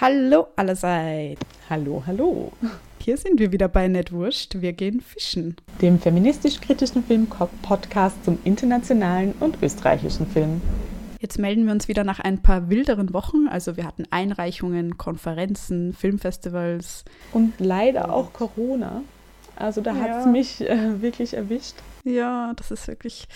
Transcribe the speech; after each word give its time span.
Hallo 0.00 0.46
allerseits. 0.54 1.40
Hallo, 1.68 2.04
hallo. 2.06 2.52
Hier 3.00 3.16
sind 3.16 3.40
wir 3.40 3.50
wieder 3.50 3.66
bei 3.66 3.88
Netwurscht. 3.88 4.60
Wir 4.60 4.72
gehen 4.72 5.00
fischen. 5.00 5.56
Dem 5.82 5.98
feministisch-kritischen 5.98 7.02
Film-Podcast 7.02 8.24
zum 8.24 8.38
internationalen 8.44 9.34
und 9.40 9.60
österreichischen 9.60 10.28
Film. 10.28 10.62
Jetzt 11.18 11.40
melden 11.40 11.66
wir 11.66 11.72
uns 11.72 11.88
wieder 11.88 12.04
nach 12.04 12.20
ein 12.20 12.40
paar 12.40 12.70
wilderen 12.70 13.12
Wochen. 13.12 13.48
Also 13.48 13.76
wir 13.76 13.84
hatten 13.84 14.04
Einreichungen, 14.10 14.98
Konferenzen, 14.98 15.92
Filmfestivals. 15.94 17.04
Und 17.32 17.54
leider 17.58 18.14
auch 18.14 18.32
Corona. 18.32 19.02
Also 19.56 19.80
da 19.80 19.94
ja. 19.94 20.00
hat 20.00 20.20
es 20.20 20.26
mich 20.26 20.60
äh, 20.60 21.02
wirklich 21.02 21.34
erwischt. 21.34 21.74
Ja, 22.04 22.52
das 22.54 22.70
ist 22.70 22.86
wirklich 22.86 23.26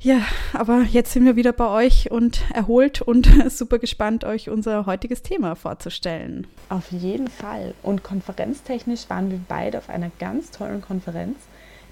ja, 0.00 0.22
aber 0.52 0.82
jetzt 0.82 1.12
sind 1.12 1.24
wir 1.24 1.36
wieder 1.36 1.52
bei 1.52 1.68
euch 1.68 2.10
und 2.10 2.42
erholt 2.52 3.02
und 3.02 3.28
super 3.50 3.78
gespannt, 3.78 4.24
euch 4.24 4.48
unser 4.48 4.86
heutiges 4.86 5.22
Thema 5.22 5.54
vorzustellen. 5.54 6.46
Auf 6.68 6.90
jeden 6.90 7.28
Fall. 7.28 7.74
Und 7.82 8.02
konferenztechnisch 8.02 9.08
waren 9.08 9.30
wir 9.30 9.40
beide 9.48 9.78
auf 9.78 9.88
einer 9.88 10.10
ganz 10.18 10.50
tollen 10.50 10.82
Konferenz, 10.82 11.36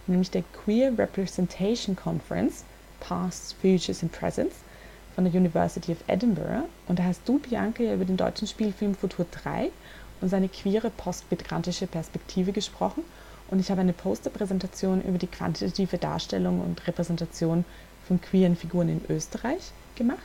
nämlich 0.06 0.30
der 0.30 0.42
Queer 0.64 0.96
Representation 0.96 1.96
Conference, 1.96 2.64
Past, 3.00 3.56
Futures 3.60 4.02
and 4.02 4.12
Presents 4.12 4.56
von 5.14 5.24
der 5.24 5.34
University 5.34 5.92
of 5.92 5.98
Edinburgh. 6.06 6.64
Und 6.86 6.98
da 6.98 7.04
hast 7.04 7.28
du, 7.28 7.38
Bianca, 7.38 7.82
über 7.82 8.04
den 8.04 8.16
deutschen 8.16 8.46
Spielfilm 8.46 8.94
Futur 8.94 9.26
3 9.30 9.70
und 10.20 10.28
seine 10.28 10.48
queere 10.48 10.90
postmigrantische 10.90 11.86
Perspektive 11.86 12.52
gesprochen. 12.52 13.02
Und 13.50 13.60
ich 13.60 13.70
habe 13.70 13.80
eine 13.80 13.92
Posterpräsentation 13.92 15.02
über 15.02 15.18
die 15.18 15.26
quantitative 15.26 15.98
Darstellung 15.98 16.60
und 16.60 16.86
Repräsentation 16.86 17.64
von 18.08 18.20
queeren 18.20 18.56
Figuren 18.56 18.88
in 18.88 19.00
Österreich 19.08 19.70
gemacht. 19.94 20.18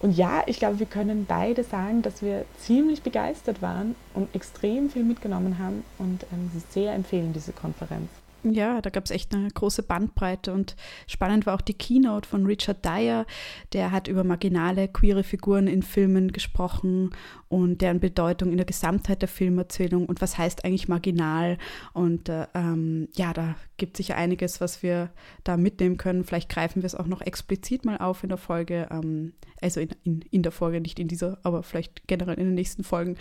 Und 0.00 0.16
ja, 0.16 0.42
ich 0.46 0.58
glaube, 0.58 0.78
wir 0.78 0.86
können 0.86 1.26
beide 1.26 1.62
sagen, 1.62 2.00
dass 2.00 2.22
wir 2.22 2.46
ziemlich 2.58 3.02
begeistert 3.02 3.60
waren 3.60 3.94
und 4.14 4.34
extrem 4.34 4.88
viel 4.88 5.04
mitgenommen 5.04 5.58
haben 5.58 5.84
und 5.98 6.24
ähm, 6.32 6.50
sehr 6.70 6.94
empfehlen 6.94 7.34
diese 7.34 7.52
Konferenz. 7.52 8.08
Ja, 8.42 8.80
da 8.80 8.88
gab 8.88 9.04
es 9.04 9.10
echt 9.10 9.34
eine 9.34 9.48
große 9.50 9.82
Bandbreite 9.82 10.54
und 10.54 10.74
spannend 11.06 11.44
war 11.44 11.54
auch 11.54 11.60
die 11.60 11.74
Keynote 11.74 12.26
von 12.26 12.46
Richard 12.46 12.82
Dyer. 12.82 13.26
Der 13.74 13.90
hat 13.90 14.08
über 14.08 14.24
marginale 14.24 14.88
queere 14.88 15.22
Figuren 15.22 15.66
in 15.66 15.82
Filmen 15.82 16.32
gesprochen 16.32 17.10
und 17.50 17.82
deren 17.82 17.98
Bedeutung 17.98 18.52
in 18.52 18.58
der 18.58 18.64
Gesamtheit 18.64 19.22
der 19.22 19.28
Filmerzählung 19.28 20.06
und 20.06 20.20
was 20.22 20.38
heißt 20.38 20.64
eigentlich 20.64 20.86
marginal. 20.86 21.58
Und 21.92 22.28
äh, 22.28 22.46
ähm, 22.54 23.08
ja, 23.12 23.32
da 23.32 23.56
gibt 23.76 23.94
es 23.94 24.06
sicher 24.06 24.16
einiges, 24.16 24.60
was 24.60 24.84
wir 24.84 25.10
da 25.42 25.56
mitnehmen 25.56 25.96
können. 25.96 26.24
Vielleicht 26.24 26.48
greifen 26.48 26.80
wir 26.80 26.86
es 26.86 26.94
auch 26.94 27.08
noch 27.08 27.20
explizit 27.20 27.84
mal 27.84 27.98
auf 27.98 28.22
in 28.22 28.28
der 28.28 28.38
Folge. 28.38 28.86
Ähm, 28.92 29.32
also 29.60 29.80
in, 29.80 29.90
in, 30.04 30.20
in, 30.30 30.42
der 30.42 30.52
Folge, 30.52 30.80
nicht 30.80 30.98
in 30.98 31.08
dieser, 31.08 31.38
aber 31.42 31.62
vielleicht 31.62 32.06
generell 32.06 32.38
in 32.38 32.46
den 32.46 32.54
nächsten 32.54 32.84
Folgen. 32.84 33.16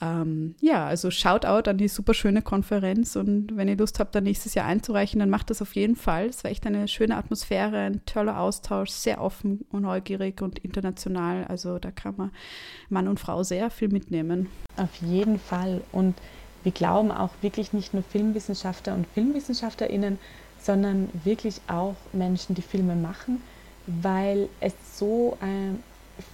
Ähm, 0.00 0.54
ja, 0.60 0.86
also 0.86 1.10
Shoutout 1.10 1.68
an 1.68 1.78
die 1.78 1.88
super 1.88 2.14
schöne 2.14 2.40
Konferenz 2.40 3.16
und 3.16 3.56
wenn 3.56 3.68
ihr 3.68 3.76
Lust 3.76 3.98
habt, 3.98 4.14
da 4.14 4.20
nächstes 4.20 4.54
Jahr 4.54 4.66
einzureichen, 4.66 5.20
dann 5.20 5.30
macht 5.30 5.50
das 5.50 5.60
auf 5.60 5.74
jeden 5.74 5.96
Fall. 5.96 6.26
Es 6.26 6.44
war 6.44 6.50
echt 6.50 6.66
eine 6.66 6.88
schöne 6.88 7.16
Atmosphäre, 7.16 7.78
ein 7.78 8.04
toller 8.06 8.38
Austausch, 8.38 8.90
sehr 8.90 9.20
offen 9.20 9.64
und 9.70 9.82
neugierig 9.82 10.40
und 10.40 10.58
international. 10.60 11.44
Also 11.44 11.78
da 11.78 11.90
kann 11.90 12.14
man 12.16 12.30
Mann 12.88 13.08
und 13.08 13.20
Frau 13.20 13.42
sehr 13.42 13.70
viel 13.72 13.88
mitnehmen. 13.88 14.48
Auf 14.76 14.94
jeden 15.00 15.38
Fall. 15.38 15.82
Und 15.92 16.14
wir 16.62 16.72
glauben 16.72 17.10
auch 17.10 17.30
wirklich 17.40 17.72
nicht 17.72 17.94
nur 17.94 18.02
Filmwissenschaftler 18.02 18.94
und 18.94 19.06
Filmwissenschaftlerinnen, 19.08 20.18
sondern 20.60 21.08
wirklich 21.24 21.60
auch 21.66 21.96
Menschen, 22.12 22.54
die 22.54 22.62
Filme 22.62 22.94
machen, 22.94 23.42
weil 23.86 24.48
es 24.60 24.74
so 24.94 25.36
äh, 25.40 25.74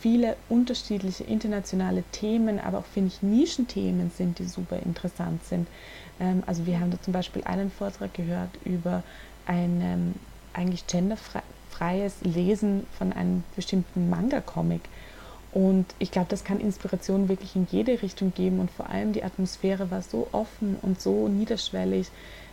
viele 0.01 0.37
unterschiedliche 0.49 1.25
internationale 1.25 2.03
Themen, 2.13 2.59
aber 2.59 2.79
auch, 2.79 2.85
finde 2.85 3.09
ich, 3.09 3.23
Nischenthemen 3.23 4.11
sind, 4.17 4.39
die 4.39 4.45
super 4.45 4.79
interessant 4.85 5.45
sind. 5.45 5.67
Ähm, 6.21 6.43
also 6.47 6.67
wir 6.67 6.79
haben 6.79 6.91
da 6.91 7.01
zum 7.01 7.13
Beispiel 7.13 7.43
einen 7.45 7.71
Vortrag 7.71 8.13
gehört 8.15 8.51
über 8.65 9.03
ein 9.47 9.81
ähm, 9.83 10.15
eigentlich 10.53 10.87
genderfreies 10.87 12.17
Lesen 12.23 12.87
von 12.97 13.13
einem 13.13 13.45
bestimmten 13.57 14.11
Manga-Comic. 14.11 14.83
Und 15.53 15.87
ich 15.99 16.11
glaube, 16.11 16.29
das 16.29 16.45
kann 16.45 16.61
Inspiration 16.61 17.29
wirklich 17.29 17.57
in 17.57 17.67
jede 17.71 18.03
Richtung 18.03 18.33
geben. 18.35 18.61
Und 18.61 18.71
vor 18.71 18.89
allem 18.91 19.13
die 19.13 19.25
Atmosphäre 19.25 19.91
war 19.91 20.03
so 20.03 20.29
offen 20.33 20.77
und 20.83 21.01
so 21.01 21.29
niederschwellig, 21.29 22.09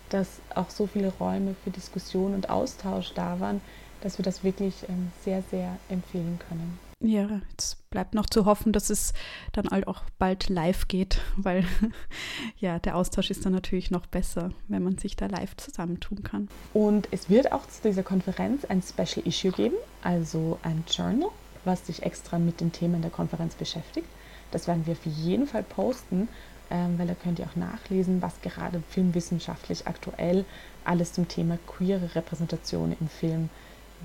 dass 0.10 0.28
auch 0.54 0.70
so 0.70 0.88
viele 0.88 1.12
Räume 1.20 1.56
für 1.64 1.72
Diskussion 1.72 2.34
und 2.34 2.50
Austausch 2.50 3.14
da 3.14 3.40
waren, 3.40 3.62
dass 4.02 4.18
wir 4.18 4.24
das 4.24 4.44
wirklich 4.44 4.74
ähm, 4.88 5.12
sehr, 5.24 5.44
sehr 5.50 5.78
empfehlen 5.90 6.40
können. 6.48 6.80
Ja, 7.02 7.42
jetzt 7.52 7.90
bleibt 7.90 8.14
noch 8.14 8.26
zu 8.26 8.46
hoffen, 8.46 8.72
dass 8.72 8.90
es 8.90 9.14
dann 9.52 9.68
halt 9.70 9.88
auch 9.88 10.04
bald 10.18 10.48
live 10.48 10.88
geht, 10.88 11.20
weil 11.36 11.66
ja, 12.58 12.80
der 12.80 12.96
Austausch 12.96 13.30
ist 13.30 13.46
dann 13.46 13.54
natürlich 13.54 13.92
noch 13.92 14.06
besser, 14.06 14.52
wenn 14.68 14.84
man 14.84 14.98
sich 14.98 15.16
da 15.16 15.26
live 15.26 15.58
zusammentun 15.58 16.24
kann. 16.24 16.48
Und 16.74 17.08
es 17.12 17.30
wird 17.30 17.52
auch 17.52 17.68
zu 17.68 17.82
dieser 17.90 18.04
Konferenz 18.04 18.64
ein 18.66 18.82
Special 18.82 19.26
Issue 19.26 19.52
geben, 19.52 19.76
also 20.02 20.60
ein 20.64 20.84
Journal 20.90 21.30
was 21.66 21.86
sich 21.86 22.04
extra 22.04 22.40
mit 22.40 22.62
den 22.62 22.72
Themen 22.72 23.02
der 23.02 23.12
Konferenz 23.12 23.56
beschäftigt. 23.56 24.08
Das 24.52 24.68
werden 24.68 24.86
wir 24.86 24.94
auf 24.94 25.06
jeden 25.06 25.48
Fall 25.48 25.64
posten, 25.64 26.28
ähm, 26.72 26.98
weil 26.98 27.08
da 27.08 27.14
könnt 27.14 27.40
ihr 27.40 27.46
auch 27.46 27.56
nachlesen, 27.56 28.22
was 28.22 28.42
gerade 28.42 28.82
filmwissenschaftlich 28.90 29.88
aktuell 29.88 30.46
alles 30.84 31.14
zum 31.14 31.28
Thema 31.28 31.58
queere 31.68 32.16
Repräsentation 32.16 32.96
im 33.00 33.10
Film 33.10 33.50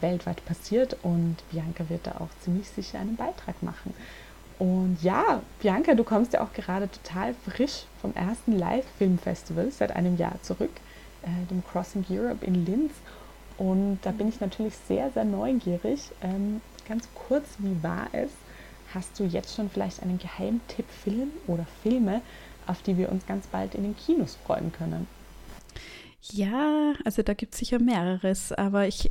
weltweit 0.01 0.45
passiert. 0.45 0.97
Und 1.03 1.37
Bianca 1.51 1.89
wird 1.89 2.07
da 2.07 2.13
auch 2.13 2.31
ziemlich 2.43 2.69
sicher 2.69 2.99
einen 2.99 3.17
Beitrag 3.17 3.63
machen. 3.63 3.95
Und 4.59 4.99
ja, 5.03 5.41
Bianca, 5.61 5.95
du 5.95 6.05
kommst 6.05 6.35
ja 6.35 6.43
auch 6.43 6.53
gerade 6.53 6.91
total 6.91 7.35
frisch 7.49 7.85
vom 8.01 8.15
ersten 8.15 8.59
Live-Film-Festival 8.59 9.71
seit 9.71 9.97
einem 9.97 10.19
Jahr 10.19 10.43
zurück, 10.43 10.71
äh, 11.23 11.47
dem 11.51 11.65
Crossing 11.65 12.05
Europe 12.11 12.45
in 12.45 12.67
Linz. 12.67 12.93
Und 13.57 14.01
da 14.03 14.11
bin 14.11 14.29
ich 14.29 14.41
natürlich 14.41 14.75
sehr, 14.89 15.11
sehr 15.13 15.25
neugierig, 15.25 16.11
ähm, 16.23 16.61
Ganz 16.91 17.09
kurz, 17.15 17.47
wie 17.59 17.81
war 17.85 18.09
es? 18.11 18.33
Hast 18.93 19.17
du 19.21 19.23
jetzt 19.23 19.55
schon 19.55 19.71
vielleicht 19.71 20.03
einen 20.03 20.19
Geheimtipp 20.19 20.91
Film 20.91 21.31
oder 21.47 21.65
Filme, 21.85 22.21
auf 22.67 22.83
die 22.83 22.99
wir 22.99 23.13
uns 23.13 23.25
ganz 23.27 23.47
bald 23.47 23.77
in 23.77 23.85
den 23.85 23.97
Kinos 23.97 24.37
freuen 24.45 24.73
können? 24.73 25.07
Ja, 26.23 26.93
also 27.07 27.23
da 27.23 27.33
gibt 27.33 27.55
es 27.55 27.61
sicher 27.61 27.79
mehreres, 27.79 28.53
aber 28.53 28.87
ich 28.87 29.09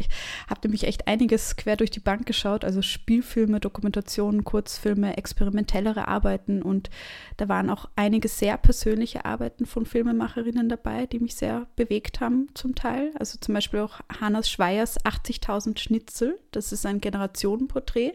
habe 0.47 0.61
nämlich 0.63 0.83
echt 0.83 1.07
einiges 1.07 1.55
quer 1.55 1.75
durch 1.75 1.89
die 1.89 1.99
Bank 1.99 2.27
geschaut, 2.27 2.63
also 2.63 2.83
Spielfilme, 2.83 3.59
Dokumentationen, 3.59 4.43
Kurzfilme, 4.43 5.17
experimentellere 5.17 6.07
Arbeiten 6.07 6.61
und 6.61 6.91
da 7.37 7.49
waren 7.49 7.71
auch 7.71 7.89
einige 7.95 8.27
sehr 8.27 8.57
persönliche 8.57 9.25
Arbeiten 9.25 9.65
von 9.65 9.87
Filmemacherinnen 9.87 10.69
dabei, 10.69 11.07
die 11.07 11.19
mich 11.19 11.33
sehr 11.33 11.65
bewegt 11.75 12.19
haben 12.19 12.49
zum 12.53 12.75
Teil. 12.75 13.11
Also 13.17 13.39
zum 13.41 13.55
Beispiel 13.55 13.79
auch 13.79 14.01
Hannas 14.21 14.47
Schweiers 14.47 15.03
80.000 15.03 15.79
Schnitzel, 15.79 16.39
das 16.51 16.71
ist 16.71 16.85
ein 16.85 17.01
Generationenporträt 17.01 18.13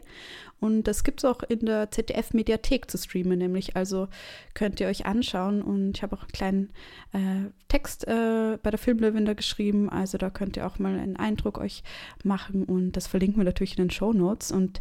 und 0.60 0.84
das 0.84 1.04
gibt 1.04 1.20
es 1.20 1.24
auch 1.24 1.42
in 1.42 1.66
der 1.66 1.90
ZDF-Mediathek 1.90 2.90
zu 2.90 2.96
streamen, 2.96 3.38
nämlich. 3.38 3.76
Also 3.76 4.08
könnt 4.54 4.80
ihr 4.80 4.86
euch 4.86 5.06
anschauen. 5.06 5.62
Und 5.62 5.96
ich 5.96 6.02
habe 6.02 6.16
auch 6.16 6.22
einen 6.22 6.32
kleinen 6.32 6.72
äh, 7.12 7.50
Text 7.68 8.06
äh, 8.08 8.58
bei 8.62 8.70
der 8.70 8.78
Filmlöwin 8.78 9.26
da 9.26 9.34
geschrieben. 9.34 9.90
Also 9.90 10.16
da 10.16 10.30
könnt 10.30 10.56
ihr 10.56 10.66
auch 10.66 10.78
mal 10.78 10.98
einen 10.98 11.16
Eindruck 11.16 11.58
euch 11.58 11.82
machen. 12.22 12.64
Und 12.64 12.92
das 12.92 13.06
verlinken 13.06 13.38
wir 13.38 13.44
natürlich 13.44 13.76
in 13.76 13.84
den 13.84 13.90
Show 13.90 14.12
Notes. 14.12 14.52
Und 14.52 14.80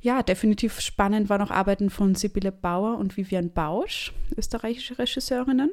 ja, 0.00 0.24
definitiv 0.24 0.80
spannend 0.80 1.28
waren 1.28 1.42
auch 1.42 1.52
Arbeiten 1.52 1.88
von 1.88 2.16
Sibylle 2.16 2.50
Bauer 2.50 2.98
und 2.98 3.16
Vivian 3.16 3.52
Bausch, 3.52 4.12
österreichische 4.36 4.98
Regisseurinnen 4.98 5.70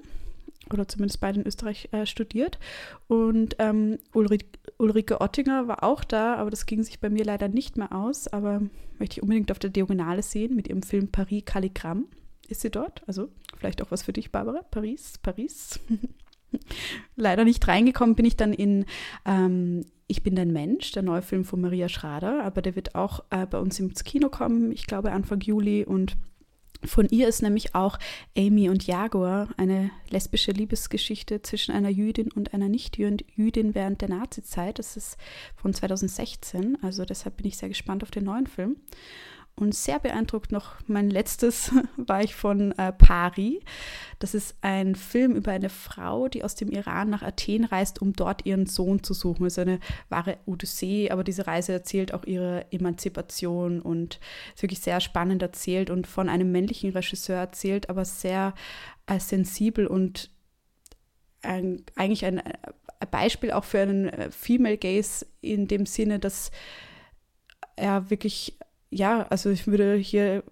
oder 0.71 0.87
zumindest 0.87 1.19
beide 1.19 1.39
in 1.39 1.47
Österreich 1.47 1.89
äh, 1.91 2.05
studiert. 2.05 2.59
Und 3.07 3.55
ähm, 3.57 3.97
Ulrike, 4.13 4.45
Ulrike 4.79 5.19
Ottinger 5.21 5.67
war 5.67 5.83
auch 5.83 6.03
da, 6.03 6.35
aber 6.35 6.49
das 6.49 6.65
ging 6.65 6.81
sich 6.83 6.99
bei 6.99 7.09
mir 7.09 7.25
leider 7.25 7.49
nicht 7.49 7.77
mehr 7.77 7.93
aus. 7.93 8.27
Aber 8.27 8.61
möchte 8.97 9.17
ich 9.17 9.21
unbedingt 9.21 9.51
auf 9.51 9.59
der 9.59 9.69
Diagonale 9.69 10.23
sehen 10.23 10.55
mit 10.55 10.67
ihrem 10.67 10.81
Film 10.81 11.09
Paris 11.09 11.43
Calligramm. 11.45 12.05
Ist 12.47 12.61
sie 12.61 12.71
dort? 12.71 13.03
Also 13.05 13.29
vielleicht 13.57 13.81
auch 13.81 13.91
was 13.91 14.03
für 14.03 14.13
dich, 14.13 14.31
Barbara. 14.31 14.63
Paris, 14.71 15.19
Paris. 15.21 15.79
leider 17.15 17.43
nicht 17.43 17.67
reingekommen 17.67 18.15
bin 18.15 18.25
ich 18.25 18.37
dann 18.37 18.53
in 18.53 18.85
ähm, 19.25 19.85
Ich 20.07 20.23
bin 20.23 20.35
dein 20.35 20.51
Mensch, 20.51 20.91
der 20.91 21.03
neue 21.03 21.21
Film 21.21 21.45
von 21.45 21.61
Maria 21.61 21.89
Schrader, 21.89 22.43
aber 22.43 22.61
der 22.61 22.75
wird 22.75 22.95
auch 22.95 23.23
äh, 23.29 23.45
bei 23.45 23.59
uns 23.59 23.79
ins 23.79 24.03
Kino 24.03 24.29
kommen, 24.29 24.71
ich 24.71 24.87
glaube 24.87 25.11
Anfang 25.11 25.41
Juli 25.41 25.83
und 25.85 26.17
von 26.85 27.07
ihr 27.09 27.27
ist 27.27 27.41
nämlich 27.41 27.75
auch 27.75 27.99
Amy 28.37 28.69
und 28.69 28.87
Jaguar, 28.87 29.49
eine 29.57 29.91
lesbische 30.09 30.51
Liebesgeschichte 30.51 31.41
zwischen 31.41 31.73
einer 31.73 31.89
Jüdin 31.89 32.31
und 32.31 32.53
einer 32.53 32.69
Nicht-Jüdin 32.69 33.75
während 33.75 34.01
der 34.01 34.09
Nazizeit. 34.09 34.79
Das 34.79 34.95
ist 34.95 35.17
von 35.55 35.73
2016, 35.73 36.77
also 36.81 37.03
deshalb 37.03 37.37
bin 37.37 37.47
ich 37.47 37.57
sehr 37.57 37.69
gespannt 37.69 38.03
auf 38.03 38.11
den 38.11 38.23
neuen 38.23 38.47
Film. 38.47 38.77
Und 39.59 39.75
sehr 39.75 39.99
beeindruckt 39.99 40.53
noch 40.53 40.75
mein 40.87 41.09
letztes 41.09 41.71
war 41.97 42.23
ich 42.23 42.33
von 42.33 42.71
äh, 42.77 42.93
Pari. 42.93 43.59
Das 44.17 44.33
ist 44.33 44.55
ein 44.61 44.95
Film 44.95 45.35
über 45.35 45.51
eine 45.51 45.69
Frau, 45.69 46.29
die 46.29 46.45
aus 46.45 46.55
dem 46.55 46.69
Iran 46.69 47.09
nach 47.09 47.23
Athen 47.23 47.65
reist, 47.65 48.01
um 48.01 48.13
dort 48.13 48.45
ihren 48.45 48.67
Sohn 48.67 49.03
zu 49.03 49.13
suchen. 49.13 49.45
Es 49.45 49.57
ist 49.57 49.59
eine 49.59 49.81
wahre 50.07 50.37
Odyssee, 50.45 51.11
aber 51.11 51.25
diese 51.25 51.45
Reise 51.45 51.73
erzählt 51.73 52.13
auch 52.13 52.23
ihre 52.23 52.71
Emanzipation 52.71 53.81
und 53.81 54.21
ist 54.55 54.63
wirklich 54.63 54.79
sehr 54.79 55.01
spannend 55.01 55.41
erzählt 55.41 55.89
und 55.89 56.07
von 56.07 56.29
einem 56.29 56.53
männlichen 56.53 56.91
Regisseur 56.91 57.37
erzählt, 57.37 57.89
aber 57.89 58.05
sehr 58.05 58.53
äh, 59.07 59.19
sensibel 59.19 59.87
und 59.87 60.31
ein, 61.41 61.83
eigentlich 61.97 62.23
ein, 62.23 62.39
ein, 62.39 63.09
Beispiel 63.11 63.51
auch 63.51 63.65
für 63.65 63.81
einen 63.81 64.07
äh, 64.07 64.31
Female 64.31 64.77
Gaze 64.77 65.25
in 65.41 65.67
dem 65.67 65.85
Sinne, 65.85 66.19
dass 66.19 66.51
er 67.75 68.09
wirklich 68.09 68.57
ja, 68.89 69.25
also 69.29 69.49
ich 69.49 69.67
würde 69.67 69.95
hier 69.95 70.43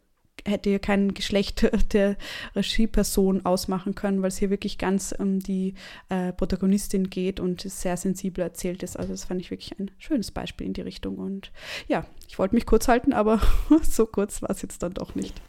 hätte 0.47 0.69
hier 0.69 0.79
kein 0.79 1.13
Geschlecht 1.13 1.69
der 1.93 2.15
Regieperson 2.55 3.45
ausmachen 3.45 3.95
können, 3.95 4.21
weil 4.21 4.29
es 4.29 4.37
hier 4.37 4.49
wirklich 4.49 4.77
ganz 4.77 5.13
um 5.17 5.39
die 5.39 5.75
äh, 6.09 6.31
Protagonistin 6.33 7.09
geht 7.09 7.39
und 7.39 7.61
sehr 7.61 7.97
sensibel 7.97 8.43
erzählt 8.43 8.83
ist. 8.83 8.97
Also 8.97 9.11
das 9.11 9.25
fand 9.25 9.41
ich 9.41 9.51
wirklich 9.51 9.77
ein 9.79 9.91
schönes 9.97 10.31
Beispiel 10.31 10.67
in 10.67 10.73
die 10.73 10.81
Richtung. 10.81 11.17
Und 11.17 11.51
ja, 11.87 12.05
ich 12.27 12.39
wollte 12.39 12.55
mich 12.55 12.65
kurz 12.65 12.87
halten, 12.87 13.13
aber 13.13 13.41
so 13.83 14.05
kurz 14.05 14.41
war 14.41 14.49
es 14.49 14.61
jetzt 14.61 14.83
dann 14.83 14.93
doch 14.93 15.15
nicht. 15.15 15.39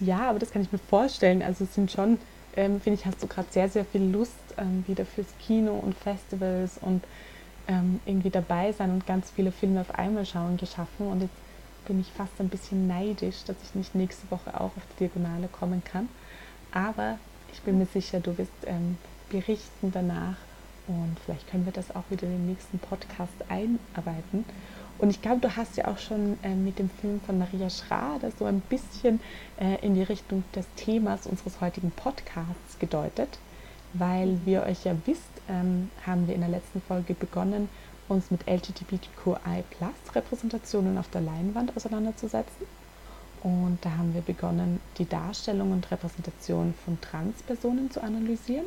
Ja, 0.00 0.28
aber 0.28 0.38
das 0.38 0.50
kann 0.50 0.62
ich 0.62 0.72
mir 0.72 0.78
vorstellen. 0.78 1.42
Also 1.42 1.64
es 1.64 1.74
sind 1.74 1.90
schon, 1.90 2.18
ähm, 2.56 2.80
finde 2.80 2.98
ich, 3.00 3.06
hast 3.06 3.22
du 3.22 3.26
gerade 3.26 3.48
sehr, 3.50 3.68
sehr 3.68 3.84
viel 3.84 4.02
Lust 4.02 4.32
ähm, 4.58 4.84
wieder 4.86 5.06
fürs 5.06 5.28
Kino 5.44 5.78
und 5.78 5.94
Festivals 5.94 6.78
und 6.80 7.02
ähm, 7.68 8.00
irgendwie 8.04 8.30
dabei 8.30 8.72
sein 8.72 8.90
und 8.90 9.06
ganz 9.06 9.30
viele 9.30 9.52
Filme 9.52 9.80
auf 9.80 9.94
einmal 9.94 10.26
schauen 10.26 10.56
geschaffen. 10.56 11.06
Und 11.06 11.22
jetzt 11.22 11.34
bin 11.86 12.00
ich 12.00 12.10
fast 12.12 12.32
ein 12.38 12.48
bisschen 12.48 12.86
neidisch, 12.86 13.44
dass 13.44 13.56
ich 13.62 13.74
nicht 13.74 13.94
nächste 13.94 14.30
Woche 14.30 14.54
auch 14.54 14.76
auf 14.76 14.82
die 14.94 15.04
Diagonale 15.04 15.48
kommen 15.48 15.82
kann. 15.84 16.08
Aber 16.72 17.18
ich 17.52 17.60
bin 17.62 17.78
mir 17.78 17.86
sicher, 17.86 18.20
du 18.20 18.36
wirst 18.38 18.50
ähm, 18.66 18.96
berichten 19.30 19.90
danach 19.92 20.36
und 20.86 21.16
vielleicht 21.24 21.48
können 21.48 21.64
wir 21.64 21.72
das 21.72 21.94
auch 21.94 22.04
wieder 22.10 22.24
in 22.24 22.32
den 22.32 22.46
nächsten 22.46 22.78
Podcast 22.78 23.32
einarbeiten. 23.48 24.44
Und 24.98 25.10
ich 25.10 25.20
glaube, 25.20 25.40
du 25.40 25.56
hast 25.56 25.76
ja 25.76 25.88
auch 25.88 25.98
schon 25.98 26.38
äh, 26.42 26.54
mit 26.54 26.78
dem 26.78 26.88
Film 26.88 27.20
von 27.26 27.38
Maria 27.38 27.68
Schrader 27.70 28.30
so 28.38 28.44
ein 28.44 28.60
bisschen 28.60 29.20
äh, 29.58 29.84
in 29.84 29.94
die 29.94 30.02
Richtung 30.02 30.44
des 30.54 30.66
Themas 30.76 31.26
unseres 31.26 31.60
heutigen 31.60 31.90
Podcasts 31.90 32.78
gedeutet, 32.78 33.38
weil 33.94 34.38
wir 34.44 34.62
euch 34.62 34.84
ja 34.84 34.94
wisst, 35.04 35.22
ähm, 35.48 35.90
haben 36.06 36.28
wir 36.28 36.34
in 36.34 36.40
der 36.40 36.50
letzten 36.50 36.80
Folge 36.82 37.14
begonnen, 37.14 37.68
uns 38.12 38.30
mit 38.30 38.46
LGBTQI-Repräsentationen 38.46 40.98
auf 40.98 41.10
der 41.10 41.22
Leinwand 41.22 41.76
auseinanderzusetzen. 41.76 42.66
Und 43.42 43.78
da 43.82 43.96
haben 43.96 44.14
wir 44.14 44.20
begonnen, 44.20 44.78
die 44.98 45.08
Darstellung 45.08 45.72
und 45.72 45.90
Repräsentation 45.90 46.74
von 46.84 47.00
Transpersonen 47.00 47.90
zu 47.90 48.00
analysieren. 48.02 48.66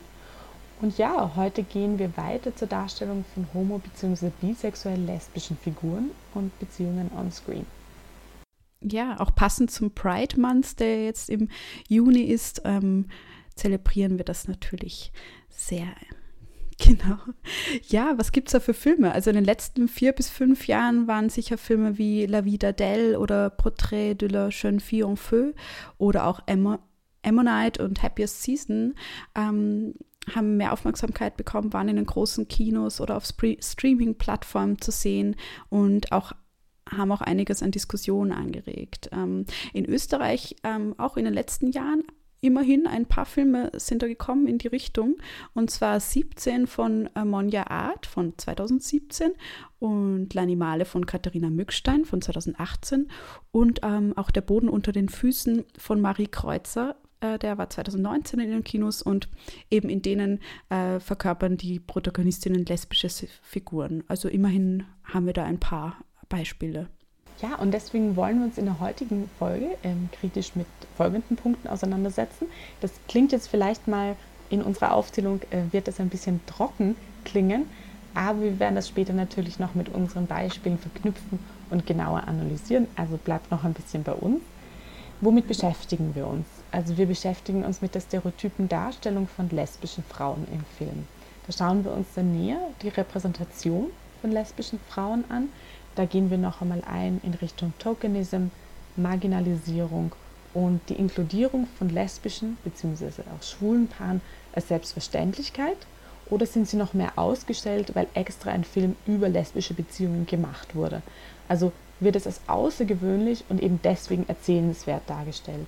Und 0.82 0.98
ja, 0.98 1.32
heute 1.38 1.64
gehen 1.64 2.00
wir 2.00 2.18
weiter 2.18 2.54
zur 2.54 2.68
Darstellung 2.68 3.24
von 3.34 3.48
homo- 3.54 3.80
bzw. 3.80 4.30
bisexuell-lesbischen 4.42 5.56
Figuren 5.58 6.12
und 6.34 6.60
Beziehungen 6.60 7.10
on 7.18 7.32
Screen. 7.32 7.66
Ja, 8.82 9.18
auch 9.20 9.34
passend 9.34 9.72
zum 9.72 9.92
Pride 9.92 10.38
Month, 10.40 10.82
der 10.82 11.06
jetzt 11.06 11.30
im 11.30 11.48
Juni 11.88 12.24
ist, 12.24 12.62
ähm, 12.66 13.06
zelebrieren 13.56 14.18
wir 14.18 14.26
das 14.26 14.50
natürlich 14.50 15.14
sehr 15.50 15.88
Genau. 16.86 17.18
Ja, 17.88 18.16
was 18.18 18.32
gibt 18.32 18.50
es 18.50 18.52
da 18.52 18.60
für 18.60 18.74
Filme? 18.74 19.14
Also 19.14 19.30
in 19.30 19.36
den 19.36 19.46
letzten 19.46 19.88
vier 19.88 20.12
bis 20.12 20.30
fünf 20.30 20.68
Jahren 20.68 21.08
waren 21.08 21.30
sicher 21.30 21.58
Filme 21.58 21.98
wie 21.98 22.26
La 22.26 22.44
Vie 22.44 22.58
d'Adèle 22.58 23.18
oder 23.18 23.50
Portrait 23.50 24.20
de 24.20 24.28
la 24.28 24.50
Jeune 24.50 24.82
Fille 24.82 25.06
en 25.06 25.16
Feu 25.16 25.54
oder 25.98 26.28
auch 26.28 26.42
Ammonite 27.24 27.84
und 27.84 28.04
Happiest 28.04 28.44
Season 28.44 28.96
ähm, 29.36 29.94
haben 30.34 30.58
mehr 30.58 30.74
Aufmerksamkeit 30.74 31.38
bekommen, 31.38 31.72
waren 31.74 31.88
in 31.88 31.98
den 31.98 32.06
großen 32.06 32.48
Kinos 32.48 33.00
oder 33.00 33.16
auf 33.16 33.26
Streaming-Plattformen 33.26 34.82
zu 34.82 34.92
sehen 34.92 35.36
und 35.70 36.12
auch 36.12 36.34
haben 36.90 37.12
auch 37.12 37.22
einiges 37.22 37.64
an 37.64 37.72
Diskussionen 37.72 38.32
angeregt. 38.32 39.10
Ähm, 39.12 39.46
in 39.74 39.86
Österreich 39.86 40.56
ähm, 40.64 40.94
auch 40.98 41.18
in 41.18 41.26
den 41.26 41.34
letzten 41.34 41.72
Jahren 41.72 42.04
immerhin 42.46 42.86
ein 42.86 43.08
paar 43.08 43.26
Filme 43.26 43.72
sind 43.74 44.04
da 44.04 44.08
gekommen 44.08 44.48
in 44.48 44.60
die 44.60 44.68
Richtung. 44.68 45.16
Und 45.54 45.72
zwar 45.72 46.00
17 46.00 46.68
von 46.68 47.10
Monja 47.24 47.68
Art 47.68 48.06
von 48.06 48.38
2017 48.38 49.32
und 49.80 50.34
L'Animale 50.34 50.86
von 50.86 51.06
Katharina 51.06 51.50
Mückstein 51.50 52.06
von 52.06 52.22
2018 52.22 53.10
und 53.52 53.80
ähm, 53.84 54.14
auch 54.16 54.30
Der 54.30 54.42
Boden 54.42 54.70
unter 54.70 54.92
den 54.92 55.10
Füßen 55.10 55.64
von 55.78 56.02
Marie 56.02 56.28
Kreuzer. 56.28 56.96
Äh, 57.20 57.40
der 57.40 57.58
war 57.58 57.70
2019 57.70 58.40
in 58.40 58.52
den 58.52 58.64
Kinos 58.64 59.02
und 59.02 59.28
eben 59.72 59.90
in 59.90 60.02
denen 60.02 60.40
äh, 60.70 61.00
verkörpern 61.00 61.58
die 61.58 61.80
Protagonistinnen 61.80 62.66
lesbische 62.66 63.10
Figuren. 63.42 64.04
Also 64.08 64.30
immerhin 64.30 64.84
haben 65.04 65.26
wir 65.26 65.34
da 65.34 65.44
ein 65.44 65.60
paar 65.60 65.98
Beispiele. 66.30 66.90
Ja, 67.42 67.56
und 67.56 67.74
deswegen 67.74 68.16
wollen 68.16 68.40
wir 68.40 68.46
uns 68.46 68.58
in 68.58 68.66
der 68.66 68.80
heutigen 68.80 69.30
Folge 69.38 69.78
ähm, 69.84 70.10
kritisch 70.20 70.56
mit 70.56 70.68
folgenden 70.96 71.36
Punkten 71.36 71.68
auseinandersetzen. 71.68 72.48
Das 72.80 72.92
klingt 73.08 73.34
jetzt 73.34 73.48
vielleicht 73.48 73.88
mal 73.88 74.16
in 74.50 74.62
unserer 74.62 74.94
Aufzählung, 74.94 75.42
äh, 75.50 75.72
wird 75.72 75.88
das 75.88 76.00
ein 76.00 76.10
bisschen 76.10 76.40
trocken 76.46 76.96
klingen, 77.26 77.66
aber 78.14 78.42
wir 78.42 78.60
werden 78.60 78.76
das 78.76 78.88
später 78.88 79.12
natürlich 79.12 79.60
noch 79.60 79.76
mit 79.76 79.90
unseren 79.90 80.28
Beispielen 80.28 80.78
verknüpfen 80.78 81.40
und 81.70 81.86
genauer 81.86 82.24
analysieren. 82.28 82.88
Also 82.96 83.18
bleibt 83.18 83.52
noch 83.52 83.66
ein 83.66 83.74
bisschen 83.74 84.04
bei 84.04 84.14
uns. 84.14 84.42
Womit 85.20 85.48
beschäftigen 85.48 86.16
wir 86.16 86.28
uns? 86.28 86.46
Also 86.72 86.98
wir 86.98 87.06
beschäftigen 87.06 87.64
uns 87.64 87.82
mit 87.82 87.96
der 87.96 88.02
stereotypen 88.02 88.70
Darstellung 88.70 89.28
von 89.28 89.50
lesbischen 89.50 90.04
Frauen 90.04 90.48
im 90.52 90.64
Film. 90.78 91.08
Da 91.48 91.54
schauen 91.54 91.84
wir 91.84 91.92
uns 91.92 92.08
dann 92.16 92.38
näher 92.38 92.60
die 92.82 92.90
Repräsentation 92.90 93.88
von 94.22 94.32
lesbischen 94.32 94.80
Frauen 94.90 95.24
an 95.30 95.50
da 95.96 96.06
gehen 96.06 96.30
wir 96.30 96.38
noch 96.38 96.62
einmal 96.62 96.84
ein 96.86 97.22
in 97.24 97.34
Richtung 97.34 97.74
Tokenism, 97.80 98.48
Marginalisierung 98.96 100.12
und 100.54 100.82
die 100.90 100.96
Inkludierung 100.96 101.68
von 101.78 101.90
lesbischen 101.90 102.58
bzw. 102.64 103.24
auch 103.36 103.44
schwulen 103.44 103.88
Paaren 103.88 104.22
als 104.54 104.68
Selbstverständlichkeit 104.70 105.78
oder 106.30 106.46
sind 106.46 106.68
sie 106.68 106.78
noch 106.78 106.94
mehr 106.94 107.14
ausgestellt, 107.18 107.94
weil 107.94 108.08
extra 108.14 108.52
ein 108.52 108.64
Film 108.64 108.96
über 109.06 109.30
lesbische 109.30 109.74
Beziehungen 109.74 110.26
gemacht 110.26 110.76
wurde? 110.76 111.02
Also 111.48 111.72
wird 112.00 112.16
es 112.16 112.26
als 112.26 112.42
außergewöhnlich 112.48 113.44
und 113.50 113.62
eben 113.62 113.80
deswegen 113.84 114.28
erzählenswert 114.28 115.04
dargestellt. 115.08 115.68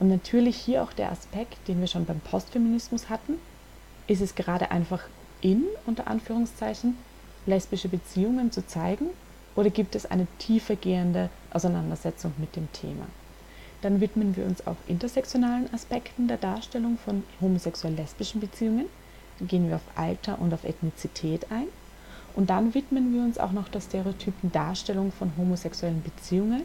Und 0.00 0.08
natürlich 0.08 0.56
hier 0.56 0.82
auch 0.82 0.92
der 0.92 1.12
Aspekt, 1.12 1.68
den 1.68 1.80
wir 1.80 1.86
schon 1.86 2.04
beim 2.04 2.20
Postfeminismus 2.20 3.08
hatten, 3.10 3.34
ist 4.06 4.22
es 4.22 4.34
gerade 4.34 4.70
einfach 4.70 5.02
in, 5.40 5.64
unter 5.86 6.08
Anführungszeichen, 6.08 6.96
lesbische 7.46 7.88
Beziehungen 7.88 8.50
zu 8.50 8.66
zeigen 8.66 9.10
oder 9.54 9.70
gibt 9.70 9.94
es 9.94 10.06
eine 10.06 10.26
tiefergehende 10.38 11.28
Auseinandersetzung 11.52 12.32
mit 12.38 12.56
dem 12.56 12.70
Thema? 12.72 13.06
Dann 13.82 14.00
widmen 14.00 14.36
wir 14.36 14.44
uns 14.46 14.66
auch 14.66 14.76
intersektionalen 14.86 15.72
Aspekten 15.74 16.28
der 16.28 16.36
Darstellung 16.36 16.98
von 17.04 17.24
homosexuell-lesbischen 17.40 18.40
Beziehungen. 18.40 18.86
Dann 19.38 19.48
gehen 19.48 19.68
wir 19.68 19.76
auf 19.76 19.96
Alter 19.96 20.40
und 20.40 20.54
auf 20.54 20.64
Ethnizität 20.64 21.50
ein. 21.50 21.66
Und 22.34 22.48
dann 22.48 22.74
widmen 22.74 23.12
wir 23.12 23.22
uns 23.22 23.38
auch 23.38 23.52
noch 23.52 23.68
der 23.68 23.80
stereotypen 23.80 24.52
Darstellung 24.52 25.12
von 25.12 25.32
homosexuellen 25.36 26.02
Beziehungen, 26.02 26.62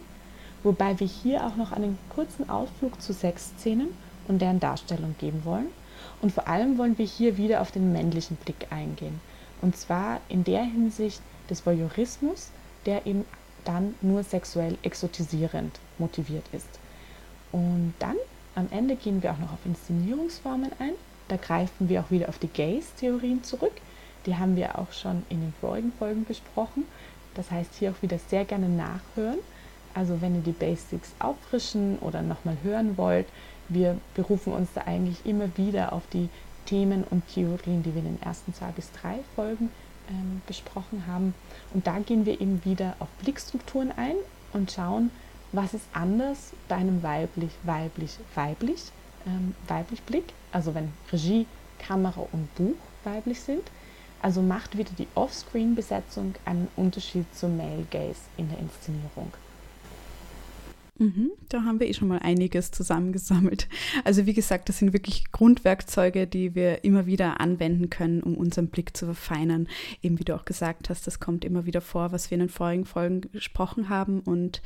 wobei 0.63 0.99
wir 0.99 1.07
hier 1.07 1.45
auch 1.45 1.55
noch 1.55 1.71
einen 1.71 1.97
kurzen 2.09 2.49
Ausflug 2.49 3.01
zu 3.01 3.13
Sexszenen 3.13 3.89
und 4.27 4.41
deren 4.41 4.59
Darstellung 4.59 5.15
geben 5.19 5.43
wollen. 5.43 5.67
Und 6.21 6.31
vor 6.31 6.47
allem 6.47 6.77
wollen 6.77 6.97
wir 6.97 7.05
hier 7.05 7.37
wieder 7.37 7.61
auf 7.61 7.71
den 7.71 7.91
männlichen 7.91 8.37
Blick 8.37 8.67
eingehen. 8.69 9.19
Und 9.61 9.75
zwar 9.75 10.21
in 10.29 10.43
der 10.43 10.63
Hinsicht 10.63 11.21
des 11.49 11.65
Voyeurismus, 11.65 12.51
der 12.87 13.05
eben 13.05 13.25
dann 13.65 13.93
nur 14.01 14.23
sexuell 14.23 14.77
exotisierend 14.81 15.77
motiviert 15.99 16.45
ist. 16.53 16.79
Und 17.51 17.93
dann 17.99 18.15
am 18.55 18.67
Ende 18.71 18.95
gehen 18.95 19.21
wir 19.21 19.31
auch 19.31 19.37
noch 19.37 19.53
auf 19.53 19.65
Inszenierungsformen 19.65 20.71
ein. 20.79 20.93
Da 21.27 21.35
greifen 21.35 21.89
wir 21.89 22.01
auch 22.01 22.09
wieder 22.09 22.29
auf 22.29 22.39
die 22.39 22.47
Gaze-Theorien 22.47 23.43
zurück. 23.43 23.73
Die 24.25 24.35
haben 24.35 24.55
wir 24.55 24.79
auch 24.79 24.91
schon 24.93 25.23
in 25.29 25.41
den 25.41 25.53
vorigen 25.61 25.91
Folgen 25.99 26.25
besprochen. 26.25 26.85
Das 27.35 27.51
heißt, 27.51 27.75
hier 27.75 27.91
auch 27.91 28.01
wieder 28.01 28.17
sehr 28.29 28.45
gerne 28.45 28.67
nachhören. 28.67 29.37
Also 29.93 30.21
wenn 30.21 30.35
ihr 30.35 30.41
die 30.41 30.51
Basics 30.51 31.11
auffrischen 31.19 31.99
oder 31.99 32.21
nochmal 32.21 32.57
hören 32.63 32.97
wollt, 32.97 33.27
wir 33.69 33.97
berufen 34.15 34.53
uns 34.53 34.69
da 34.73 34.81
eigentlich 34.81 35.25
immer 35.25 35.49
wieder 35.57 35.91
auf 35.93 36.03
die 36.13 36.29
Themen 36.65 37.03
und 37.09 37.27
Theorien, 37.27 37.83
die 37.83 37.93
wir 37.93 38.01
in 38.01 38.17
den 38.17 38.21
ersten 38.21 38.53
zwei 38.53 38.71
bis 38.71 38.91
drei 38.91 39.19
Folgen 39.35 39.69
ähm, 40.09 40.41
besprochen 40.47 41.05
haben. 41.07 41.33
Und 41.73 41.87
da 41.87 41.99
gehen 41.99 42.25
wir 42.25 42.39
eben 42.39 42.63
wieder 42.65 42.95
auf 42.99 43.07
Blickstrukturen 43.21 43.91
ein 43.91 44.15
und 44.53 44.71
schauen, 44.71 45.11
was 45.51 45.73
ist 45.73 45.85
anders 45.93 46.51
bei 46.67 46.75
einem 46.75 47.03
weiblich, 47.03 47.51
weiblich, 47.63 48.17
weiblich, 48.35 48.91
ähm, 49.25 49.55
weiblich 49.67 50.01
Blick, 50.03 50.33
also 50.51 50.75
wenn 50.75 50.91
Regie, 51.11 51.45
Kamera 51.79 52.27
und 52.31 52.53
Buch 52.55 52.75
weiblich 53.03 53.39
sind. 53.41 53.63
Also 54.21 54.41
macht 54.41 54.77
wieder 54.77 54.91
die 54.97 55.07
Offscreen-Besetzung 55.15 56.35
einen 56.43 56.67
Unterschied 56.75 57.25
zum 57.35 57.55
Male 57.57 57.85
Gaze 57.91 58.21
in 58.35 58.49
der 58.49 58.59
Inszenierung. 58.59 59.31
Mhm, 60.99 61.31
da 61.49 61.63
haben 61.63 61.79
wir 61.79 61.87
eh 61.87 61.93
schon 61.93 62.07
mal 62.07 62.19
einiges 62.19 62.71
zusammengesammelt. 62.71 63.67
Also 64.03 64.25
wie 64.25 64.33
gesagt, 64.33 64.67
das 64.69 64.79
sind 64.79 64.93
wirklich 64.93 65.31
Grundwerkzeuge, 65.31 66.25
die 66.25 66.55
wir 66.55 66.83
immer 66.83 67.05
wieder 67.05 67.39
anwenden 67.39 67.89
können, 67.89 68.23
um 68.23 68.35
unseren 68.35 68.69
Blick 68.69 68.97
zu 68.97 69.05
verfeinern. 69.05 69.67
Eben 70.01 70.19
wie 70.19 70.23
du 70.23 70.35
auch 70.35 70.45
gesagt 70.45 70.89
hast, 70.89 71.05
das 71.05 71.19
kommt 71.19 71.45
immer 71.45 71.65
wieder 71.65 71.81
vor, 71.81 72.11
was 72.11 72.31
wir 72.31 72.35
in 72.35 72.41
den 72.41 72.49
vorigen 72.49 72.85
Folgen 72.85 73.21
gesprochen 73.31 73.89
haben. 73.89 74.21
Und 74.21 74.61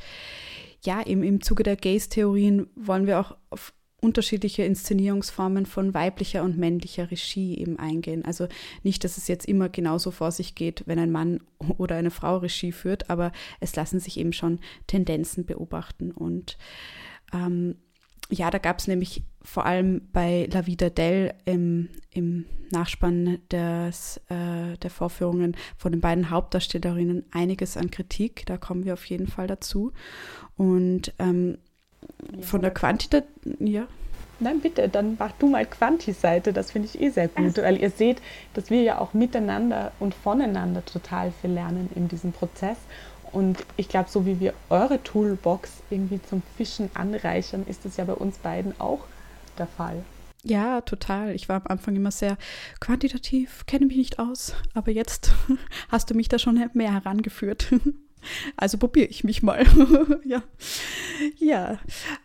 ja, 0.82 1.06
eben 1.06 1.22
im 1.22 1.42
Zuge 1.42 1.62
der 1.62 1.76
Gaze-Theorien 1.76 2.66
wollen 2.76 3.06
wir 3.06 3.20
auch 3.20 3.36
auf 3.50 3.74
unterschiedliche 4.02 4.64
Inszenierungsformen 4.64 5.64
von 5.64 5.94
weiblicher 5.94 6.42
und 6.42 6.58
männlicher 6.58 7.10
Regie 7.10 7.56
eben 7.56 7.78
eingehen. 7.78 8.24
Also 8.24 8.48
nicht, 8.82 9.04
dass 9.04 9.16
es 9.16 9.28
jetzt 9.28 9.46
immer 9.46 9.68
genauso 9.68 10.10
vor 10.10 10.32
sich 10.32 10.56
geht, 10.56 10.82
wenn 10.86 10.98
ein 10.98 11.12
Mann 11.12 11.40
oder 11.78 11.96
eine 11.96 12.10
Frau 12.10 12.38
Regie 12.38 12.72
führt, 12.72 13.08
aber 13.08 13.32
es 13.60 13.74
lassen 13.76 14.00
sich 14.00 14.18
eben 14.18 14.32
schon 14.32 14.58
Tendenzen 14.88 15.46
beobachten. 15.46 16.10
Und 16.10 16.58
ähm, 17.32 17.76
ja, 18.28 18.50
da 18.50 18.58
gab 18.58 18.80
es 18.80 18.88
nämlich 18.88 19.22
vor 19.40 19.66
allem 19.66 20.08
bei 20.12 20.48
La 20.50 20.66
Vida 20.66 20.90
Del 20.90 21.34
im, 21.44 21.88
im 22.10 22.46
Nachspann 22.70 23.38
des, 23.52 24.20
äh, 24.28 24.78
der 24.78 24.90
Vorführungen 24.90 25.56
von 25.76 25.92
den 25.92 26.00
beiden 26.00 26.30
Hauptdarstellerinnen 26.30 27.24
einiges 27.30 27.76
an 27.76 27.90
Kritik. 27.90 28.46
Da 28.46 28.56
kommen 28.56 28.84
wir 28.84 28.94
auf 28.94 29.04
jeden 29.04 29.28
Fall 29.28 29.46
dazu. 29.46 29.92
Und 30.56 31.14
ähm, 31.20 31.58
von 32.40 32.62
der 32.62 32.70
Quantität, 32.70 33.24
ja. 33.58 33.86
Nein, 34.40 34.60
bitte, 34.60 34.88
dann 34.88 35.16
mach 35.18 35.32
du 35.38 35.46
mal 35.46 35.64
Quanti-Seite, 35.64 36.52
das 36.52 36.72
finde 36.72 36.88
ich 36.92 37.00
eh 37.00 37.10
sehr 37.10 37.28
gut, 37.28 37.58
weil 37.58 37.80
ihr 37.80 37.90
seht, 37.90 38.20
dass 38.54 38.70
wir 38.70 38.82
ja 38.82 38.98
auch 38.98 39.14
miteinander 39.14 39.92
und 40.00 40.14
voneinander 40.14 40.84
total 40.84 41.32
viel 41.40 41.50
lernen 41.50 41.88
in 41.94 42.08
diesem 42.08 42.32
Prozess. 42.32 42.76
Und 43.30 43.64
ich 43.76 43.88
glaube, 43.88 44.10
so 44.10 44.26
wie 44.26 44.40
wir 44.40 44.52
eure 44.68 45.02
Toolbox 45.02 45.70
irgendwie 45.90 46.20
zum 46.22 46.42
Fischen 46.56 46.90
anreichern, 46.94 47.64
ist 47.68 47.86
es 47.86 47.96
ja 47.96 48.04
bei 48.04 48.14
uns 48.14 48.38
beiden 48.38 48.78
auch 48.80 49.04
der 49.58 49.68
Fall. 49.68 50.02
Ja, 50.42 50.80
total. 50.80 51.34
Ich 51.34 51.48
war 51.48 51.56
am 51.56 51.68
Anfang 51.68 51.94
immer 51.94 52.10
sehr 52.10 52.36
quantitativ, 52.80 53.64
kenne 53.66 53.86
mich 53.86 53.96
nicht 53.96 54.18
aus, 54.18 54.54
aber 54.74 54.90
jetzt 54.90 55.32
hast 55.88 56.10
du 56.10 56.14
mich 56.14 56.28
da 56.28 56.38
schon 56.38 56.62
mehr 56.74 56.92
herangeführt. 56.92 57.72
Also 58.56 58.78
probiere 58.78 59.06
ich 59.06 59.24
mich 59.24 59.42
mal. 59.42 59.64
ja. 60.24 60.42
ja, 61.38 61.78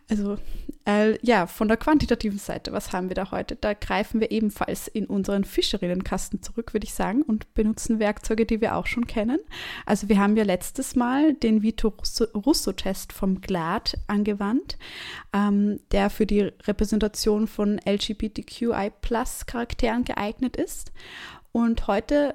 also 0.09 0.37
äh, 0.87 1.19
ja, 1.21 1.45
von 1.47 1.67
der 1.67 1.75
quantitativen 1.75 2.39
Seite, 2.39 2.71
was 2.71 2.93
haben 2.93 3.09
wir 3.09 3.15
da 3.15 3.31
heute? 3.31 3.57
Da 3.57 3.73
greifen 3.73 4.21
wir 4.21 4.31
ebenfalls 4.31 4.87
in 4.87 5.05
unseren 5.05 5.43
Fischerinnenkasten 5.43 6.41
zurück, 6.41 6.73
würde 6.73 6.85
ich 6.85 6.93
sagen, 6.93 7.23
und 7.23 7.53
benutzen 7.53 7.99
Werkzeuge, 7.99 8.45
die 8.45 8.61
wir 8.61 8.77
auch 8.77 8.87
schon 8.87 9.05
kennen. 9.05 9.39
Also 9.85 10.07
wir 10.07 10.17
haben 10.17 10.37
ja 10.37 10.45
letztes 10.45 10.95
Mal 10.95 11.33
den 11.33 11.61
Vito 11.61 11.93
Russo-Test 12.33 13.11
vom 13.11 13.41
GLAD 13.41 13.97
angewandt, 14.07 14.77
ähm, 15.33 15.81
der 15.91 16.09
für 16.09 16.25
die 16.25 16.39
Repräsentation 16.41 17.47
von 17.47 17.81
LGBTQI-Plus-Charakteren 17.85 20.05
geeignet 20.05 20.55
ist. 20.55 20.93
Und 21.51 21.87
heute 21.87 22.33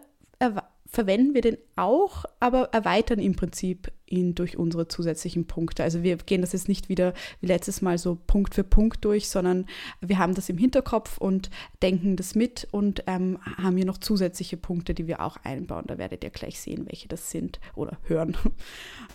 verwenden 0.93 1.33
wir 1.33 1.41
den 1.41 1.57
auch, 1.75 2.27
aber 2.39 2.65
erweitern 2.73 3.19
im 3.19 3.35
Prinzip 3.35 3.91
ihn 4.07 4.35
durch 4.35 4.59
unsere 4.59 4.89
zusätzlichen 4.89 5.47
Punkte. 5.47 5.83
Also 5.83 6.03
wir 6.03 6.19
gehen 6.19 6.43
das 6.43 6.53
jetzt 6.53 6.69
nicht 6.69 6.91
wieder 6.91 7.15
wie 7.41 7.47
letztes 7.47 7.81
Mal 7.81 7.97
so 7.97 8.19
Punkt 8.27 8.55
für 8.55 8.63
Punkt 8.63 9.03
durch, 9.07 9.31
sondern 9.31 9.65
wir 10.03 10.19
haben 10.19 10.35
das 10.35 10.51
im 10.51 10.59
Hinterkopf 10.59 11.17
und 11.17 11.49
denken 11.81 12.17
das 12.17 12.35
mit 12.35 12.69
und 12.73 13.05
ähm, 13.07 13.39
haben 13.57 13.77
hier 13.77 13.87
noch 13.87 13.97
zusätzliche 13.97 14.59
Punkte, 14.59 14.93
die 14.93 15.07
wir 15.07 15.23
auch 15.23 15.39
einbauen. 15.45 15.85
Da 15.87 15.97
werdet 15.97 16.25
ihr 16.25 16.31
gleich 16.31 16.61
sehen, 16.61 16.85
welche 16.87 17.09
das 17.09 17.31
sind 17.31 17.59
oder 17.75 17.97
hören. 18.05 18.37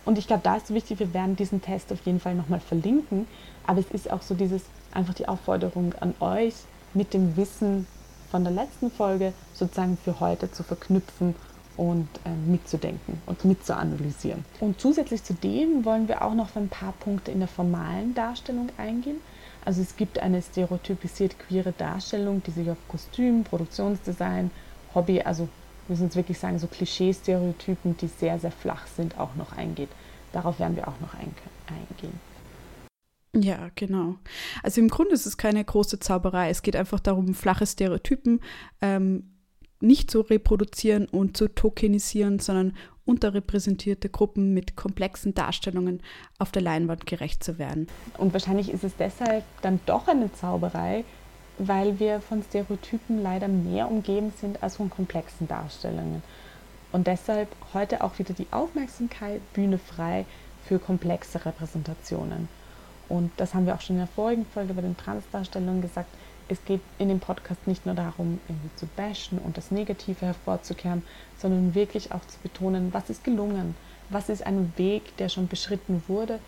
Und 0.04 0.18
ich 0.18 0.26
glaube, 0.26 0.42
da 0.42 0.56
ist 0.56 0.74
wichtig, 0.74 0.98
wir 0.98 1.14
werden 1.14 1.36
diesen 1.36 1.62
Test 1.62 1.92
auf 1.92 2.04
jeden 2.04 2.18
Fall 2.18 2.34
nochmal 2.34 2.60
verlinken, 2.60 3.26
aber 3.66 3.80
es 3.80 3.90
ist 3.92 4.10
auch 4.10 4.22
so 4.22 4.34
dieses, 4.34 4.62
einfach 4.92 5.14
die 5.14 5.28
Aufforderung 5.28 5.94
an 6.00 6.14
euch, 6.18 6.54
mit 6.94 7.14
dem 7.14 7.36
Wissen 7.36 7.86
von 8.30 8.42
der 8.42 8.52
letzten 8.52 8.90
Folge 8.90 9.32
sozusagen 9.54 9.96
für 10.02 10.18
heute 10.20 10.50
zu 10.50 10.62
verknüpfen 10.62 11.34
und 11.78 12.08
äh, 12.24 12.50
mitzudenken 12.50 13.22
und 13.24 13.44
mitzuanalysieren. 13.44 14.44
Und 14.60 14.80
zusätzlich 14.80 15.22
zu 15.24 15.32
dem 15.32 15.84
wollen 15.84 16.08
wir 16.08 16.22
auch 16.22 16.34
noch 16.34 16.46
auf 16.46 16.56
ein 16.56 16.68
paar 16.68 16.92
Punkte 17.00 17.30
in 17.30 17.38
der 17.38 17.48
formalen 17.48 18.14
Darstellung 18.14 18.68
eingehen. 18.76 19.20
Also 19.64 19.80
es 19.80 19.96
gibt 19.96 20.18
eine 20.18 20.42
stereotypisiert 20.42 21.38
queere 21.38 21.72
Darstellung, 21.72 22.42
die 22.42 22.50
sich 22.50 22.68
auf 22.68 22.78
Kostüm, 22.88 23.44
Produktionsdesign, 23.44 24.50
Hobby, 24.94 25.22
also 25.22 25.44
wir 25.86 25.94
müssen 25.94 26.04
jetzt 26.04 26.16
wirklich 26.16 26.38
sagen, 26.38 26.58
so 26.58 26.66
Klischee-Stereotypen, 26.66 27.96
die 27.96 28.08
sehr, 28.08 28.38
sehr 28.38 28.50
flach 28.50 28.86
sind, 28.86 29.18
auch 29.18 29.34
noch 29.36 29.56
eingeht. 29.56 29.88
Darauf 30.32 30.58
werden 30.58 30.76
wir 30.76 30.86
auch 30.86 31.00
noch 31.00 31.14
eingehen. 31.14 32.20
Ja, 33.34 33.70
genau. 33.74 34.16
Also 34.62 34.80
im 34.80 34.88
Grunde 34.88 35.14
ist 35.14 35.26
es 35.26 35.36
keine 35.36 35.64
große 35.64 35.98
Zauberei. 35.98 36.50
Es 36.50 36.62
geht 36.62 36.76
einfach 36.76 37.00
darum, 37.00 37.34
flache 37.34 37.66
Stereotypen 37.66 38.40
ähm, 38.80 39.30
nicht 39.80 40.10
zu 40.10 40.20
reproduzieren 40.20 41.06
und 41.06 41.36
zu 41.36 41.48
tokenisieren, 41.48 42.38
sondern 42.38 42.74
unterrepräsentierte 43.04 44.10
Gruppen 44.10 44.52
mit 44.52 44.76
komplexen 44.76 45.34
Darstellungen 45.34 46.02
auf 46.38 46.52
der 46.52 46.62
Leinwand 46.62 47.06
gerecht 47.06 47.42
zu 47.42 47.58
werden. 47.58 47.86
Und 48.18 48.32
wahrscheinlich 48.32 48.70
ist 48.70 48.84
es 48.84 48.92
deshalb 48.96 49.44
dann 49.62 49.80
doch 49.86 50.08
eine 50.08 50.32
Zauberei, 50.32 51.04
weil 51.58 51.98
wir 51.98 52.20
von 52.20 52.42
Stereotypen 52.42 53.22
leider 53.22 53.48
mehr 53.48 53.90
umgeben 53.90 54.32
sind 54.40 54.62
als 54.62 54.76
von 54.76 54.90
komplexen 54.90 55.48
Darstellungen. 55.48 56.22
Und 56.92 57.06
deshalb 57.06 57.48
heute 57.74 58.02
auch 58.02 58.18
wieder 58.18 58.34
die 58.34 58.46
Aufmerksamkeit, 58.50 59.40
Bühne 59.52 59.78
frei 59.78 60.24
für 60.66 60.78
komplexe 60.78 61.44
Repräsentationen. 61.44 62.48
Und 63.08 63.30
das 63.38 63.54
haben 63.54 63.66
wir 63.66 63.74
auch 63.74 63.80
schon 63.80 63.96
in 63.96 64.00
der 64.00 64.08
vorigen 64.08 64.46
Folge 64.46 64.74
bei 64.74 64.82
den 64.82 64.96
Transdarstellungen 64.96 65.80
gesagt 65.80 66.10
es 66.48 66.64
geht 66.64 66.80
in 66.98 67.08
dem 67.08 67.20
Podcast 67.20 67.66
nicht 67.66 67.86
nur 67.86 67.94
darum, 67.94 68.40
irgendwie 68.48 68.74
zu 68.76 68.86
bashen 68.96 69.38
und 69.38 69.56
das 69.56 69.70
Negative 69.70 70.26
hervorzukehren, 70.26 71.02
sondern 71.38 71.74
wirklich 71.74 72.12
auch 72.12 72.24
zu 72.26 72.38
betonen, 72.42 72.92
was 72.92 73.10
ist 73.10 73.24
gelungen, 73.24 73.74
was 74.10 74.28
ist 74.28 74.46
ein 74.46 74.72
Weg, 74.76 75.16
der 75.18 75.28
schon 75.28 75.48
beschritten 75.48 76.02
wurde, 76.08 76.40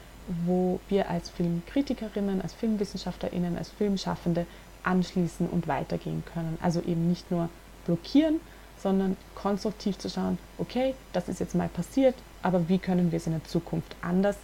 wo 0.46 0.80
wir 0.88 1.10
als 1.10 1.28
Filmkritikerinnen, 1.30 2.40
als 2.40 2.54
Filmwissenschaftlerinnen, 2.54 3.56
als 3.56 3.70
Filmschaffende 3.70 4.46
anschließen 4.82 5.48
und 5.48 5.68
weitergehen 5.68 6.22
können. 6.32 6.58
Also 6.62 6.80
eben 6.80 7.08
nicht 7.08 7.30
nur 7.30 7.48
blockieren, 7.84 8.40
sondern 8.78 9.16
konstruktiv 9.34 9.98
zu 9.98 10.08
schauen, 10.08 10.38
okay, 10.58 10.94
das 11.12 11.28
ist 11.28 11.40
jetzt 11.40 11.54
mal 11.54 11.68
passiert, 11.68 12.14
aber 12.42 12.68
wie 12.68 12.78
können 12.78 13.12
wir 13.12 13.18
es 13.18 13.26
in 13.26 13.32
der 13.32 13.44
Zukunft 13.44 13.94
anders 14.00 14.36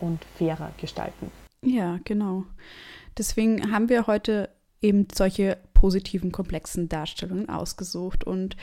und 0.00 0.22
fairer 0.36 0.72
gestalten? 0.76 1.30
Ja, 1.62 1.98
genau. 2.04 2.44
Deswegen 3.16 3.72
haben 3.72 3.88
wir 3.88 4.06
heute 4.06 4.50
eben 4.80 5.06
solche 5.14 5.58
positiven, 5.74 6.32
komplexen 6.32 6.88
Darstellungen 6.88 7.48
ausgesucht. 7.48 8.24
Und 8.24 8.56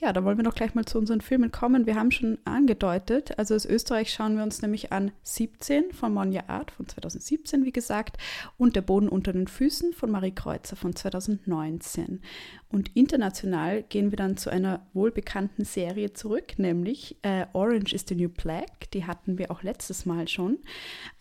ja, 0.00 0.14
da 0.14 0.24
wollen 0.24 0.38
wir 0.38 0.44
doch 0.44 0.54
gleich 0.54 0.74
mal 0.74 0.86
zu 0.86 0.98
unseren 0.98 1.20
Filmen 1.20 1.52
kommen. 1.52 1.84
Wir 1.84 1.94
haben 1.94 2.10
schon 2.10 2.38
angedeutet, 2.46 3.38
also 3.38 3.54
aus 3.54 3.66
Österreich 3.66 4.10
schauen 4.10 4.36
wir 4.36 4.42
uns 4.42 4.62
nämlich 4.62 4.92
an 4.92 5.12
17 5.24 5.92
von 5.92 6.14
Monja 6.14 6.44
Art 6.46 6.70
von 6.70 6.88
2017, 6.88 7.66
wie 7.66 7.72
gesagt, 7.72 8.16
und 8.56 8.76
Der 8.76 8.80
Boden 8.80 9.10
unter 9.10 9.34
den 9.34 9.46
Füßen 9.46 9.92
von 9.92 10.10
Marie 10.10 10.34
Kreuzer 10.34 10.74
von 10.74 10.96
2019. 10.96 12.22
Und 12.70 12.96
international 12.96 13.82
gehen 13.82 14.10
wir 14.10 14.16
dann 14.16 14.38
zu 14.38 14.48
einer 14.48 14.86
wohlbekannten 14.94 15.66
Serie 15.66 16.14
zurück, 16.14 16.58
nämlich 16.58 17.18
äh, 17.20 17.44
Orange 17.52 17.92
is 17.92 18.06
the 18.08 18.14
New 18.14 18.30
Black. 18.30 18.90
Die 18.92 19.04
hatten 19.04 19.36
wir 19.36 19.50
auch 19.50 19.62
letztes 19.62 20.06
Mal 20.06 20.28
schon. 20.28 20.60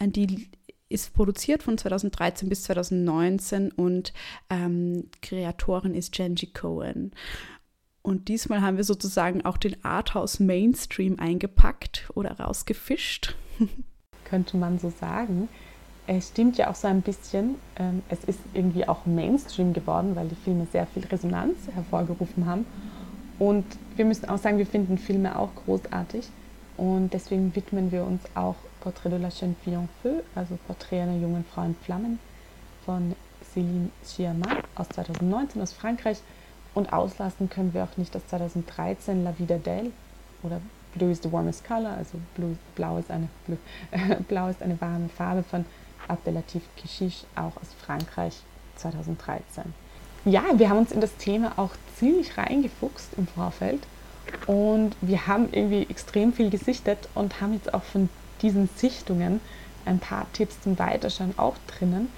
Die 0.01 0.47
ist 0.89 1.13
produziert 1.13 1.63
von 1.63 1.77
2013 1.77 2.49
bis 2.49 2.63
2019 2.63 3.71
und 3.71 4.13
ähm, 4.49 5.05
Kreatorin 5.21 5.93
ist 5.93 6.11
Genji 6.11 6.47
Cohen. 6.47 7.11
Und 8.01 8.27
diesmal 8.27 8.61
haben 8.61 8.77
wir 8.77 8.83
sozusagen 8.83 9.45
auch 9.45 9.57
den 9.57 9.83
Arthouse 9.85 10.39
Mainstream 10.39 11.19
eingepackt 11.19 12.09
oder 12.15 12.31
rausgefischt. 12.39 13.35
Könnte 14.25 14.57
man 14.57 14.79
so 14.79 14.89
sagen. 14.89 15.47
Es 16.07 16.29
stimmt 16.29 16.57
ja 16.57 16.71
auch 16.71 16.75
so 16.75 16.87
ein 16.87 17.01
bisschen. 17.01 17.55
Ähm, 17.75 18.01
es 18.09 18.23
ist 18.23 18.39
irgendwie 18.53 18.87
auch 18.87 19.05
Mainstream 19.05 19.73
geworden, 19.73 20.15
weil 20.15 20.27
die 20.27 20.35
Filme 20.35 20.65
sehr 20.71 20.87
viel 20.87 21.05
Resonanz 21.05 21.55
hervorgerufen 21.73 22.45
haben. 22.47 22.65
Und 23.37 23.65
wir 23.95 24.05
müssen 24.05 24.27
auch 24.27 24.37
sagen, 24.37 24.57
wir 24.57 24.65
finden 24.65 24.97
Filme 24.97 25.37
auch 25.37 25.53
großartig. 25.65 26.27
Und 26.77 27.13
deswegen 27.13 27.55
widmen 27.55 27.91
wir 27.91 28.05
uns 28.05 28.21
auch 28.33 28.55
Portrait 28.81 29.09
de 29.09 29.17
la 29.17 29.29
jeune 29.29 29.55
fille 29.63 29.77
en 29.77 29.87
feu, 30.01 30.21
also 30.35 30.57
Porträt 30.67 31.01
einer 31.01 31.17
jungen 31.17 31.45
Frau 31.53 31.63
in 31.63 31.75
Flammen 31.75 32.19
von 32.85 33.15
Céline 33.53 33.89
Sciamma 34.03 34.57
aus 34.75 34.89
2019 34.89 35.61
aus 35.61 35.73
Frankreich. 35.73 36.19
Und 36.73 36.93
auslassen 36.93 37.49
können 37.49 37.73
wir 37.73 37.83
auch 37.83 37.97
nicht 37.97 38.15
aus 38.15 38.25
2013 38.27 39.23
La 39.23 39.33
Vida 39.37 39.55
d'elle 39.55 39.91
oder 40.43 40.61
Blue 40.95 41.11
is 41.11 41.21
the 41.21 41.31
warmest 41.31 41.65
color, 41.65 41.91
also 41.97 42.17
Blue, 42.35 42.57
Blau, 42.75 42.97
ist 42.97 43.11
eine, 43.11 43.27
Blue, 43.45 43.57
Blau 44.27 44.47
ist 44.49 44.61
eine 44.61 44.79
warme 44.81 45.09
Farbe 45.09 45.43
von 45.43 45.65
Abdelatif 46.07 46.63
Kishish, 46.77 47.23
auch 47.35 47.55
aus 47.57 47.69
Frankreich 47.85 48.35
2013. 48.77 49.63
Ja, 50.25 50.43
wir 50.55 50.69
haben 50.69 50.79
uns 50.79 50.91
in 50.91 51.01
das 51.01 51.15
Thema 51.17 51.53
auch 51.57 51.71
ziemlich 51.97 52.37
reingefuchst 52.37 53.09
im 53.17 53.27
Vorfeld 53.27 53.81
und 54.47 54.95
wir 55.01 55.27
haben 55.27 55.49
irgendwie 55.51 55.83
extrem 55.89 56.33
viel 56.33 56.49
gesichtet 56.49 57.07
und 57.15 57.41
haben 57.41 57.53
jetzt 57.53 57.73
auch 57.73 57.83
von 57.83 58.09
diesen 58.41 58.69
Sichtungen 58.75 59.41
ein 59.85 59.99
paar 59.99 60.31
Tipps 60.33 60.61
zum 60.61 60.77
Weiterschauen 60.79 61.37
auch 61.37 61.55
drinnen. 61.67 62.09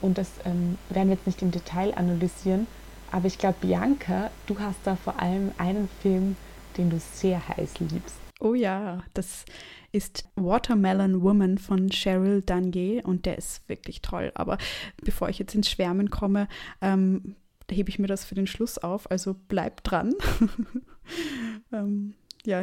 Und 0.00 0.18
das 0.18 0.30
ähm, 0.44 0.78
werden 0.88 1.08
wir 1.08 1.16
jetzt 1.16 1.26
nicht 1.26 1.42
im 1.42 1.50
Detail 1.50 1.92
analysieren. 1.94 2.66
Aber 3.12 3.26
ich 3.26 3.38
glaube, 3.38 3.56
Bianca, 3.60 4.30
du 4.46 4.58
hast 4.58 4.78
da 4.84 4.96
vor 4.96 5.20
allem 5.20 5.52
einen 5.58 5.88
Film, 6.00 6.36
den 6.76 6.90
du 6.90 6.98
sehr 6.98 7.46
heiß 7.48 7.80
liebst. 7.80 8.16
Oh 8.40 8.54
ja, 8.54 9.02
das 9.12 9.44
ist 9.92 10.24
Watermelon 10.36 11.22
Woman 11.22 11.58
von 11.58 11.90
Cheryl 11.90 12.40
Danier 12.40 13.04
und 13.04 13.26
der 13.26 13.36
ist 13.36 13.68
wirklich 13.68 14.00
toll. 14.00 14.32
Aber 14.34 14.56
bevor 15.04 15.28
ich 15.28 15.38
jetzt 15.38 15.54
ins 15.54 15.68
Schwärmen 15.68 16.08
komme, 16.08 16.48
ähm, 16.80 17.34
hebe 17.70 17.90
ich 17.90 17.98
mir 17.98 18.06
das 18.06 18.24
für 18.24 18.34
den 18.34 18.46
Schluss 18.46 18.78
auf. 18.78 19.10
Also 19.10 19.36
bleib 19.48 19.84
dran. 19.84 20.14
ähm, 21.72 22.14
ja, 22.44 22.62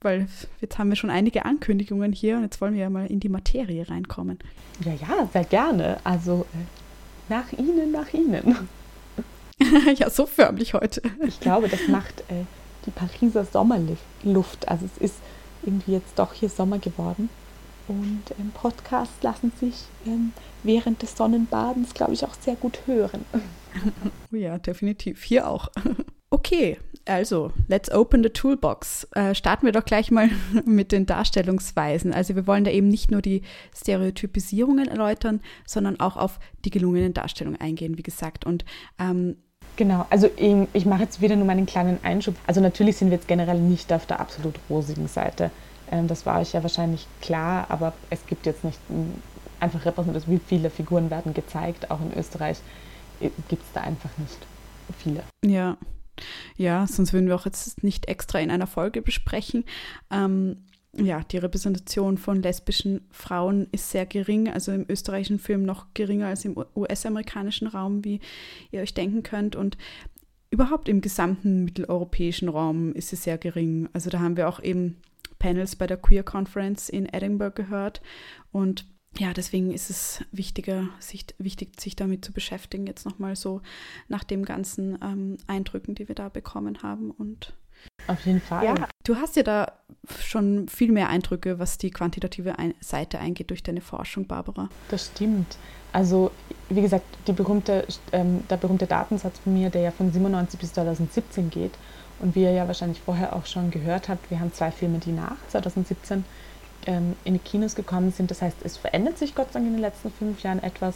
weil 0.00 0.26
jetzt 0.60 0.78
haben 0.78 0.88
wir 0.88 0.96
schon 0.96 1.10
einige 1.10 1.44
Ankündigungen 1.44 2.12
hier 2.12 2.36
und 2.36 2.42
jetzt 2.42 2.60
wollen 2.60 2.74
wir 2.74 2.82
ja 2.82 2.90
mal 2.90 3.06
in 3.06 3.20
die 3.20 3.28
Materie 3.28 3.88
reinkommen. 3.88 4.38
Ja, 4.84 4.92
ja, 4.92 5.28
sehr 5.32 5.44
gerne. 5.44 5.98
Also 6.04 6.46
äh, 6.54 7.32
nach 7.32 7.52
Ihnen, 7.52 7.92
nach 7.92 8.12
Ihnen. 8.12 8.68
ja, 9.96 10.10
so 10.10 10.26
förmlich 10.26 10.74
heute. 10.74 11.02
Ich 11.26 11.40
glaube, 11.40 11.68
das 11.68 11.88
macht 11.88 12.20
äh, 12.28 12.44
die 12.84 12.90
Pariser 12.90 13.44
Sommerluft. 13.44 14.68
Also 14.68 14.86
es 14.86 14.98
ist 14.98 15.16
irgendwie 15.62 15.92
jetzt 15.92 16.18
doch 16.18 16.32
hier 16.32 16.48
Sommer 16.48 16.78
geworden. 16.78 17.28
Und 17.88 18.22
ähm, 18.38 18.50
Podcasts 18.52 19.22
lassen 19.22 19.52
sich 19.60 19.84
ähm, 20.06 20.32
während 20.62 21.02
des 21.02 21.16
Sonnenbadens, 21.16 21.94
glaube 21.94 22.14
ich, 22.14 22.24
auch 22.24 22.34
sehr 22.40 22.56
gut 22.56 22.80
hören. 22.86 23.24
Oh 24.32 24.36
ja, 24.36 24.56
definitiv. 24.56 25.22
Hier 25.22 25.46
auch. 25.46 25.70
Okay, 26.30 26.78
also, 27.06 27.52
let's 27.68 27.90
open 27.90 28.22
the 28.24 28.30
toolbox. 28.30 29.04
Äh, 29.12 29.34
starten 29.34 29.64
wir 29.64 29.72
doch 29.72 29.84
gleich 29.84 30.10
mal 30.10 30.28
mit 30.64 30.90
den 30.90 31.06
Darstellungsweisen. 31.06 32.12
Also, 32.12 32.34
wir 32.34 32.46
wollen 32.46 32.64
da 32.64 32.70
eben 32.70 32.88
nicht 32.88 33.10
nur 33.10 33.22
die 33.22 33.42
Stereotypisierungen 33.74 34.88
erläutern, 34.88 35.40
sondern 35.66 36.00
auch 36.00 36.16
auf 36.16 36.40
die 36.64 36.70
gelungenen 36.70 37.14
Darstellungen 37.14 37.60
eingehen, 37.60 37.96
wie 37.96 38.02
gesagt. 38.02 38.44
Und 38.44 38.64
ähm, 38.98 39.36
Genau, 39.76 40.06
also 40.08 40.30
ich, 40.36 40.54
ich 40.72 40.86
mache 40.86 41.02
jetzt 41.02 41.20
wieder 41.20 41.36
nur 41.36 41.44
meinen 41.44 41.66
kleinen 41.66 41.98
Einschub. 42.02 42.34
Also 42.46 42.62
natürlich 42.62 42.96
sind 42.96 43.10
wir 43.10 43.18
jetzt 43.18 43.28
generell 43.28 43.60
nicht 43.60 43.92
auf 43.92 44.06
der 44.06 44.20
absolut 44.20 44.54
rosigen 44.70 45.06
Seite. 45.06 45.50
Ähm, 45.90 46.08
das 46.08 46.24
war 46.24 46.40
euch 46.40 46.54
ja 46.54 46.62
wahrscheinlich 46.62 47.06
klar, 47.20 47.66
aber 47.68 47.92
es 48.08 48.26
gibt 48.26 48.46
jetzt 48.46 48.64
nicht 48.64 48.78
einfach 49.60 49.84
repräsentativ, 49.84 50.28
wie 50.28 50.40
viele 50.46 50.70
Figuren 50.70 51.10
werden 51.10 51.34
gezeigt. 51.34 51.90
Auch 51.90 52.00
in 52.00 52.18
Österreich 52.18 52.58
äh, 53.20 53.28
gibt 53.48 53.62
es 53.62 53.72
da 53.74 53.82
einfach 53.82 54.10
nicht 54.16 54.38
viele. 54.98 55.22
Ja. 55.44 55.76
Ja, 56.56 56.86
sonst 56.86 57.12
würden 57.12 57.28
wir 57.28 57.34
auch 57.34 57.46
jetzt 57.46 57.82
nicht 57.82 58.06
extra 58.06 58.38
in 58.38 58.50
einer 58.50 58.66
Folge 58.66 59.02
besprechen. 59.02 59.64
Ähm, 60.10 60.64
ja, 60.98 61.22
die 61.24 61.38
Repräsentation 61.38 62.16
von 62.16 62.42
lesbischen 62.42 63.02
Frauen 63.10 63.68
ist 63.72 63.90
sehr 63.90 64.06
gering, 64.06 64.48
also 64.48 64.72
im 64.72 64.86
österreichischen 64.88 65.38
Film 65.38 65.62
noch 65.64 65.86
geringer 65.94 66.28
als 66.28 66.44
im 66.44 66.56
US-amerikanischen 66.74 67.66
Raum, 67.68 68.04
wie 68.04 68.20
ihr 68.70 68.80
euch 68.80 68.94
denken 68.94 69.22
könnt. 69.22 69.56
Und 69.56 69.76
überhaupt 70.50 70.88
im 70.88 71.00
gesamten 71.00 71.64
mitteleuropäischen 71.64 72.48
Raum 72.48 72.92
ist 72.94 73.08
sie 73.08 73.16
sehr 73.16 73.36
gering. 73.36 73.88
Also 73.92 74.10
da 74.10 74.20
haben 74.20 74.36
wir 74.36 74.48
auch 74.48 74.62
eben 74.62 74.96
Panels 75.38 75.76
bei 75.76 75.86
der 75.86 75.98
Queer 75.98 76.22
Conference 76.22 76.88
in 76.88 77.06
Edinburgh 77.06 77.54
gehört. 77.54 78.00
Und 78.52 78.86
ja, 79.18 79.32
deswegen 79.32 79.72
ist 79.72 79.90
es 79.90 80.24
wichtiger, 80.32 80.88
sich, 80.98 81.26
wichtig, 81.38 81.80
sich 81.80 81.96
damit 81.96 82.24
zu 82.24 82.32
beschäftigen, 82.32 82.86
jetzt 82.86 83.06
nochmal 83.06 83.36
so 83.36 83.62
nach 84.08 84.24
den 84.24 84.44
ganzen 84.44 84.98
ähm, 85.02 85.36
Eindrücken, 85.46 85.94
die 85.94 86.08
wir 86.08 86.14
da 86.14 86.28
bekommen 86.28 86.82
haben. 86.82 87.10
Und 87.10 87.54
auf 88.06 88.24
jeden 88.26 88.40
Fall. 88.40 88.64
Ja, 88.64 88.88
du 89.04 89.16
hast 89.16 89.36
ja 89.36 89.42
da 89.42 89.72
schon 90.20 90.68
viel 90.68 90.92
mehr 90.92 91.08
Eindrücke, 91.08 91.58
was 91.58 91.78
die 91.78 91.90
quantitative 91.90 92.54
Seite 92.80 93.18
eingeht 93.18 93.50
durch 93.50 93.62
deine 93.62 93.80
Forschung, 93.80 94.26
Barbara. 94.26 94.68
Das 94.88 95.06
stimmt. 95.06 95.56
Also, 95.92 96.30
wie 96.68 96.82
gesagt, 96.82 97.06
berühmte, 97.24 97.86
ähm, 98.12 98.44
der 98.48 98.56
berühmte 98.58 98.86
Datensatz 98.86 99.38
von 99.38 99.54
mir, 99.54 99.70
der 99.70 99.82
ja 99.82 99.90
von 99.90 100.12
97 100.12 100.60
bis 100.60 100.72
2017 100.74 101.50
geht 101.50 101.72
und 102.18 102.34
wie 102.34 102.42
ihr 102.42 102.52
ja 102.52 102.66
wahrscheinlich 102.66 103.00
vorher 103.00 103.34
auch 103.34 103.46
schon 103.46 103.70
gehört 103.70 104.08
habt, 104.08 104.30
wir 104.30 104.40
haben 104.40 104.52
zwei 104.52 104.70
Filme, 104.70 104.98
die 104.98 105.12
nach 105.12 105.36
2017 105.48 106.24
ähm, 106.86 107.14
in 107.24 107.34
die 107.34 107.40
Kinos 107.40 107.74
gekommen 107.74 108.12
sind. 108.12 108.30
Das 108.30 108.42
heißt, 108.42 108.56
es 108.64 108.76
verändert 108.76 109.18
sich 109.18 109.34
Gott 109.34 109.48
sei 109.48 109.58
Dank 109.58 109.66
in 109.66 109.72
den 109.74 109.80
letzten 109.80 110.10
fünf 110.10 110.42
Jahren 110.42 110.62
etwas. 110.62 110.94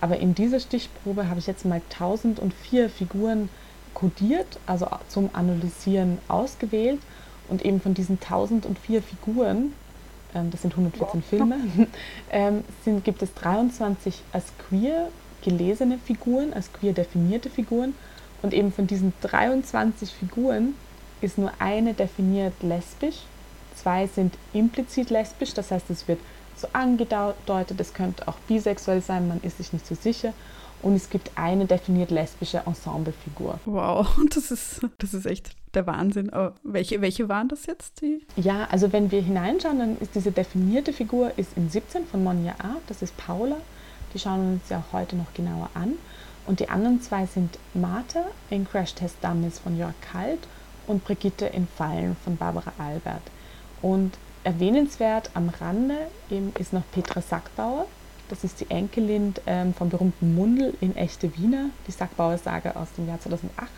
Aber 0.00 0.18
in 0.18 0.34
dieser 0.34 0.60
Stichprobe 0.60 1.28
habe 1.28 1.38
ich 1.38 1.46
jetzt 1.46 1.64
mal 1.64 1.80
1004 1.92 2.88
Figuren 2.88 3.48
kodiert, 3.94 4.58
also 4.66 4.88
zum 5.08 5.30
Analysieren 5.32 6.18
ausgewählt. 6.28 7.00
Und 7.48 7.64
eben 7.64 7.80
von 7.80 7.94
diesen 7.94 8.18
1004 8.20 9.02
Figuren, 9.02 9.72
ähm, 10.34 10.50
das 10.50 10.62
sind 10.62 10.72
114 10.72 11.20
wow. 11.20 11.24
Filme, 11.28 11.56
ähm, 12.30 12.64
sind, 12.84 13.04
gibt 13.04 13.22
es 13.22 13.34
23 13.34 14.22
als 14.32 14.46
queer 14.68 15.08
gelesene 15.42 15.98
Figuren, 15.98 16.52
als 16.52 16.72
queer 16.72 16.92
definierte 16.92 17.50
Figuren. 17.50 17.94
Und 18.42 18.54
eben 18.54 18.72
von 18.72 18.86
diesen 18.86 19.12
23 19.20 20.10
Figuren 20.10 20.74
ist 21.20 21.38
nur 21.38 21.52
eine 21.58 21.94
definiert 21.94 22.54
lesbisch, 22.62 23.22
zwei 23.76 24.06
sind 24.06 24.34
implizit 24.52 25.10
lesbisch, 25.10 25.54
das 25.54 25.70
heißt, 25.70 25.90
es 25.90 26.08
wird 26.08 26.20
so 26.56 26.68
angedeutet, 26.72 27.80
es 27.80 27.94
könnte 27.94 28.28
auch 28.28 28.36
bisexuell 28.46 29.00
sein, 29.00 29.28
man 29.28 29.40
ist 29.42 29.58
sich 29.58 29.72
nicht 29.72 29.86
so 29.86 29.94
sicher 29.94 30.32
und 30.82 30.94
es 30.94 31.10
gibt 31.10 31.30
eine 31.36 31.66
definiert 31.66 32.10
lesbische 32.10 32.62
Ensemblefigur. 32.66 33.58
Wow, 33.64 34.16
das 34.34 34.50
ist, 34.50 34.80
das 34.98 35.14
ist 35.14 35.26
echt 35.26 35.50
der 35.74 35.86
Wahnsinn. 35.86 36.30
Aber 36.30 36.54
welche, 36.62 37.00
welche 37.00 37.28
waren 37.28 37.48
das 37.48 37.66
jetzt? 37.66 38.00
Die? 38.00 38.24
Ja, 38.36 38.66
also 38.70 38.92
wenn 38.92 39.10
wir 39.10 39.22
hineinschauen, 39.22 39.78
dann 39.78 39.98
ist 39.98 40.14
diese 40.14 40.32
definierte 40.32 40.92
Figur 40.92 41.32
ist 41.36 41.56
in 41.56 41.70
17 41.70 42.06
von 42.06 42.24
Monja 42.24 42.54
A, 42.58 42.76
das 42.88 43.02
ist 43.02 43.16
Paula. 43.16 43.56
Die 44.12 44.18
schauen 44.18 44.42
wir 44.42 44.52
uns 44.54 44.68
ja 44.68 44.78
auch 44.78 44.92
heute 44.92 45.16
noch 45.16 45.32
genauer 45.34 45.70
an. 45.74 45.94
Und 46.46 46.60
die 46.60 46.68
anderen 46.68 47.00
zwei 47.00 47.26
sind 47.26 47.58
Martha 47.72 48.24
in 48.50 48.68
Crash 48.68 48.94
Test 48.94 49.16
Dummies 49.22 49.60
von 49.60 49.78
Jörg 49.78 49.94
Kalt 50.00 50.40
und 50.86 51.04
Brigitte 51.04 51.46
in 51.46 51.68
Fallen 51.68 52.16
von 52.24 52.36
Barbara 52.36 52.72
Albert. 52.78 53.22
Und 53.82 54.12
erwähnenswert 54.44 55.30
am 55.34 55.50
Rande 55.60 55.96
ist 56.58 56.72
noch 56.72 56.82
Petra 56.92 57.20
Sackbauer, 57.20 57.86
das 58.32 58.44
ist 58.44 58.60
die 58.60 58.70
Enkelin 58.70 59.34
ähm, 59.46 59.74
vom 59.74 59.90
berühmten 59.90 60.34
Mundel 60.34 60.72
in 60.80 60.96
Echte 60.96 61.36
Wiener, 61.36 61.66
die 61.86 61.92
Sackbauer-Sage 61.92 62.76
aus 62.76 62.88
dem 62.96 63.06
Jahr 63.06 63.20
2008. 63.20 63.68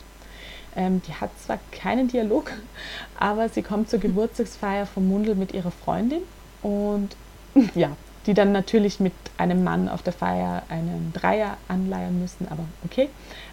Ähm, 0.76 1.02
die 1.08 1.12
hat 1.12 1.30
zwar 1.40 1.58
keinen 1.72 2.06
Dialog, 2.06 2.52
aber 3.18 3.48
sie 3.48 3.62
kommt 3.62 3.90
zur 3.90 3.98
Geburtstagsfeier 3.98 4.86
vom 4.86 5.08
Mundel 5.08 5.34
mit 5.34 5.54
ihrer 5.54 5.72
Freundin 5.72 6.22
und 6.62 7.16
ja, 7.74 7.96
die 8.26 8.34
dann 8.34 8.52
natürlich 8.52 9.00
mit 9.00 9.12
einem 9.38 9.64
Mann 9.64 9.88
auf 9.88 10.02
der 10.02 10.12
Feier 10.12 10.62
einen 10.68 11.12
Dreier 11.12 11.56
anleiern 11.66 12.20
müssen, 12.20 12.46
aber 12.48 12.64
okay. 12.84 13.08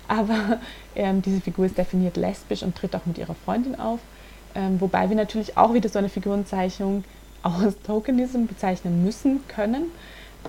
Aber 0.08 0.60
ähm, 0.96 1.24
diese 1.24 1.42
Figur 1.42 1.66
ist 1.66 1.80
definiert 1.80 2.16
lesbisch 2.16 2.62
und 2.62 2.76
tritt 2.76 2.96
auch 2.96 3.08
mit 3.08 3.18
ihrer 3.18 3.34
Freundin 3.34 3.80
auf. 3.80 4.00
Ähm, 4.56 4.80
wobei 4.82 5.10
wir 5.10 5.16
natürlich 5.16 5.58
auch 5.58 5.74
wieder 5.74 5.90
so 5.90 6.00
eine 6.00 6.10
Figurenzeichnung 6.10 7.04
aus 7.44 7.76
Tokenism 7.86 8.46
bezeichnen 8.46 9.04
müssen 9.04 9.42
können. 9.48 9.92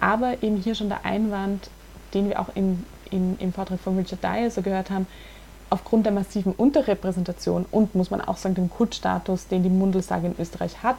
Aber 0.01 0.43
eben 0.43 0.57
hier 0.57 0.75
schon 0.75 0.89
der 0.89 1.05
Einwand, 1.05 1.69
den 2.15 2.29
wir 2.29 2.41
auch 2.41 2.49
in, 2.55 2.85
in, 3.11 3.37
im 3.39 3.53
Vortrag 3.53 3.81
von 3.81 3.97
Richard 3.97 4.23
Dyer 4.23 4.51
so 4.51 4.63
gehört 4.63 4.91
haben, 4.91 5.07
aufgrund 5.71 6.05
der 6.05 6.13
massiven 6.13 6.53
Unterrepräsentation 6.53 7.65
und, 7.71 7.95
muss 7.95 8.11
man 8.11 8.21
auch 8.21 8.37
sagen, 8.37 8.55
dem 8.55 8.71
Kultstatus, 8.71 9.49
den 9.49 9.63
die 9.63 9.71
Mundelsage 9.71 10.27
in 10.27 10.35
Österreich 10.39 10.83
hat, 10.83 10.97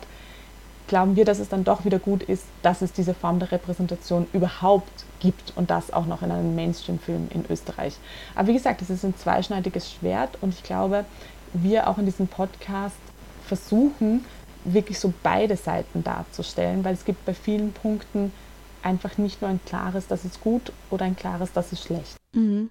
glauben 0.87 1.15
wir, 1.15 1.25
dass 1.25 1.39
es 1.39 1.49
dann 1.49 1.63
doch 1.63 1.85
wieder 1.85 1.99
gut 1.99 2.23
ist, 2.23 2.45
dass 2.61 2.81
es 2.81 2.91
diese 2.91 3.13
Form 3.13 3.39
der 3.39 3.51
Repräsentation 3.51 4.27
überhaupt 4.33 5.05
gibt 5.19 5.53
und 5.55 5.69
das 5.69 5.93
auch 5.93 6.05
noch 6.05 6.21
in 6.21 6.31
einem 6.31 6.55
Mainstream-Film 6.55 7.29
in 7.33 7.45
Österreich. 7.49 7.95
Aber 8.35 8.47
wie 8.47 8.53
gesagt, 8.53 8.81
es 8.81 8.89
ist 8.89 9.05
ein 9.05 9.15
zweischneidiges 9.15 9.91
Schwert 9.91 10.37
und 10.41 10.53
ich 10.53 10.63
glaube, 10.63 11.05
wir 11.53 11.87
auch 11.87 11.97
in 11.97 12.05
diesem 12.05 12.27
Podcast 12.27 12.95
versuchen, 13.45 14.25
wirklich 14.65 14.99
so 14.99 15.13
beide 15.23 15.57
Seiten 15.57 16.03
darzustellen, 16.03 16.83
weil 16.83 16.93
es 16.93 17.05
gibt 17.05 17.25
bei 17.25 17.33
vielen 17.33 17.73
Punkten 17.73 18.31
einfach 18.81 19.17
nicht 19.17 19.41
nur 19.41 19.49
ein 19.49 19.59
klares, 19.65 20.07
das 20.07 20.25
ist 20.25 20.41
gut 20.41 20.71
oder 20.89 21.05
ein 21.05 21.15
klares, 21.15 21.51
das 21.53 21.71
ist 21.71 21.83
schlecht. 21.83 22.17
Mhm. 22.33 22.69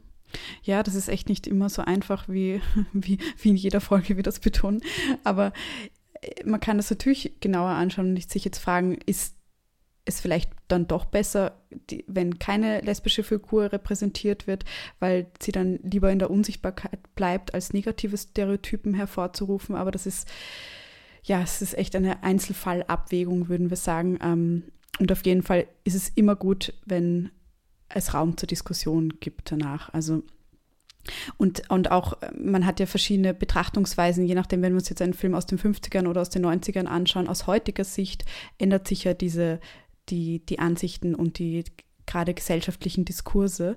Ja, 0.62 0.82
das 0.82 0.94
ist 0.94 1.08
echt 1.08 1.28
nicht 1.28 1.46
immer 1.46 1.68
so 1.68 1.82
einfach, 1.82 2.28
wie, 2.28 2.60
wie, 2.92 3.18
wie 3.38 3.50
in 3.50 3.56
jeder 3.56 3.80
Folge 3.80 4.16
wir 4.16 4.22
das 4.22 4.40
betonen. 4.40 4.82
Aber 5.24 5.52
äh, 6.20 6.44
man 6.44 6.60
kann 6.60 6.76
das 6.78 6.90
natürlich 6.90 7.34
genauer 7.40 7.70
anschauen 7.70 8.10
und 8.10 8.30
sich 8.30 8.44
jetzt 8.44 8.58
fragen, 8.58 8.98
ist 9.06 9.36
es 10.04 10.20
vielleicht 10.20 10.50
dann 10.68 10.88
doch 10.88 11.04
besser, 11.04 11.60
die, 11.90 12.04
wenn 12.08 12.38
keine 12.38 12.80
lesbische 12.80 13.22
Figur 13.22 13.72
repräsentiert 13.72 14.46
wird, 14.46 14.64
weil 14.98 15.26
sie 15.40 15.52
dann 15.52 15.78
lieber 15.82 16.10
in 16.10 16.18
der 16.18 16.30
Unsichtbarkeit 16.30 17.14
bleibt, 17.14 17.54
als 17.54 17.72
negative 17.72 18.16
Stereotypen 18.16 18.94
hervorzurufen. 18.94 19.76
Aber 19.76 19.90
das 19.90 20.06
ist, 20.06 20.28
ja, 21.22 21.40
es 21.42 21.62
ist 21.62 21.78
echt 21.78 21.94
eine 21.94 22.22
Einzelfallabwägung, 22.22 23.48
würden 23.48 23.70
wir 23.70 23.76
sagen. 23.76 24.18
Ähm, 24.22 24.64
und 24.98 25.12
auf 25.12 25.24
jeden 25.24 25.42
Fall 25.42 25.66
ist 25.84 25.94
es 25.94 26.08
immer 26.10 26.36
gut, 26.36 26.74
wenn 26.84 27.30
es 27.88 28.14
Raum 28.14 28.36
zur 28.36 28.48
Diskussion 28.48 29.20
gibt 29.20 29.52
danach. 29.52 29.92
Also 29.92 30.22
und, 31.36 31.68
und 31.70 31.90
auch, 31.90 32.16
man 32.38 32.64
hat 32.64 32.78
ja 32.78 32.86
verschiedene 32.86 33.34
Betrachtungsweisen, 33.34 34.24
je 34.24 34.34
nachdem, 34.34 34.62
wenn 34.62 34.72
wir 34.72 34.78
uns 34.78 34.88
jetzt 34.88 35.02
einen 35.02 35.14
Film 35.14 35.34
aus 35.34 35.46
den 35.46 35.58
50ern 35.58 36.06
oder 36.06 36.20
aus 36.20 36.30
den 36.30 36.46
90ern 36.46 36.84
anschauen, 36.84 37.28
aus 37.28 37.46
heutiger 37.46 37.84
Sicht 37.84 38.24
ändert 38.58 38.86
sich 38.86 39.04
ja 39.04 39.14
diese, 39.14 39.58
die, 40.08 40.44
die 40.44 40.58
Ansichten 40.58 41.14
und 41.14 41.38
die 41.38 41.64
gerade 42.06 42.34
gesellschaftlichen 42.34 43.04
Diskurse. 43.04 43.76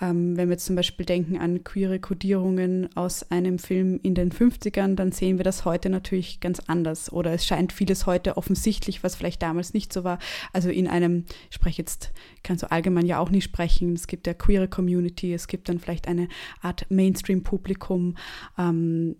Ähm, 0.00 0.36
wenn 0.36 0.48
wir 0.48 0.54
jetzt 0.54 0.66
zum 0.66 0.76
Beispiel 0.76 1.06
denken 1.06 1.38
an 1.38 1.64
queere 1.64 1.98
Kodierungen 1.98 2.94
aus 2.96 3.30
einem 3.30 3.58
Film 3.58 4.00
in 4.02 4.14
den 4.14 4.30
50ern, 4.30 4.94
dann 4.94 5.12
sehen 5.12 5.38
wir 5.38 5.44
das 5.44 5.64
heute 5.64 5.88
natürlich 5.88 6.40
ganz 6.40 6.60
anders. 6.66 7.12
Oder 7.12 7.32
es 7.32 7.46
scheint 7.46 7.72
vieles 7.72 8.06
heute 8.06 8.36
offensichtlich, 8.36 9.02
was 9.02 9.14
vielleicht 9.14 9.42
damals 9.42 9.72
nicht 9.72 9.92
so 9.92 10.04
war. 10.04 10.18
Also 10.52 10.68
in 10.68 10.88
einem, 10.88 11.24
ich 11.48 11.56
spreche 11.56 11.82
jetzt, 11.82 12.12
kann 12.42 12.58
so 12.58 12.66
allgemein 12.68 13.06
ja 13.06 13.18
auch 13.18 13.30
nicht 13.30 13.44
sprechen, 13.44 13.94
es 13.94 14.06
gibt 14.06 14.26
ja 14.26 14.34
queere 14.34 14.68
Community, 14.68 15.32
es 15.32 15.46
gibt 15.46 15.68
dann 15.68 15.78
vielleicht 15.78 16.08
eine 16.08 16.28
Art 16.62 16.86
Mainstream-Publikum. 16.90 18.16
Ähm, 18.58 19.16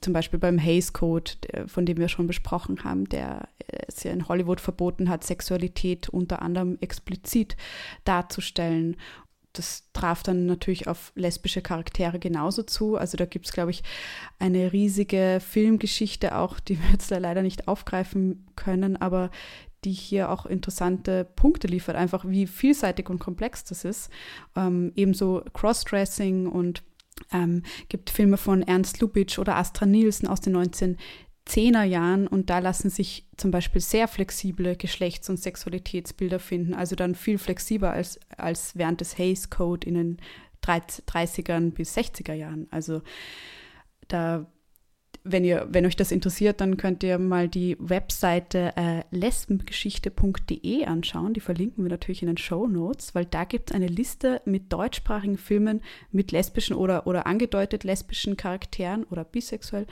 zum 0.00 0.12
Beispiel 0.12 0.38
beim 0.38 0.58
Hays 0.58 0.92
Code, 0.92 1.32
von 1.66 1.84
dem 1.84 1.96
wir 1.96 2.08
schon 2.08 2.26
besprochen 2.26 2.84
haben, 2.84 3.08
der 3.08 3.48
es 3.88 4.04
ja 4.04 4.12
in 4.12 4.28
Hollywood 4.28 4.60
verboten 4.60 5.08
hat, 5.08 5.24
Sexualität 5.24 6.08
unter 6.08 6.42
anderem 6.42 6.78
explizit 6.80 7.56
darzustellen. 8.04 8.96
Das 9.52 9.90
traf 9.92 10.22
dann 10.22 10.46
natürlich 10.46 10.86
auf 10.86 11.10
lesbische 11.16 11.62
Charaktere 11.62 12.18
genauso 12.18 12.62
zu. 12.62 12.96
Also 12.96 13.16
da 13.16 13.24
gibt 13.24 13.46
es, 13.46 13.52
glaube 13.52 13.70
ich, 13.70 13.82
eine 14.38 14.72
riesige 14.72 15.40
Filmgeschichte 15.44 16.36
auch, 16.36 16.60
die 16.60 16.80
wir 16.80 16.90
jetzt 16.92 17.10
da 17.10 17.18
leider 17.18 17.42
nicht 17.42 17.66
aufgreifen 17.66 18.46
können, 18.54 18.96
aber 18.96 19.30
die 19.84 19.92
hier 19.92 20.30
auch 20.30 20.46
interessante 20.46 21.24
Punkte 21.24 21.68
liefert, 21.68 21.96
einfach 21.96 22.24
wie 22.26 22.46
vielseitig 22.46 23.08
und 23.08 23.18
komplex 23.18 23.64
das 23.64 23.84
ist. 23.84 24.10
Ähm, 24.56 24.92
ebenso 24.96 25.42
Crossdressing 25.52 26.46
und 26.46 26.82
ähm, 27.32 27.62
gibt 27.88 28.10
Filme 28.10 28.36
von 28.36 28.62
Ernst 28.62 29.00
Lubitsch 29.00 29.38
oder 29.38 29.56
Astra 29.56 29.86
Nielsen 29.86 30.28
aus 30.28 30.40
den 30.40 30.56
1910er 30.56 31.82
Jahren 31.82 32.26
und 32.26 32.50
da 32.50 32.58
lassen 32.58 32.90
sich 32.90 33.26
zum 33.36 33.50
Beispiel 33.50 33.80
sehr 33.80 34.08
flexible 34.08 34.76
Geschlechts- 34.76 35.30
und 35.30 35.38
Sexualitätsbilder 35.38 36.38
finden, 36.38 36.74
also 36.74 36.96
dann 36.96 37.14
viel 37.14 37.38
flexibler 37.38 37.92
als, 37.92 38.20
als 38.36 38.76
während 38.76 39.00
des 39.00 39.16
Hays 39.18 39.50
Code 39.50 39.86
in 39.86 39.94
den 39.94 40.16
30ern 40.62 41.70
bis 41.72 41.96
60er 41.96 42.34
Jahren. 42.34 42.66
Also 42.70 43.02
da 44.08 44.50
wenn, 45.24 45.44
ihr, 45.44 45.66
wenn 45.70 45.86
euch 45.86 45.96
das 45.96 46.12
interessiert, 46.12 46.60
dann 46.60 46.76
könnt 46.76 47.02
ihr 47.02 47.18
mal 47.18 47.48
die 47.48 47.76
Webseite 47.78 48.72
äh, 48.76 49.02
lesbengeschichte.de 49.10 50.84
anschauen. 50.84 51.34
Die 51.34 51.40
verlinken 51.40 51.84
wir 51.84 51.90
natürlich 51.90 52.22
in 52.22 52.28
den 52.28 52.38
Show 52.38 52.66
Notes, 52.66 53.14
weil 53.14 53.24
da 53.24 53.44
gibt 53.44 53.70
es 53.70 53.76
eine 53.76 53.86
Liste 53.86 54.40
mit 54.44 54.72
deutschsprachigen 54.72 55.38
Filmen 55.38 55.80
mit 56.12 56.32
lesbischen 56.32 56.76
oder, 56.76 57.06
oder 57.06 57.26
angedeutet 57.26 57.84
lesbischen 57.84 58.36
Charakteren 58.36 59.04
oder 59.04 59.24
bisexuell 59.24 59.86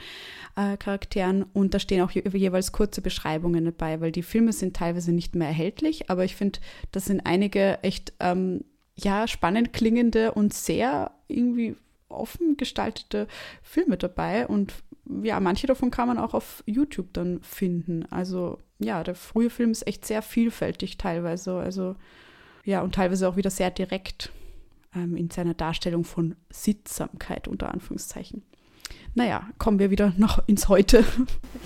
äh, 0.55 0.77
Charakteren. 0.77 1.43
Und 1.53 1.73
da 1.73 1.79
stehen 1.79 2.01
auch 2.01 2.11
je, 2.11 2.23
jeweils 2.33 2.71
kurze 2.71 3.01
Beschreibungen 3.01 3.65
dabei, 3.65 4.01
weil 4.01 4.11
die 4.11 4.23
Filme 4.23 4.53
sind 4.53 4.75
teilweise 4.75 5.11
nicht 5.11 5.35
mehr 5.35 5.47
erhältlich. 5.47 6.09
Aber 6.09 6.25
ich 6.25 6.35
finde, 6.35 6.59
das 6.91 7.05
sind 7.05 7.21
einige 7.25 7.83
echt 7.83 8.13
ähm, 8.19 8.63
ja, 8.95 9.27
spannend 9.27 9.73
klingende 9.73 10.31
und 10.31 10.53
sehr 10.53 11.11
irgendwie 11.27 11.75
offen 12.09 12.57
gestaltete 12.57 13.27
Filme 13.61 13.97
dabei 13.97 14.47
und 14.47 14.73
ja, 15.23 15.39
manche 15.39 15.67
davon 15.67 15.91
kann 15.91 16.07
man 16.07 16.17
auch 16.17 16.33
auf 16.33 16.63
YouTube 16.65 17.13
dann 17.13 17.41
finden. 17.41 18.05
Also 18.11 18.59
ja, 18.79 19.03
der 19.03 19.15
frühe 19.15 19.49
Film 19.49 19.71
ist 19.71 19.87
echt 19.87 20.05
sehr 20.05 20.21
vielfältig 20.21 20.97
teilweise. 20.97 21.57
Also 21.57 21.95
ja, 22.63 22.81
und 22.81 22.95
teilweise 22.95 23.27
auch 23.27 23.37
wieder 23.37 23.49
sehr 23.49 23.71
direkt 23.71 24.31
ähm, 24.95 25.15
in 25.15 25.29
seiner 25.29 25.53
Darstellung 25.53 26.03
von 26.03 26.35
Sittsamkeit 26.49 27.47
unter 27.47 27.71
Anführungszeichen. 27.71 28.43
Naja, 29.15 29.47
kommen 29.57 29.79
wir 29.79 29.89
wieder 29.89 30.13
noch 30.17 30.47
ins 30.47 30.69
Heute. 30.69 31.03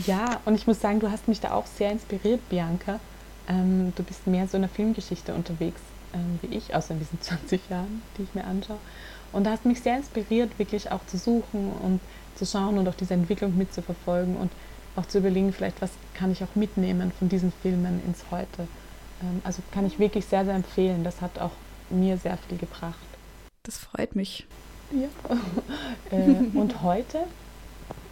Ja, 0.07 0.39
und 0.45 0.55
ich 0.55 0.65
muss 0.65 0.79
sagen, 0.79 0.99
du 0.99 1.11
hast 1.11 1.27
mich 1.27 1.41
da 1.41 1.51
auch 1.51 1.67
sehr 1.67 1.91
inspiriert, 1.91 2.39
Bianca. 2.49 2.99
Ähm, 3.47 3.93
du 3.95 4.03
bist 4.03 4.25
mehr 4.25 4.47
so 4.47 4.55
in 4.55 4.63
der 4.63 4.69
Filmgeschichte 4.69 5.33
unterwegs 5.33 5.81
ähm, 6.13 6.39
wie 6.41 6.55
ich, 6.55 6.73
außer 6.75 6.93
in 6.93 6.99
diesen 6.99 7.21
20 7.21 7.69
Jahren, 7.69 8.01
die 8.17 8.23
ich 8.23 8.33
mir 8.33 8.45
anschaue. 8.45 8.79
Und 9.31 9.45
da 9.45 9.51
hast 9.51 9.65
mich 9.65 9.81
sehr 9.81 9.97
inspiriert, 9.97 10.57
wirklich 10.59 10.91
auch 10.91 11.05
zu 11.05 11.17
suchen 11.17 11.71
und 11.81 12.01
zu 12.35 12.45
schauen 12.45 12.77
und 12.77 12.87
auch 12.87 12.95
diese 12.95 13.13
Entwicklung 13.13 13.57
mitzuverfolgen 13.57 14.35
und 14.35 14.51
auch 14.95 15.05
zu 15.05 15.19
überlegen, 15.19 15.53
vielleicht 15.53 15.81
was 15.81 15.91
kann 16.13 16.31
ich 16.31 16.43
auch 16.43 16.55
mitnehmen 16.55 17.11
von 17.17 17.29
diesen 17.29 17.51
Filmen 17.61 18.01
ins 18.05 18.25
Heute. 18.29 18.67
Ähm, 19.21 19.41
also 19.43 19.61
kann 19.71 19.85
ich 19.85 19.99
wirklich 19.99 20.25
sehr, 20.25 20.45
sehr 20.45 20.55
empfehlen. 20.55 21.03
Das 21.03 21.21
hat 21.21 21.39
auch 21.39 21.51
mir 21.89 22.17
sehr 22.17 22.37
viel 22.37 22.57
gebracht. 22.57 22.95
Das 23.63 23.77
freut 23.77 24.15
mich. 24.15 24.45
Ja. 24.91 25.07
Äh, 26.11 26.57
und 26.57 26.81
heute? 26.81 27.19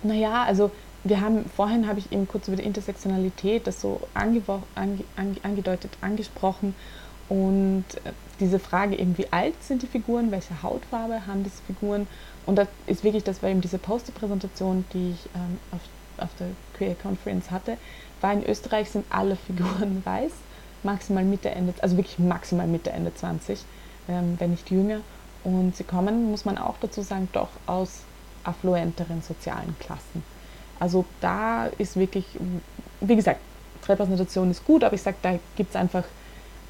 Naja, 0.04 0.44
also 0.44 0.72
wir 1.04 1.20
haben, 1.20 1.44
vorhin 1.54 1.86
habe 1.86 2.00
ich 2.00 2.14
eben 2.14 2.30
kurz 2.30 2.48
über 2.48 2.56
die 2.56 2.64
Intersektionalität, 2.64 3.68
das 3.68 3.82
so 3.82 4.00
ange, 4.14 4.42
ange, 4.76 5.04
angedeutet, 5.44 5.92
angesprochen 6.00 6.76
und 7.28 7.84
äh, 8.06 8.12
diese 8.40 8.60
Frage 8.60 8.98
eben, 8.98 9.18
wie 9.18 9.32
alt 9.32 9.62
sind 9.62 9.82
die 9.82 9.88
Figuren, 9.88 10.32
welche 10.32 10.64
Hautfarbe 10.64 11.28
haben 11.28 11.44
diese 11.44 11.62
Figuren 11.64 12.08
und 12.50 12.56
das 12.56 12.68
ist 12.88 13.04
wirklich, 13.04 13.24
das 13.24 13.44
war 13.44 13.50
eben 13.52 13.62
diese 13.62 13.78
Poster-Präsentation, 13.78 14.84
die 14.92 15.12
ich 15.12 15.30
ähm, 15.36 15.60
auf, 15.72 16.26
auf 16.26 16.30
der 16.40 16.48
Queer 16.76 16.96
Conference 16.96 17.52
hatte, 17.52 17.78
war 18.22 18.34
in 18.34 18.44
Österreich 18.44 18.90
sind 18.90 19.06
alle 19.12 19.36
Figuren 19.36 20.02
weiß, 20.06 20.32
maximal 20.82 21.24
Mitte, 21.24 21.52
Ende, 21.52 21.76
also 21.80 21.96
wirklich 21.96 22.18
maximal 22.18 22.66
Mitte, 22.66 22.90
Ende 22.90 23.14
20, 23.14 23.64
ähm, 24.08 24.36
wenn 24.40 24.50
nicht 24.50 24.72
jünger. 24.72 25.02
Und 25.44 25.76
sie 25.76 25.84
kommen, 25.84 26.32
muss 26.32 26.44
man 26.44 26.58
auch 26.58 26.74
dazu 26.82 27.04
sagen, 27.04 27.30
doch 27.34 27.50
aus 27.68 28.02
affluenteren 28.44 29.22
sozialen 29.22 29.76
Klassen. 29.80 30.24
Also 30.80 31.06
da 31.22 31.68
ist 31.78 31.98
wirklich, 31.98 32.26
wie 33.00 33.16
gesagt, 33.16 33.42
Repräsentation 33.88 34.50
ist 34.50 34.66
gut, 34.66 34.84
aber 34.84 34.96
ich 34.96 35.04
sage, 35.04 35.18
da 35.22 35.38
gibt 35.56 35.70
es 35.70 35.76
einfach 35.76 36.04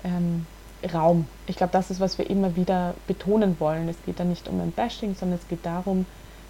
ähm, 0.04 0.46
Raum. 0.94 1.28
Ich 1.48 1.58
glaube, 1.58 1.74
das 1.74 1.92
ist, 1.92 2.00
was 2.00 2.18
wir 2.18 2.30
immer 2.30 2.56
wieder 2.56 2.96
betonen 3.08 3.60
wollen. 3.60 3.90
Es 3.90 3.98
geht 4.06 4.20
da 4.20 4.24
nicht 4.24 4.48
um 4.48 4.60
ein 4.62 4.72
Bashing, 4.72 5.16
sondern 5.16 5.40
es 5.40 5.48
geht 5.48 5.66
darum, 5.66 6.06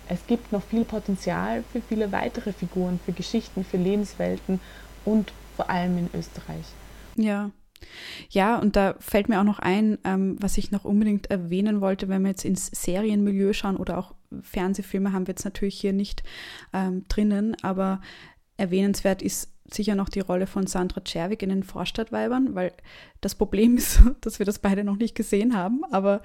es 0.08 0.26
gibt 0.26 0.52
noch 0.52 0.64
viel 0.64 0.86
Potenzial 0.86 1.64
für 1.72 1.82
viele 1.82 2.12
weitere 2.12 2.52
Figuren, 2.52 3.00
für 3.06 3.12
Geschichten, 3.12 3.64
für 3.64 3.78
Lebenswelten 3.78 4.60
und 5.06 5.32
vor 5.56 5.70
allem 5.70 5.98
in 5.98 6.10
Österreich. 6.14 6.66
Ja. 7.16 7.52
Ja, 8.30 8.58
und 8.58 8.76
da 8.76 8.96
fällt 9.00 9.30
mir 9.30 9.40
auch 9.40 9.46
noch 9.46 9.60
ein, 9.60 10.00
ähm, 10.04 10.36
was 10.40 10.58
ich 10.58 10.72
noch 10.72 10.84
unbedingt 10.84 11.32
erwähnen 11.32 11.80
wollte, 11.80 12.10
wenn 12.10 12.24
wir 12.24 12.30
jetzt 12.30 12.44
ins 12.44 12.68
Serienmilieu 12.68 13.54
schauen 13.54 13.78
oder 13.78 13.98
auch 13.98 14.16
Fernsehfilme 14.42 15.14
haben 15.14 15.28
wir 15.28 15.32
jetzt 15.32 15.46
natürlich 15.46 15.80
hier 15.80 15.94
nicht 15.94 16.24
ähm, 16.74 17.06
drinnen, 17.08 17.56
aber 17.62 18.02
erwähnenswert 18.58 19.22
ist 19.22 19.54
sicher 19.74 19.96
noch 19.96 20.10
die 20.10 20.20
Rolle 20.20 20.48
von 20.48 20.68
Sandra 20.68 21.02
Czerwig 21.02 21.42
in 21.44 21.50
den 21.50 21.64
Vorstadtweibern, 21.64 22.56
weil 22.56 22.74
das 23.22 23.36
Problem 23.36 23.78
ist, 23.78 24.02
dass 24.22 24.40
wir 24.40 24.46
das 24.46 24.60
beide 24.60 24.84
noch 24.84 24.98
nicht 24.98 25.16
gesehen 25.16 25.56
haben, 25.56 25.84
aber 25.92 26.22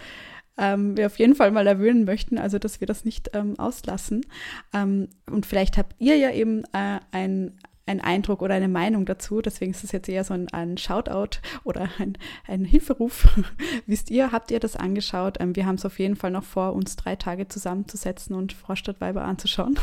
ähm, 0.57 0.97
wir 0.97 1.07
auf 1.07 1.19
jeden 1.19 1.35
Fall 1.35 1.51
mal 1.51 1.67
erwähnen 1.67 2.05
möchten, 2.05 2.39
also 2.39 2.59
dass 2.59 2.81
wir 2.81 2.87
das 2.87 3.05
nicht 3.05 3.31
ähm, 3.35 3.59
auslassen. 3.59 4.25
Ähm, 4.73 5.09
und 5.31 5.47
vielleicht 5.47 5.79
habt 5.79 5.95
ihr 5.99 6.17
ja 6.17 6.31
eben 6.31 6.65
äh, 6.73 7.01
ein, 7.11 7.59
ein 7.87 8.01
Eindruck 8.01 8.43
oder 8.43 8.55
eine 8.55 8.69
Meinung 8.69 9.05
dazu. 9.07 9.41
Deswegen 9.43 9.73
ist 9.73 9.85
es 9.85 9.93
jetzt 9.93 10.09
eher 10.09 10.25
so 10.25 10.35
ein, 10.35 10.49
ein 10.53 10.79
Shoutout 10.79 11.39
oder 11.65 11.89
ein, 11.99 12.17
ein 12.47 12.65
Hilferuf. 12.65 13.29
Wisst 13.87 14.11
ihr, 14.11 14.33
habt 14.33 14.51
ihr 14.51 14.61
das 14.61 14.77
angeschaut? 14.77 15.37
Ähm, 15.41 15.55
wir 15.57 15.67
haben 15.67 15.77
es 15.77 15.85
auf 15.85 15.99
jeden 15.99 16.17
Fall 16.17 16.31
noch 16.31 16.45
vor, 16.45 16.73
uns 16.73 16.97
drei 16.97 17.17
Tage 17.17 17.49
zusammenzusetzen 17.49 18.35
und 18.35 18.53
Vorstadtweiber 18.53 19.25
anzuschauen. 19.25 19.79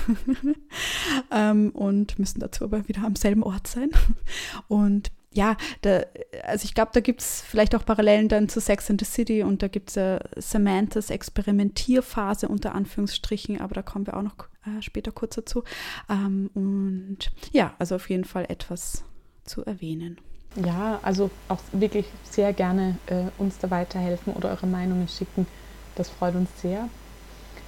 ähm, 1.31 1.69
und 1.71 2.17
müssen 2.17 2.39
dazu 2.39 2.65
aber 2.65 2.87
wieder 2.87 3.03
am 3.03 3.15
selben 3.15 3.43
Ort 3.43 3.67
sein. 3.67 3.89
Und 4.67 5.11
ja, 5.33 5.55
da, 5.81 6.01
also 6.43 6.65
ich 6.65 6.73
glaube, 6.73 6.91
da 6.93 6.99
gibt 6.99 7.21
es 7.21 7.41
vielleicht 7.41 7.73
auch 7.75 7.85
Parallelen 7.85 8.27
dann 8.27 8.49
zu 8.49 8.59
Sex 8.59 8.89
and 8.89 8.99
the 8.99 9.05
City 9.05 9.43
und 9.43 9.63
da 9.63 9.67
gibt 9.69 9.89
es 9.91 9.97
äh, 9.97 10.19
Samanthas 10.35 11.09
Experimentierphase 11.09 12.49
unter 12.49 12.75
Anführungsstrichen, 12.75 13.61
aber 13.61 13.75
da 13.75 13.81
kommen 13.81 14.05
wir 14.07 14.17
auch 14.17 14.23
noch 14.23 14.35
äh, 14.65 14.81
später 14.81 15.11
kurz 15.11 15.35
dazu. 15.35 15.63
Ähm, 16.09 16.49
und 16.53 17.31
ja, 17.51 17.73
also 17.79 17.95
auf 17.95 18.09
jeden 18.09 18.25
Fall 18.25 18.45
etwas 18.49 19.05
zu 19.45 19.63
erwähnen. 19.65 20.17
Ja, 20.55 20.99
also 21.01 21.31
auch 21.47 21.59
wirklich 21.71 22.07
sehr 22.29 22.51
gerne 22.51 22.97
äh, 23.05 23.23
uns 23.37 23.57
da 23.57 23.71
weiterhelfen 23.71 24.33
oder 24.33 24.49
eure 24.49 24.67
Meinungen 24.67 25.07
schicken. 25.07 25.47
Das 25.95 26.09
freut 26.09 26.35
uns 26.35 26.49
sehr. 26.61 26.89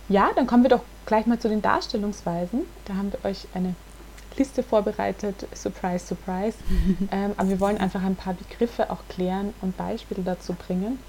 Ja, 0.09 0.31
dann 0.35 0.47
kommen 0.47 0.63
wir 0.63 0.69
doch 0.69 0.83
gleich 1.05 1.25
mal 1.25 1.39
zu 1.39 1.47
den 1.47 1.61
Darstellungsweisen. 1.61 2.61
Da 2.85 2.95
haben 2.95 3.13
wir 3.13 3.23
euch 3.23 3.47
eine 3.53 3.75
Liste 4.37 4.63
vorbereitet. 4.63 5.47
Surprise, 5.53 6.05
surprise. 6.05 6.57
ähm, 7.11 7.31
aber 7.37 7.49
wir 7.49 7.59
wollen 7.59 7.77
einfach 7.77 8.03
ein 8.03 8.15
paar 8.15 8.33
Begriffe 8.33 8.89
auch 8.89 8.99
klären 9.09 9.53
und 9.61 9.77
Beispiele 9.77 10.23
dazu 10.23 10.53
bringen. 10.53 10.99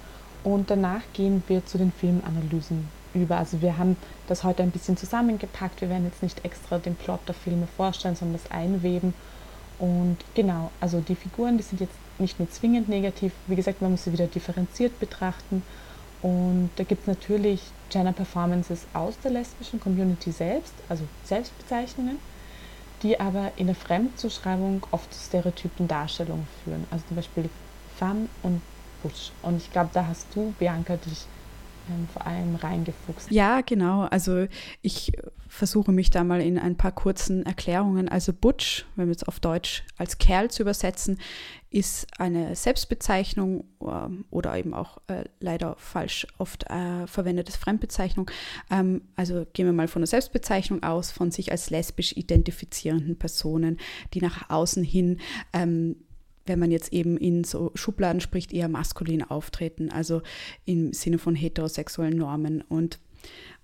Und 0.43 0.69
danach 0.69 1.01
gehen 1.13 1.43
wir 1.47 1.65
zu 1.65 1.77
den 1.77 1.91
Filmanalysen 1.91 2.87
über. 3.13 3.37
Also 3.37 3.61
wir 3.61 3.77
haben 3.77 3.97
das 4.27 4.43
heute 4.43 4.63
ein 4.63 4.71
bisschen 4.71 4.97
zusammengepackt. 4.97 5.81
Wir 5.81 5.89
werden 5.89 6.05
jetzt 6.05 6.21
nicht 6.21 6.45
extra 6.45 6.77
den 6.77 6.95
Plot 6.95 7.21
der 7.27 7.35
Filme 7.35 7.67
vorstellen, 7.77 8.15
sondern 8.15 8.39
das 8.41 8.51
einweben. 8.51 9.13
Und 9.79 10.17
genau, 10.35 10.71
also 10.79 11.01
die 11.01 11.15
Figuren, 11.15 11.57
die 11.57 11.63
sind 11.63 11.81
jetzt 11.81 11.95
nicht 12.19 12.39
nur 12.39 12.49
zwingend 12.49 12.87
negativ. 12.87 13.33
Wie 13.47 13.55
gesagt, 13.55 13.81
man 13.81 13.91
muss 13.91 14.03
sie 14.03 14.13
wieder 14.13 14.27
differenziert 14.27 14.99
betrachten. 14.99 15.63
Und 16.21 16.69
da 16.75 16.83
gibt 16.83 17.01
es 17.01 17.07
natürlich 17.07 17.61
Gender 17.89 18.13
Performances 18.13 18.85
aus 18.93 19.17
der 19.23 19.31
lesbischen 19.31 19.79
Community 19.79 20.31
selbst, 20.31 20.73
also 20.89 21.03
Selbstbezeichnungen 21.23 22.17
die 23.03 23.19
aber 23.19 23.51
in 23.57 23.67
der 23.67 23.75
Fremdzuschreibung 23.75 24.85
oft 24.91 25.13
zu 25.13 25.19
stereotypen 25.19 25.87
Darstellungen 25.87 26.47
führen. 26.63 26.85
Also 26.91 27.05
zum 27.07 27.15
Beispiel 27.15 27.49
Femme 27.97 28.27
und 28.43 28.61
Butch. 29.01 29.31
Und 29.41 29.57
ich 29.57 29.71
glaube, 29.71 29.89
da 29.93 30.07
hast 30.07 30.35
du, 30.35 30.53
Bianca, 30.57 30.97
dich 30.97 31.25
ähm, 31.89 32.07
vor 32.11 32.25
allem 32.25 32.55
reingefuchst. 32.55 33.31
Ja, 33.31 33.61
genau. 33.61 34.01
Also 34.03 34.47
ich 34.81 35.11
versuche 35.47 35.91
mich 35.91 36.09
da 36.09 36.23
mal 36.23 36.41
in 36.41 36.59
ein 36.59 36.75
paar 36.75 36.91
kurzen 36.91 37.45
Erklärungen. 37.45 38.09
Also 38.09 38.33
Butch, 38.33 38.85
wenn 38.95 39.07
wir 39.07 39.15
es 39.15 39.23
auf 39.23 39.39
Deutsch 39.39 39.83
als 39.97 40.17
Kerl 40.17 40.51
zu 40.51 40.63
übersetzen, 40.63 41.17
ist 41.69 42.07
eine 42.19 42.55
Selbstbezeichnung 42.55 43.65
ähm, 43.81 44.25
oder 44.31 44.57
eben 44.57 44.73
auch 44.73 44.97
äh, 45.07 45.25
leider 45.39 45.75
falsch 45.77 46.25
oft 46.37 46.69
äh, 46.69 47.05
verwendetes 47.07 47.57
Fremdbezeichnung. 47.57 48.31
Ähm, 48.71 49.01
also 49.15 49.45
gehen 49.53 49.65
wir 49.65 49.73
mal 49.73 49.87
von 49.87 50.01
der 50.01 50.07
Selbstbezeichnung 50.07 50.83
aus, 50.83 51.11
von 51.11 51.31
sich 51.31 51.51
als 51.51 51.69
lesbisch 51.69 52.15
identifizierenden 52.15 53.17
Personen, 53.17 53.77
die 54.13 54.21
nach 54.21 54.49
außen 54.49 54.83
hin 54.83 55.19
ähm, 55.53 55.97
wenn 56.45 56.59
man 56.59 56.71
jetzt 56.71 56.93
eben 56.93 57.17
in 57.17 57.43
so 57.43 57.71
Schubladen 57.75 58.21
spricht, 58.21 58.53
eher 58.53 58.69
maskulin 58.69 59.23
auftreten, 59.23 59.89
also 59.89 60.21
im 60.65 60.93
Sinne 60.93 61.17
von 61.17 61.35
heterosexuellen 61.35 62.17
Normen. 62.17 62.61
Und, 62.61 62.99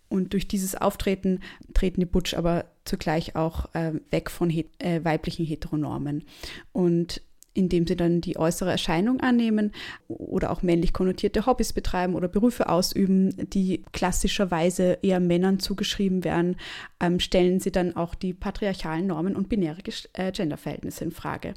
und 0.09 0.33
durch 0.33 0.47
dieses 0.47 0.75
Auftreten 0.75 1.39
treten 1.73 1.99
die 1.99 2.05
Butch 2.05 2.33
aber 2.33 2.65
zugleich 2.85 3.35
auch 3.35 3.73
äh, 3.75 3.93
weg 4.09 4.29
von 4.29 4.49
he 4.49 4.69
äh, 4.79 5.03
weiblichen 5.03 5.45
Heteronormen. 5.45 6.23
Und 6.71 7.21
indem 7.53 7.85
sie 7.85 7.95
dann 7.95 8.21
die 8.21 8.37
äußere 8.37 8.71
Erscheinung 8.71 9.19
annehmen 9.19 9.71
oder 10.07 10.51
auch 10.51 10.61
männlich 10.61 10.93
konnotierte 10.93 11.45
Hobbys 11.45 11.73
betreiben 11.73 12.15
oder 12.15 12.27
Berufe 12.27 12.69
ausüben, 12.69 13.35
die 13.49 13.83
klassischerweise 13.91 14.99
eher 15.01 15.19
Männern 15.19 15.59
zugeschrieben 15.59 16.23
werden, 16.23 16.55
ähm, 16.99 17.19
stellen 17.19 17.59
sie 17.59 17.71
dann 17.71 17.95
auch 17.95 18.15
die 18.15 18.33
patriarchalen 18.33 19.07
Normen 19.07 19.35
und 19.35 19.49
binäre 19.49 19.81
äh, 20.13 20.31
Genderverhältnisse 20.31 21.03
in 21.03 21.11
Frage. 21.11 21.53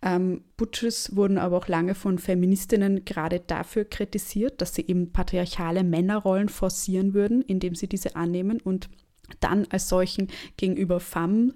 Ähm, 0.00 0.42
Butches 0.56 1.14
wurden 1.14 1.38
aber 1.38 1.58
auch 1.58 1.68
lange 1.68 1.94
von 1.94 2.18
Feministinnen 2.18 3.04
gerade 3.04 3.40
dafür 3.40 3.84
kritisiert, 3.84 4.60
dass 4.60 4.74
sie 4.74 4.86
eben 4.86 5.12
patriarchale 5.12 5.84
Männerrollen 5.84 6.48
forcieren 6.48 7.12
würden, 7.14 7.42
indem 7.42 7.74
sie 7.74 7.88
diese 7.88 8.16
annehmen 8.16 8.60
und 8.60 8.88
dann 9.40 9.66
als 9.70 9.88
solchen 9.88 10.28
gegenüber 10.56 11.00
Femmes 11.00 11.52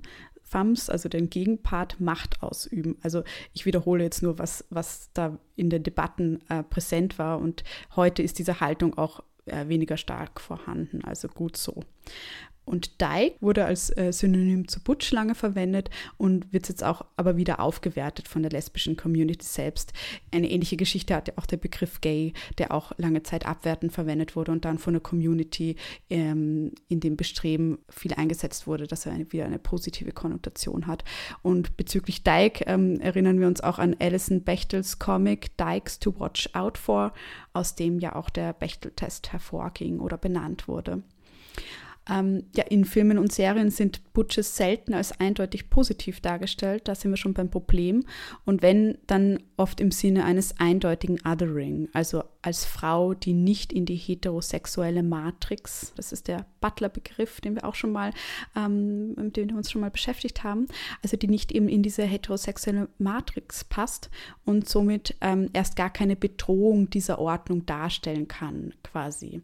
Femmes, 0.53 0.91
also 0.91 1.09
den 1.09 1.31
Gegenpart, 1.31 1.99
Macht 1.99 2.43
ausüben. 2.43 2.97
Also 3.03 3.25
ich 3.55 3.65
wiederhole 3.65 4.05
jetzt 4.05 4.23
nur, 4.23 4.39
was, 4.39 4.65
was 4.71 5.11
da 5.15 5.39
in 5.57 5.71
den 5.71 5.83
Debatten 5.83 6.41
äh, 6.49 6.63
präsent 6.63 7.19
war 7.19 7.39
und 7.39 7.65
heute 7.97 8.23
ist 8.23 8.39
diese 8.39 8.61
Haltung 8.61 8.97
auch 8.99 9.21
äh, 9.47 9.67
weniger 9.69 9.97
stark 9.97 10.41
vorhanden, 10.41 11.03
also 11.05 11.27
gut 11.29 11.57
so. 11.57 11.83
Und 12.65 13.01
Dyke 13.01 13.37
wurde 13.41 13.65
als 13.65 13.95
äh, 13.97 14.13
Synonym 14.13 14.69
zu 14.69 14.81
Butch 14.81 15.11
lange 15.11 15.35
verwendet 15.35 15.91
und 16.17 16.53
wird 16.53 16.69
jetzt 16.69 16.85
auch 16.85 17.05
aber 17.17 17.37
wieder 17.37 17.61
aufgewertet 17.61 18.29
von 18.29 18.43
der 18.43 18.53
lesbischen 18.53 18.97
Community 18.97 19.45
selbst. 19.45 19.93
Eine 20.31 20.49
ähnliche 20.49 20.77
Geschichte 20.77 21.15
hatte 21.15 21.37
auch 21.37 21.47
der 21.47 21.57
Begriff 21.57 22.01
Gay, 22.01 22.33
der 22.59 22.73
auch 22.73 22.93
lange 22.99 23.25
Zeit 23.25 23.47
abwertend 23.47 23.93
verwendet 23.93 24.37
wurde 24.37 24.53
und 24.53 24.65
dann 24.65 24.79
von 24.79 24.95
der 24.95 25.03
Community 25.03 25.77
ähm, 26.09 26.73
in 26.89 27.01
dem 27.01 27.17
Bestreben 27.17 27.79
viel 27.89 28.15
eingesetzt 28.15 28.67
wurde, 28.67 28.87
dass 28.87 29.07
er 29.07 29.13
eine, 29.13 29.33
wieder 29.33 29.45
eine 29.45 29.59
positive 29.59 30.13
Konnotation 30.13 30.87
hat. 30.87 31.05
Und 31.43 31.77
bezüglich 31.77 32.23
Dyke 32.23 32.65
ähm, 32.67 33.01
erinnern 33.01 33.41
wir 33.41 33.49
uns 33.49 33.61
auch 33.61 33.81
an 33.81 33.97
Alison 33.99 34.45
Bechtels 34.45 35.01
Comic 35.01 35.57
Dykes 35.59 35.99
to 35.99 36.19
Watch 36.19 36.49
Out 36.53 36.79
For, 36.79 37.13
aus 37.53 37.75
dem 37.75 37.99
ja 37.99 38.15
auch 38.15 38.31
der 38.31 38.53
Bechtel-Test 38.53 39.33
hervorging 39.33 39.99
oder 39.99 40.17
benannt 40.17 40.69
wurde. 40.69 41.03
Ähm, 42.09 42.45
ja, 42.57 42.65
in 42.65 42.85
Filmen 42.85 43.19
und 43.19 43.33
Serien 43.33 43.71
sind 43.71 44.13
Butches 44.13 44.57
selten 44.57 44.93
als 44.93 45.21
eindeutig 45.21 45.71
positiv 45.71 46.21
dargestellt. 46.21 46.89
Da 46.89 46.95
sind 46.95 47.13
wir 47.13 47.17
schon 47.17 47.35
beim 47.35 47.51
Problem. 47.51 48.05
Und 48.45 48.63
wenn, 48.63 48.99
dann 49.07 49.39
oft 49.57 49.81
im 49.81 49.93
Sinne 49.93 50.25
eines 50.25 50.59
eindeutigen 50.59 51.21
Othering, 51.25 51.89
also 51.93 52.25
als 52.43 52.65
Frau, 52.65 53.15
die 53.15 53.33
nicht 53.33 53.73
in 53.73 53.87
die 53.87 53.95
heterosexuelle 53.95 55.05
Matrix, 55.05 55.93
das 55.97 56.13
ist 56.13 56.27
der 56.27 56.47
Butler-Begriff, 56.61 57.41
den 57.41 57.55
wir 57.55 57.65
auch 57.65 57.77
schon 57.77 57.93
mal, 57.93 58.11
ähm, 58.57 59.15
mit 59.15 59.37
dem 59.37 59.51
wir 59.51 59.57
uns 59.57 59.71
schon 59.71 59.81
mal 59.81 59.91
beschäftigt 59.91 60.43
haben, 60.43 60.67
also 61.03 61.17
die 61.17 61.29
nicht 61.29 61.53
eben 61.53 61.69
in 61.69 61.85
diese 61.85 62.03
heterosexuelle 62.03 62.89
Matrix 62.99 63.63
passt 63.65 64.11
und 64.45 64.69
somit 64.69 65.15
ähm, 65.21 65.51
erst 65.53 65.77
gar 65.77 65.91
keine 65.91 66.17
Bedrohung 66.17 66.91
dieser 66.91 67.21
Ordnung 67.21 67.65
darstellen 67.65 68.27
kann, 68.27 68.75
quasi. 68.83 69.43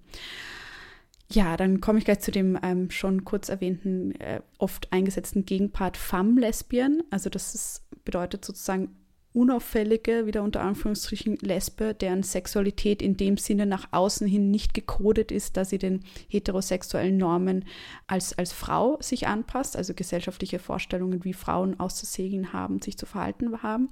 Ja, 1.30 1.58
dann 1.58 1.80
komme 1.80 1.98
ich 1.98 2.06
gleich 2.06 2.20
zu 2.20 2.30
dem 2.30 2.58
ähm, 2.62 2.90
schon 2.90 3.24
kurz 3.24 3.50
erwähnten, 3.50 4.12
äh, 4.20 4.40
oft 4.56 4.92
eingesetzten 4.92 5.44
Gegenpart 5.44 5.98
Femme-Lesbien. 5.98 7.02
Also 7.10 7.28
das 7.28 7.54
ist, 7.54 7.82
bedeutet 8.04 8.44
sozusagen 8.44 8.96
unauffällige, 9.34 10.26
wieder 10.26 10.42
unter 10.42 10.62
Anführungsstrichen 10.62 11.36
Lesbe, 11.36 11.94
deren 11.94 12.22
Sexualität 12.22 13.02
in 13.02 13.18
dem 13.18 13.36
Sinne 13.36 13.66
nach 13.66 13.88
außen 13.90 14.26
hin 14.26 14.50
nicht 14.50 14.72
gekodet 14.72 15.30
ist, 15.30 15.58
da 15.58 15.66
sie 15.66 15.76
den 15.78 16.00
heterosexuellen 16.28 17.18
Normen 17.18 17.66
als, 18.06 18.36
als 18.38 18.52
Frau 18.52 18.98
sich 19.00 19.26
anpasst, 19.26 19.76
also 19.76 19.92
gesellschaftliche 19.92 20.58
Vorstellungen, 20.58 21.24
wie 21.24 21.34
Frauen 21.34 21.78
auszusehen 21.78 22.54
haben, 22.54 22.80
sich 22.80 22.96
zu 22.96 23.04
verhalten 23.04 23.62
haben. 23.62 23.90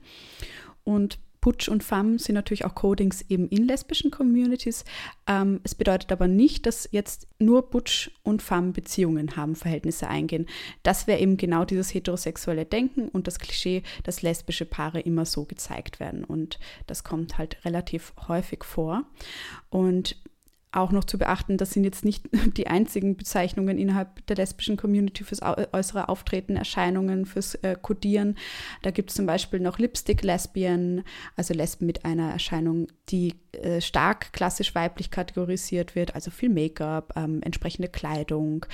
Und 0.85 1.19
Butch 1.47 1.69
und 1.69 1.85
Femme 1.85 2.19
sind 2.19 2.35
natürlich 2.35 2.65
auch 2.65 2.75
Codings 2.75 3.25
eben 3.29 3.49
in 3.51 3.69
lesbischen 3.69 4.11
Communities. 4.11 4.85
Ähm, 5.29 5.61
es 5.63 5.77
bedeutet 5.77 6.11
aber 6.11 6.27
nicht, 6.27 6.67
dass 6.67 6.89
jetzt 6.91 7.29
nur 7.39 7.71
Butch 7.71 8.11
und 8.25 8.43
Femme 8.43 8.73
Beziehungen 8.73 9.37
haben, 9.37 9.55
Verhältnisse 9.55 10.09
eingehen. 10.09 10.47
Das 10.83 11.07
wäre 11.07 11.21
eben 11.21 11.37
genau 11.37 11.65
dieses 11.65 11.95
heterosexuelle 11.95 12.65
Denken 12.65 13.09
und 13.11 13.29
das 13.29 13.39
Klischee, 13.39 13.85
dass 14.03 14.23
lesbische 14.23 14.65
Paare 14.65 14.99
immer 14.99 15.25
so 15.25 15.45
gezeigt 15.45 16.01
werden. 16.01 16.25
Und 16.25 16.59
das 16.89 17.05
kommt 17.05 17.39
halt 17.39 17.65
relativ 17.65 18.13
häufig 18.27 18.65
vor. 18.65 19.05
Und 19.71 20.17
auch 20.77 20.93
noch 20.93 21.05
zu 21.05 21.19
beachten, 21.19 21.57
das 21.57 21.71
sind 21.71 21.85
jetzt 21.85 22.05
nicht 22.05 22.25
die 22.57 22.67
einzigen 22.67 23.17
Bezeichnungen 23.17 23.79
innerhalb 23.79 24.27
der 24.27 24.37
lesbischen 24.37 24.77
Community 24.77 25.25
fürs 25.25 25.41
äußere 25.43 26.09
Auftreten, 26.09 26.57
Erscheinungen, 26.57 27.27
fürs 27.27 27.55
äh, 27.57 27.77
Codieren. 27.81 28.37
Da 28.83 28.91
gibt 28.91 29.11
es 29.11 29.17
zum 29.17 29.27
Beispiel 29.27 29.61
noch 29.61 29.79
Lipstick-Lesbien, 29.79 31.03
also 31.37 31.55
Lesben 31.55 31.87
mit 31.87 32.05
einer 32.05 32.31
Erscheinung, 32.31 32.89
die 33.09 33.35
äh, 33.53 33.81
stark 33.81 34.33
klassisch 34.33 34.75
weiblich 34.75 35.11
kategorisiert 35.11 35.95
wird, 35.95 36.15
also 36.15 36.31
viel 36.31 36.51
Make-up, 36.51 37.13
ähm, 37.17 37.41
entsprechende 37.43 37.89
Kleidung 37.89 38.67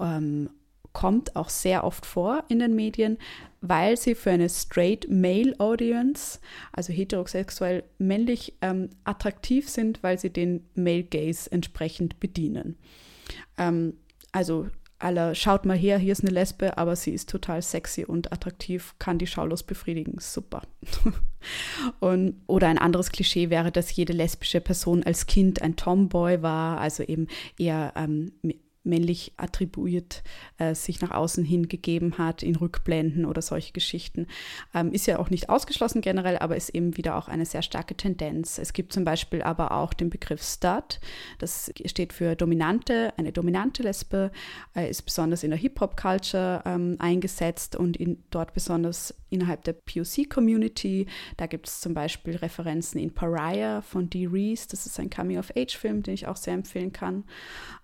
ähm, 0.00 0.50
kommt 0.96 1.36
auch 1.36 1.50
sehr 1.50 1.84
oft 1.84 2.06
vor 2.06 2.42
in 2.48 2.58
den 2.58 2.74
Medien, 2.74 3.18
weil 3.60 3.98
sie 3.98 4.14
für 4.14 4.30
eine 4.30 4.48
straight 4.48 5.06
male 5.10 5.54
Audience, 5.58 6.40
also 6.72 6.90
heterosexuell 6.90 7.84
männlich, 7.98 8.54
ähm, 8.62 8.88
attraktiv 9.04 9.68
sind, 9.68 10.02
weil 10.02 10.18
sie 10.18 10.30
den 10.30 10.64
Male 10.74 11.02
Gaze 11.02 11.52
entsprechend 11.52 12.18
bedienen. 12.18 12.78
Ähm, 13.58 13.98
also 14.32 14.68
aller, 14.98 15.34
schaut 15.34 15.66
mal 15.66 15.76
her, 15.76 15.98
hier 15.98 16.12
ist 16.12 16.22
eine 16.22 16.32
Lesbe, 16.32 16.78
aber 16.78 16.96
sie 16.96 17.10
ist 17.10 17.28
total 17.28 17.60
sexy 17.60 18.06
und 18.06 18.32
attraktiv, 18.32 18.94
kann 18.98 19.18
die 19.18 19.26
schaulos 19.26 19.64
befriedigen, 19.64 20.16
super. 20.18 20.62
und, 22.00 22.40
oder 22.46 22.68
ein 22.68 22.78
anderes 22.78 23.12
Klischee 23.12 23.50
wäre, 23.50 23.70
dass 23.70 23.94
jede 23.94 24.14
lesbische 24.14 24.62
Person 24.62 25.02
als 25.02 25.26
Kind 25.26 25.60
ein 25.60 25.76
Tomboy 25.76 26.40
war, 26.40 26.80
also 26.80 27.02
eben 27.02 27.26
eher 27.58 27.92
ähm, 27.96 28.32
männlich 28.86 29.32
attribuiert 29.36 30.22
äh, 30.58 30.74
sich 30.74 31.00
nach 31.00 31.10
außen 31.10 31.44
hin 31.44 31.68
gegeben 31.68 32.18
hat 32.18 32.42
in 32.42 32.56
Rückblenden 32.56 33.24
oder 33.24 33.42
solche 33.42 33.72
Geschichten. 33.72 34.26
Ähm, 34.74 34.92
ist 34.92 35.06
ja 35.06 35.18
auch 35.18 35.30
nicht 35.30 35.48
ausgeschlossen 35.48 36.00
generell, 36.00 36.38
aber 36.38 36.56
ist 36.56 36.70
eben 36.70 36.96
wieder 36.96 37.16
auch 37.16 37.28
eine 37.28 37.44
sehr 37.44 37.62
starke 37.62 37.96
Tendenz. 37.96 38.58
Es 38.58 38.72
gibt 38.72 38.92
zum 38.92 39.04
Beispiel 39.04 39.42
aber 39.42 39.72
auch 39.72 39.92
den 39.92 40.10
Begriff 40.10 40.42
Stud, 40.42 41.00
das 41.38 41.72
steht 41.84 42.12
für 42.12 42.36
dominante, 42.36 43.12
eine 43.16 43.32
dominante 43.32 43.82
Lesbe, 43.82 44.30
äh, 44.74 44.88
ist 44.88 45.02
besonders 45.02 45.42
in 45.42 45.50
der 45.50 45.58
Hip-Hop-Culture 45.58 46.62
ähm, 46.64 46.96
eingesetzt 46.98 47.76
und 47.76 47.96
in, 47.96 48.22
dort 48.30 48.54
besonders 48.54 49.14
innerhalb 49.30 49.64
der 49.64 49.72
POC-Community. 49.72 51.06
Da 51.36 51.46
gibt 51.46 51.68
es 51.68 51.80
zum 51.80 51.94
Beispiel 51.94 52.36
Referenzen 52.36 53.00
in 53.00 53.12
Pariah 53.12 53.82
von 53.82 54.08
Dee 54.08 54.26
Reese, 54.26 54.68
das 54.70 54.86
ist 54.86 54.98
ein 55.00 55.10
Coming-of-Age-Film, 55.10 56.02
den 56.02 56.14
ich 56.14 56.26
auch 56.26 56.36
sehr 56.36 56.54
empfehlen 56.54 56.92
kann. 56.92 57.24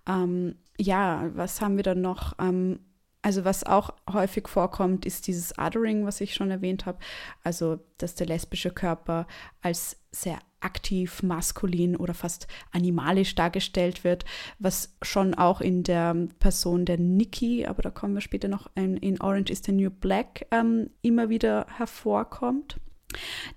Ähm, 0.06 0.56
ja, 0.78 1.30
was 1.34 1.60
haben 1.60 1.76
wir 1.76 1.84
dann 1.84 2.00
noch? 2.00 2.34
Ähm, 2.38 2.80
also 3.22 3.44
was 3.44 3.64
auch 3.64 3.94
häufig 4.12 4.48
vorkommt, 4.48 5.06
ist 5.06 5.28
dieses 5.28 5.56
Othering, 5.56 6.04
was 6.04 6.20
ich 6.20 6.34
schon 6.34 6.50
erwähnt 6.50 6.86
habe. 6.86 6.98
Also, 7.44 7.78
dass 7.98 8.16
der 8.16 8.26
lesbische 8.26 8.70
Körper 8.70 9.28
als 9.60 9.96
sehr 10.10 10.38
aktiv, 10.60 11.22
maskulin 11.22 11.96
oder 11.96 12.14
fast 12.14 12.46
animalisch 12.72 13.34
dargestellt 13.34 14.04
wird, 14.04 14.24
was 14.58 14.96
schon 15.02 15.34
auch 15.34 15.60
in 15.60 15.82
der 15.82 16.14
Person 16.38 16.84
der 16.84 16.98
Nikki, 16.98 17.66
aber 17.66 17.82
da 17.82 17.90
kommen 17.90 18.14
wir 18.14 18.20
später 18.20 18.48
noch 18.48 18.68
in, 18.74 18.96
in 18.96 19.20
Orange 19.20 19.50
is 19.50 19.62
the 19.64 19.72
New 19.72 19.90
Black, 19.90 20.46
ähm, 20.50 20.90
immer 21.00 21.28
wieder 21.28 21.66
hervorkommt. 21.68 22.80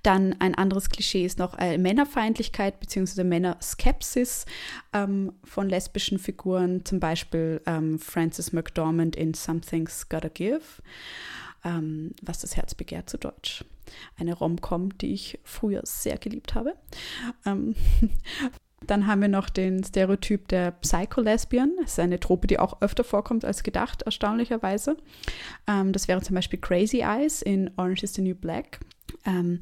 Dann 0.03 0.35
ein 0.39 0.55
anderes 0.55 0.89
Klischee 0.89 1.25
ist 1.25 1.39
noch 1.39 1.57
äh, 1.57 1.77
Männerfeindlichkeit 1.77 2.79
bzw. 2.79 3.23
Männerskepsis 3.23 4.45
ähm, 4.93 5.33
von 5.43 5.69
lesbischen 5.69 6.19
Figuren, 6.19 6.85
zum 6.85 6.99
Beispiel 6.99 7.61
ähm, 7.65 7.99
Frances 7.99 8.53
McDormand 8.53 9.15
in 9.15 9.33
Something's 9.33 10.09
Gotta 10.09 10.29
Give. 10.29 10.61
ähm, 11.63 12.11
Was 12.21 12.39
das 12.39 12.55
Herz 12.55 12.75
begehrt 12.75 13.09
zu 13.09 13.17
Deutsch. 13.17 13.65
Eine 14.17 14.33
Rom-Com, 14.33 14.97
die 14.97 15.13
ich 15.13 15.39
früher 15.43 15.81
sehr 15.83 16.17
geliebt 16.17 16.55
habe. 16.55 16.75
Ähm, 17.45 17.75
dann 18.87 19.07
haben 19.07 19.21
wir 19.21 19.27
noch 19.27 19.49
den 19.49 19.83
Stereotyp 19.83 20.47
der 20.47 20.71
Psycho-Lesbian. 20.71 21.73
Das 21.81 21.93
ist 21.93 21.99
eine 21.99 22.19
Trope, 22.19 22.47
die 22.47 22.59
auch 22.59 22.81
öfter 22.81 23.03
vorkommt 23.03 23.45
als 23.45 23.63
gedacht, 23.63 24.03
erstaunlicherweise. 24.03 24.97
Ähm, 25.67 25.91
das 25.91 26.07
wäre 26.07 26.21
zum 26.21 26.35
Beispiel 26.35 26.59
Crazy 26.59 27.01
Eyes 27.01 27.41
in 27.41 27.71
Orange 27.77 28.03
is 28.03 28.13
the 28.13 28.21
New 28.21 28.35
Black. 28.35 28.79
Ähm, 29.25 29.59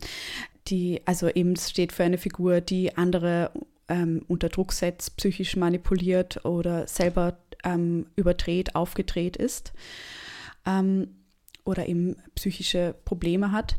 die, 0.67 1.01
also 1.05 1.29
eben 1.29 1.55
steht 1.55 1.91
für 1.91 2.03
eine 2.03 2.17
Figur, 2.17 2.61
die 2.61 2.95
andere 2.97 3.51
ähm, 3.89 4.23
unter 4.27 4.49
Druck 4.49 4.73
setzt, 4.73 5.17
psychisch 5.17 5.55
manipuliert 5.55 6.45
oder 6.45 6.87
selber 6.87 7.37
ähm, 7.63 8.07
überdreht, 8.15 8.75
aufgedreht 8.75 9.37
ist 9.37 9.73
ähm, 10.65 11.15
oder 11.65 11.87
eben 11.87 12.15
psychische 12.35 12.95
Probleme 13.05 13.51
hat. 13.51 13.77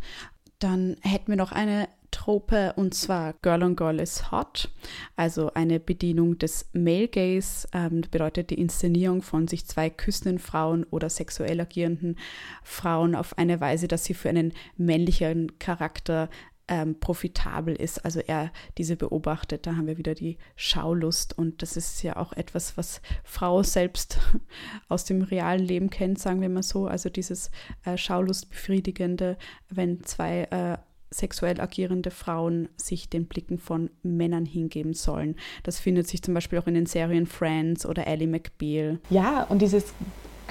Dann 0.58 0.96
hätten 1.02 1.28
wir 1.28 1.36
noch 1.36 1.52
eine 1.52 1.88
Trope 2.14 2.72
und 2.76 2.94
zwar 2.94 3.32
Girl 3.42 3.64
on 3.64 3.74
Girl 3.74 3.98
is 3.98 4.30
Hot, 4.30 4.70
also 5.16 5.52
eine 5.54 5.80
Bedienung 5.80 6.38
des 6.38 6.70
Male 6.72 7.08
Gaze, 7.08 7.66
ähm, 7.72 8.02
bedeutet 8.08 8.50
die 8.50 8.60
Inszenierung 8.60 9.20
von 9.20 9.48
sich 9.48 9.66
zwei 9.66 9.90
küssenden 9.90 10.38
Frauen 10.38 10.84
oder 10.84 11.10
sexuell 11.10 11.60
agierenden 11.60 12.16
Frauen 12.62 13.16
auf 13.16 13.36
eine 13.36 13.60
Weise, 13.60 13.88
dass 13.88 14.04
sie 14.04 14.14
für 14.14 14.28
einen 14.28 14.52
männlichen 14.76 15.58
Charakter 15.58 16.30
ähm, 16.68 17.00
profitabel 17.00 17.74
ist. 17.74 18.04
Also 18.04 18.20
er 18.20 18.52
diese 18.78 18.94
beobachtet, 18.94 19.66
da 19.66 19.74
haben 19.74 19.88
wir 19.88 19.98
wieder 19.98 20.14
die 20.14 20.38
Schaulust 20.54 21.36
und 21.36 21.62
das 21.62 21.76
ist 21.76 22.00
ja 22.04 22.16
auch 22.16 22.32
etwas, 22.32 22.76
was 22.76 23.02
Frau 23.24 23.64
selbst 23.64 24.20
aus 24.88 25.04
dem 25.04 25.22
realen 25.22 25.66
Leben 25.66 25.90
kennt, 25.90 26.20
sagen 26.20 26.40
wir 26.40 26.48
mal 26.48 26.62
so. 26.62 26.86
Also 26.86 27.08
dieses 27.10 27.50
äh, 27.84 27.98
Schaulustbefriedigende, 27.98 29.36
wenn 29.68 30.04
zwei 30.04 30.44
äh, 30.44 30.78
sexuell 31.16 31.60
agierende 31.60 32.10
Frauen 32.10 32.68
sich 32.76 33.08
den 33.08 33.26
Blicken 33.26 33.58
von 33.58 33.90
Männern 34.02 34.46
hingeben 34.46 34.94
sollen. 34.94 35.36
Das 35.62 35.78
findet 35.78 36.08
sich 36.08 36.22
zum 36.22 36.34
Beispiel 36.34 36.58
auch 36.58 36.66
in 36.66 36.74
den 36.74 36.86
Serien 36.86 37.26
Friends 37.26 37.86
oder 37.86 38.06
Ellie 38.06 38.26
McBeal. 38.26 38.98
Ja, 39.10 39.44
und 39.44 39.62
dieses 39.62 39.94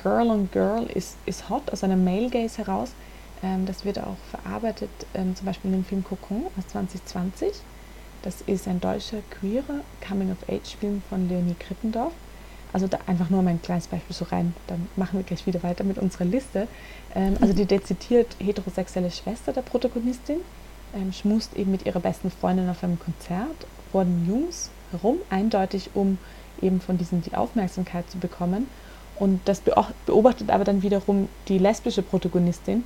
Girl 0.01 0.29
on 0.29 0.49
Girl 0.51 0.85
ist, 0.93 1.17
ist 1.25 1.49
hot 1.49 1.71
aus 1.71 1.83
einer 1.83 1.97
Male 1.97 2.29
Gaze 2.29 2.59
heraus 2.59 2.93
ähm, 3.43 3.65
das 3.65 3.85
wird 3.85 3.99
auch 3.99 4.17
verarbeitet, 4.31 4.89
ähm, 5.13 5.35
zum 5.35 5.45
Beispiel 5.45 5.71
in 5.71 5.79
dem 5.79 5.85
Film 5.85 6.03
Kokon 6.03 6.45
aus 6.57 6.67
2020. 6.67 7.51
Das 8.23 8.41
ist 8.41 8.67
ein 8.67 8.79
deutscher 8.79 9.17
queerer 9.29 9.81
Coming-of-Age-Film 10.07 11.03
von 11.09 11.27
Leonie 11.27 11.55
Krippendorf. 11.59 12.13
Also 12.73 12.87
da 12.87 12.97
einfach 13.05 13.29
nur 13.29 13.43
mein 13.43 13.61
kleines 13.61 13.87
Beispiel 13.87 14.15
so 14.15 14.25
rein, 14.25 14.53
dann 14.67 14.87
machen 14.95 15.19
wir 15.19 15.23
gleich 15.23 15.45
wieder 15.45 15.63
weiter 15.63 15.83
mit 15.83 15.99
unserer 15.99 16.25
Liste. 16.25 16.67
Ähm, 17.15 17.37
also 17.39 17.53
die 17.53 17.65
dezidiert 17.65 18.35
heterosexuelle 18.39 19.11
Schwester 19.11 19.53
der 19.53 19.61
Protagonistin 19.61 20.41
ähm, 20.95 21.13
schmust 21.13 21.55
eben 21.55 21.71
mit 21.71 21.85
ihrer 21.85 21.99
besten 21.99 22.31
Freundin 22.31 22.69
auf 22.69 22.83
einem 22.83 22.99
Konzert 22.99 23.67
vor 23.91 24.03
den 24.03 24.27
Jungs 24.27 24.69
herum, 24.91 25.17
eindeutig 25.29 25.91
um 25.93 26.17
eben 26.61 26.81
von 26.81 26.97
diesen 26.97 27.21
die 27.21 27.35
Aufmerksamkeit 27.35 28.09
zu 28.09 28.17
bekommen. 28.17 28.67
Und 29.19 29.41
das 29.45 29.61
beobachtet 30.05 30.49
aber 30.49 30.63
dann 30.63 30.81
wiederum 30.81 31.29
die 31.47 31.59
lesbische 31.59 32.01
Protagonistin, 32.01 32.83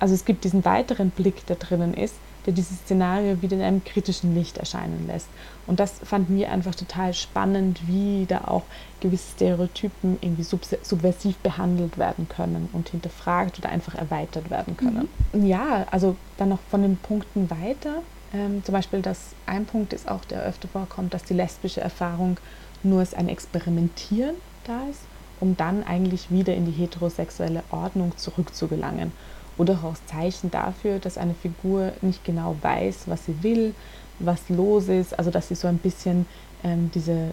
also 0.00 0.14
es 0.14 0.24
gibt 0.24 0.44
diesen 0.44 0.64
weiteren 0.64 1.10
Blick, 1.10 1.46
der 1.46 1.56
drinnen 1.56 1.94
ist, 1.94 2.14
der 2.46 2.52
dieses 2.52 2.78
Szenario 2.78 3.42
wieder 3.42 3.56
in 3.56 3.62
einem 3.62 3.84
kritischen 3.84 4.34
Licht 4.34 4.58
erscheinen 4.58 5.06
lässt. 5.06 5.28
Und 5.66 5.80
das 5.80 6.00
fanden 6.02 6.36
wir 6.36 6.50
einfach 6.50 6.74
total 6.74 7.12
spannend, 7.12 7.80
wie 7.86 8.26
da 8.26 8.42
auch 8.46 8.62
gewisse 9.00 9.32
Stereotypen 9.32 10.18
irgendwie 10.20 10.42
subversiv 10.42 11.36
behandelt 11.36 11.98
werden 11.98 12.28
können 12.28 12.68
und 12.72 12.88
hinterfragt 12.88 13.58
oder 13.58 13.68
einfach 13.68 13.94
erweitert 13.94 14.50
werden 14.50 14.76
können. 14.76 15.08
Mhm. 15.32 15.46
Ja, 15.46 15.86
also 15.90 16.16
dann 16.36 16.48
noch 16.48 16.60
von 16.70 16.82
den 16.82 16.96
Punkten 16.96 17.50
weiter. 17.50 18.02
Ähm, 18.32 18.64
zum 18.64 18.72
Beispiel, 18.72 19.02
dass 19.02 19.34
ein 19.46 19.64
Punkt 19.64 19.92
ist 19.92 20.08
auch, 20.08 20.24
der 20.24 20.42
öfter 20.42 20.68
vorkommt, 20.68 21.14
dass 21.14 21.24
die 21.24 21.34
lesbische 21.34 21.80
Erfahrung 21.80 22.38
nur 22.82 23.00
als 23.00 23.14
ein 23.14 23.28
Experimentieren 23.28 24.36
da 24.64 24.86
ist, 24.88 25.00
um 25.40 25.56
dann 25.56 25.84
eigentlich 25.84 26.30
wieder 26.30 26.54
in 26.54 26.66
die 26.66 26.72
heterosexuelle 26.72 27.62
Ordnung 27.70 28.16
zurückzugelangen 28.16 29.12
oder 29.58 29.74
auch 29.84 29.96
Zeichen 30.06 30.50
dafür, 30.50 30.98
dass 30.98 31.18
eine 31.18 31.34
Figur 31.34 31.92
nicht 32.00 32.24
genau 32.24 32.56
weiß, 32.62 33.02
was 33.06 33.26
sie 33.26 33.42
will, 33.42 33.74
was 34.18 34.48
los 34.48 34.88
ist, 34.88 35.18
also 35.18 35.30
dass 35.30 35.48
sie 35.48 35.54
so 35.54 35.68
ein 35.68 35.78
bisschen 35.78 36.26
ähm, 36.64 36.90
diese, 36.94 37.32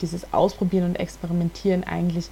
dieses 0.00 0.32
Ausprobieren 0.32 0.90
und 0.90 0.96
Experimentieren 0.96 1.84
eigentlich 1.84 2.28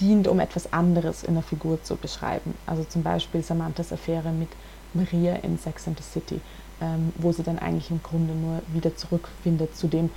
dient, 0.00 0.28
um 0.28 0.40
etwas 0.40 0.72
anderes 0.72 1.22
in 1.22 1.34
der 1.34 1.42
Figur 1.42 1.82
zu 1.82 1.96
beschreiben. 1.96 2.54
Also 2.66 2.84
zum 2.84 3.02
Beispiel 3.02 3.42
Samanthas 3.42 3.92
Affäre 3.92 4.30
mit 4.30 4.48
Maria 4.94 5.36
in 5.36 5.58
Sex 5.58 5.86
and 5.88 5.98
the 5.98 6.04
City, 6.04 6.40
ähm, 6.80 7.12
wo 7.16 7.32
sie 7.32 7.42
dann 7.42 7.58
eigentlich 7.58 7.90
im 7.90 8.02
Grunde 8.02 8.34
nur 8.34 8.62
wieder 8.72 8.96
zurückfindet 8.96 9.76
zu 9.76 9.88
dem 9.88 10.10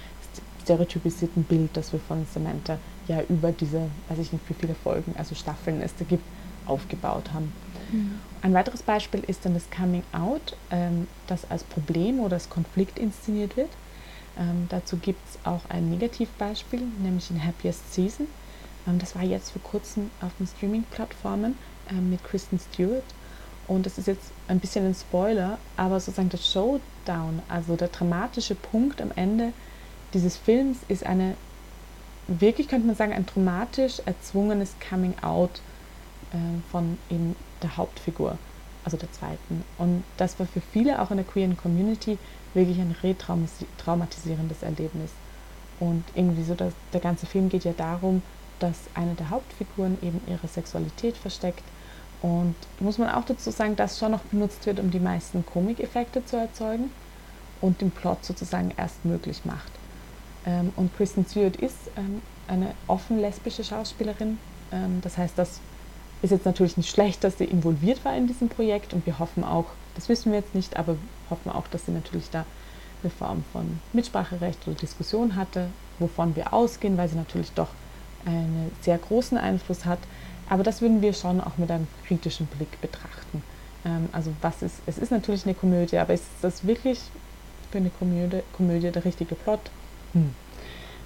stereotypisierten 0.64 1.44
Bild, 1.44 1.72
das 1.74 1.94
wir 1.94 2.00
von 2.00 2.26
Samantha 2.32 2.78
ja 3.08 3.22
über 3.28 3.52
diese, 3.52 3.90
weiß 4.10 4.20
ich 4.20 4.32
nicht, 4.32 4.48
wie 4.50 4.54
viele 4.54 4.76
Folgen, 4.76 5.16
also 5.18 5.34
Staffeln 5.34 5.82
es 5.82 5.96
da 5.96 6.06
gibt, 6.06 6.24
aufgebaut 6.68 7.34
haben. 7.34 7.52
Mhm. 7.92 8.20
Ein 8.42 8.54
weiteres 8.54 8.84
Beispiel 8.84 9.24
ist 9.28 9.46
dann 9.46 9.54
das 9.54 9.70
Coming 9.70 10.04
Out, 10.12 10.56
ähm, 10.72 11.08
das 11.28 11.50
als 11.50 11.64
Problem 11.64 12.20
oder 12.20 12.36
als 12.36 12.50
Konflikt 12.50 13.00
inszeniert 13.00 13.58
wird. 13.58 13.70
Ähm, 14.38 14.68
dazu 14.70 14.98
gibt 14.98 15.20
es 15.28 15.40
auch 15.46 15.62
ein 15.70 15.90
Negativbeispiel, 15.90 16.82
nämlich 17.02 17.30
in 17.30 17.44
Happiest 17.44 17.94
Season. 17.94 18.28
Ähm, 18.88 19.00
das 19.00 19.16
war 19.16 19.24
jetzt 19.24 19.52
vor 19.52 19.62
kurzem 19.62 20.10
auf 20.22 20.32
den 20.40 20.48
Streaming-Plattformen 20.48 21.58
ähm, 21.92 22.10
mit 22.10 22.24
Kristen 22.24 22.60
Stewart. 22.60 23.04
Und 23.68 23.86
das 23.86 23.98
ist 23.98 24.08
jetzt 24.08 24.32
ein 24.48 24.60
bisschen 24.60 24.86
ein 24.88 24.96
Spoiler, 24.96 25.60
aber 25.78 26.00
sozusagen 26.00 26.30
der 26.30 26.38
Showdown, 26.40 27.42
also 27.48 27.76
der 27.76 27.90
dramatische 27.90 28.56
Punkt 28.56 29.02
am 29.02 29.12
Ende 29.16 29.54
dieses 30.14 30.38
Films 30.38 30.80
ist 30.88 31.06
eine, 31.06 31.36
wirklich 32.28 32.68
könnte 32.68 32.88
man 32.88 32.96
sagen, 32.96 33.14
ein 33.14 33.28
dramatisch 33.28 34.02
erzwungenes 34.06 34.74
Coming 34.90 35.14
Out 35.22 35.62
äh, 36.34 36.38
von 36.72 36.98
eben 37.10 37.36
der 37.62 37.78
Hauptfigur, 37.78 38.38
also 38.84 38.98
der 38.98 39.12
zweiten. 39.12 39.64
Und 39.78 40.04
das 40.18 40.40
war 40.40 40.48
für 40.48 40.62
viele 40.62 41.02
auch 41.02 41.12
in 41.12 41.18
der 41.18 41.26
queeren 41.26 41.58
Community 41.58 42.18
wirklich 42.54 42.80
ein 42.80 42.96
retraumatisierendes 43.04 44.64
Erlebnis. 44.64 45.12
Und 45.80 46.04
irgendwie 46.16 46.44
so, 46.44 46.56
dass 46.56 46.74
der 46.94 47.00
ganze 47.00 47.26
Film 47.26 47.50
geht 47.50 47.64
ja 47.64 47.74
darum, 47.74 48.22
dass 48.60 48.78
eine 48.94 49.16
der 49.16 49.30
Hauptfiguren 49.30 49.98
eben 50.02 50.20
ihre 50.28 50.48
Sexualität 50.48 51.16
versteckt. 51.16 51.64
Und 52.22 52.56
muss 52.80 52.98
man 52.98 53.10
auch 53.10 53.24
dazu 53.24 53.50
sagen, 53.50 53.78
dass 53.78 53.98
schon 53.98 54.12
noch 54.12 54.22
benutzt 54.24 54.66
wird, 54.66 54.80
um 54.80 54.92
die 54.92 55.00
meisten 55.00 55.46
Komikeffekte 55.46 56.26
zu 56.26 56.36
erzeugen 56.36 56.92
und 57.62 57.80
den 57.80 57.92
Plot 57.92 58.26
sozusagen 58.26 58.74
erst 58.76 59.06
möglich 59.06 59.46
macht. 59.46 59.72
Ähm, 60.46 60.74
und 60.76 60.96
Kristen 60.98 61.26
Stewart 61.26 61.56
ist 61.56 61.78
ähm, 61.96 62.22
eine 62.48 62.74
offen 62.88 63.20
lesbische 63.20 63.64
Schauspielerin. 63.64 64.38
Ähm, 64.72 65.00
das 65.02 65.18
heißt, 65.18 65.38
das 65.38 65.62
ist 66.22 66.32
jetzt 66.32 66.46
natürlich 66.46 66.78
nicht 66.78 66.90
schlecht, 66.90 67.24
dass 67.24 67.38
sie 67.38 67.46
involviert 67.46 68.04
war 68.04 68.16
in 68.16 68.28
diesem 68.28 68.50
Projekt 68.50 68.94
und 68.94 69.06
wir 69.06 69.20
hoffen 69.20 69.44
auch, 69.44 69.66
das 69.96 70.10
wissen 70.10 70.32
wir 70.32 70.40
jetzt 70.40 70.56
nicht, 70.56 70.78
aber 70.78 70.96
hoffen 71.30 71.52
auch, 71.52 71.68
dass 71.68 71.86
sie 71.86 71.92
natürlich 71.92 72.30
da 72.30 72.46
eine 73.02 73.10
Form 73.10 73.44
von 73.54 73.80
Mitspracherecht 73.94 74.68
oder 74.68 74.76
Diskussion 74.76 75.36
hatte, 75.36 75.70
wovon 76.00 76.36
wir 76.36 76.54
ausgehen, 76.54 76.98
weil 76.98 77.08
sie 77.08 77.16
natürlich 77.16 77.52
doch 77.54 77.70
einen 78.26 78.72
sehr 78.82 78.98
großen 78.98 79.38
Einfluss 79.38 79.86
hat. 79.86 80.00
Aber 80.50 80.64
das 80.64 80.82
würden 80.82 81.02
wir 81.02 81.14
schon 81.14 81.40
auch 81.40 81.58
mit 81.58 81.72
einem 81.72 81.88
kritischen 82.06 82.48
Blick 82.48 82.82
betrachten. 82.82 83.44
Ähm, 83.86 84.10
also 84.12 84.34
was 84.42 84.62
ist, 84.62 84.82
es 84.86 84.98
ist 84.98 85.12
natürlich 85.12 85.46
eine 85.46 85.54
Komödie, 85.54 85.98
aber 85.98 86.14
ist 86.14 86.26
das 86.42 86.66
wirklich 86.66 87.00
für 87.72 87.78
eine 87.78 87.92
Komödie, 87.92 88.42
Komödie 88.58 88.92
der 88.92 89.06
richtige 89.06 89.36
Plot? 89.36 89.62
Hm. 90.14 90.34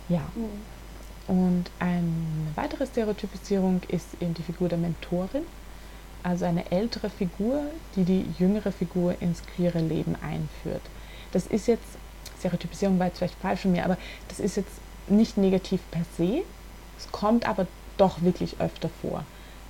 Ja. 0.09 0.21
Mhm. 0.35 0.72
Und 1.27 1.65
eine 1.79 2.03
weitere 2.55 2.85
Stereotypisierung 2.85 3.81
ist 3.87 4.07
eben 4.19 4.33
die 4.33 4.43
Figur 4.43 4.67
der 4.69 4.77
Mentorin, 4.77 5.43
also 6.21 6.45
eine 6.45 6.69
ältere 6.71 7.09
Figur, 7.09 7.63
die 7.95 8.03
die 8.03 8.25
jüngere 8.37 8.71
Figur 8.71 9.15
ins 9.21 9.41
queere 9.45 9.79
Leben 9.79 10.15
einführt. 10.21 10.81
Das 11.31 11.47
ist 11.47 11.67
jetzt, 11.67 11.97
Stereotypisierung 12.39 12.99
war 12.99 13.07
jetzt 13.07 13.17
vielleicht 13.19 13.39
falsch 13.39 13.61
von 13.61 13.71
mir, 13.71 13.85
aber 13.85 13.97
das 14.27 14.39
ist 14.39 14.57
jetzt 14.57 14.73
nicht 15.07 15.37
negativ 15.37 15.81
per 15.91 16.03
se, 16.17 16.43
es 16.97 17.11
kommt 17.11 17.47
aber 17.47 17.67
doch 17.97 18.21
wirklich 18.21 18.55
öfter 18.59 18.89
vor. 19.01 19.23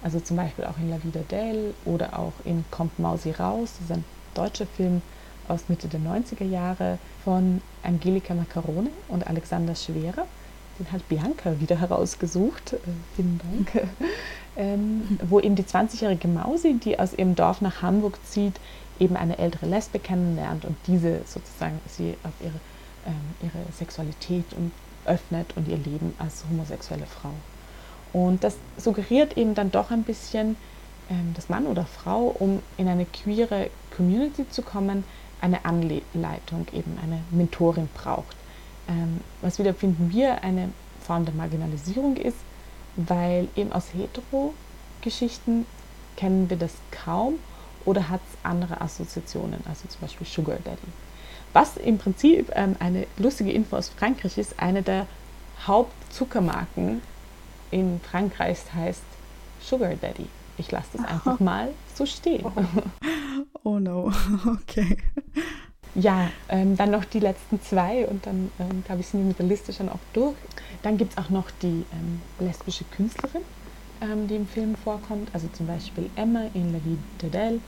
Also 0.03 0.19
zum 0.19 0.37
Beispiel 0.37 0.65
auch 0.65 0.77
in 0.77 0.89
La 0.89 1.01
Vida 1.01 1.21
Del 1.31 1.73
oder 1.85 2.19
auch 2.19 2.33
in 2.43 2.65
Kommt 2.71 2.99
Mausi 2.99 3.31
raus, 3.31 3.73
das 3.79 3.89
ist 3.89 3.91
ein 3.91 4.05
deutscher 4.33 4.65
Film 4.65 5.01
aus 5.47 5.69
Mitte 5.69 5.87
der 5.87 5.99
90er 5.99 6.45
Jahre 6.45 6.97
von 7.23 7.61
Angelika 7.83 8.33
Macarone 8.33 8.89
und 9.07 9.25
Alexander 9.27 9.75
Schwerer 9.75 10.25
den 10.79 10.91
hat 10.91 11.07
Bianca 11.07 11.59
wieder 11.59 11.79
herausgesucht, 11.79 12.73
äh, 12.73 12.77
vielen 13.15 13.39
Dank, 13.39 13.87
ähm, 14.57 15.19
wo 15.27 15.39
eben 15.39 15.55
die 15.55 15.63
20-jährige 15.63 16.27
Mausi, 16.27 16.75
die 16.75 16.99
aus 16.99 17.13
ihrem 17.13 17.35
Dorf 17.35 17.61
nach 17.61 17.81
Hamburg 17.81 18.17
zieht, 18.25 18.59
eben 18.99 19.15
eine 19.15 19.37
ältere 19.37 19.65
Lesbe 19.65 19.99
kennenlernt 19.99 20.65
und 20.65 20.75
diese 20.87 21.21
sozusagen 21.25 21.79
sie 21.87 22.15
auf 22.23 22.33
ihre, 22.41 22.59
ähm, 23.07 23.13
ihre 23.41 23.73
Sexualität 23.73 24.45
und 24.55 24.71
öffnet 25.05 25.55
und 25.55 25.67
ihr 25.67 25.77
Leben 25.77 26.13
als 26.19 26.43
homosexuelle 26.49 27.05
Frau. 27.05 27.31
Und 28.13 28.43
das 28.43 28.55
suggeriert 28.77 29.37
eben 29.37 29.55
dann 29.55 29.71
doch 29.71 29.91
ein 29.91 30.03
bisschen, 30.03 30.55
ähm, 31.09 31.33
dass 31.35 31.49
Mann 31.49 31.65
oder 31.65 31.85
Frau, 31.85 32.35
um 32.39 32.61
in 32.77 32.87
eine 32.87 33.05
queere 33.05 33.69
Community 33.95 34.47
zu 34.49 34.61
kommen, 34.61 35.03
eine 35.41 35.65
Anleitung, 35.65 36.67
eben 36.71 36.97
eine 37.03 37.19
Mentorin 37.31 37.89
braucht. 37.93 38.37
Ähm, 38.87 39.21
was 39.41 39.59
wieder 39.59 39.73
finden 39.73 40.11
wir 40.11 40.43
eine 40.43 40.69
Form 41.01 41.25
der 41.25 41.33
Marginalisierung 41.33 42.17
ist, 42.17 42.37
weil 42.95 43.47
eben 43.55 43.71
aus 43.71 43.93
Hetero-Geschichten 43.93 45.65
kennen 46.15 46.49
wir 46.49 46.57
das 46.57 46.73
kaum 46.91 47.35
oder 47.85 48.09
hat 48.09 48.21
es 48.31 48.37
andere 48.43 48.81
Assoziationen, 48.81 49.59
also 49.67 49.87
zum 49.87 50.01
Beispiel 50.01 50.27
Sugar 50.27 50.57
Daddy. 50.63 50.77
Was 51.53 51.77
im 51.77 51.97
Prinzip 51.97 52.51
ähm, 52.55 52.75
eine 52.79 53.05
lustige 53.17 53.51
Info 53.51 53.75
aus 53.75 53.89
Frankreich 53.89 54.37
ist, 54.37 54.59
eine 54.59 54.81
der 54.81 55.07
Hauptzuckermarken 55.65 57.01
in 57.71 57.99
Frankreich 58.01 58.59
heißt 58.73 59.03
Sugar 59.61 59.95
Daddy. 59.95 60.27
Ich 60.57 60.71
lasse 60.71 60.97
das 60.97 61.05
einfach 61.07 61.39
mal 61.39 61.69
so 61.95 62.05
stehen. 62.05 62.45
Oh, 62.45 62.61
oh 63.63 63.79
no, 63.79 64.11
okay. 64.47 64.97
Ja, 65.95 66.31
ähm, 66.49 66.75
dann 66.75 66.89
noch 66.89 67.05
die 67.05 67.19
letzten 67.19 67.61
zwei 67.61 68.07
und 68.07 68.25
dann, 68.25 68.51
ähm, 68.59 68.83
glaube 68.83 69.01
ich, 69.01 69.07
sind 69.07 69.19
wir 69.19 69.27
mit 69.27 69.37
der 69.37 69.45
Liste 69.45 69.71
schon 69.73 69.89
auch 69.89 69.99
durch. 70.13 70.35
Dann 70.81 70.97
gibt 70.97 71.11
es 71.11 71.17
auch 71.23 71.29
noch 71.29 71.51
die 71.61 71.85
ähm, 71.93 72.19
lesbische 72.39 72.83
Künstlerin, 72.85 73.43
ähm, 74.01 74.27
die 74.27 74.35
im 74.35 74.47
Film 74.47 74.75
vorkommt, 74.75 75.29
also 75.33 75.47
zum 75.53 75.67
Beispiel 75.67 76.09
Emma 76.15 76.45
in 76.55 76.73
La 76.73 76.79
Vie 76.79 76.97
d'Adèle 77.21 77.59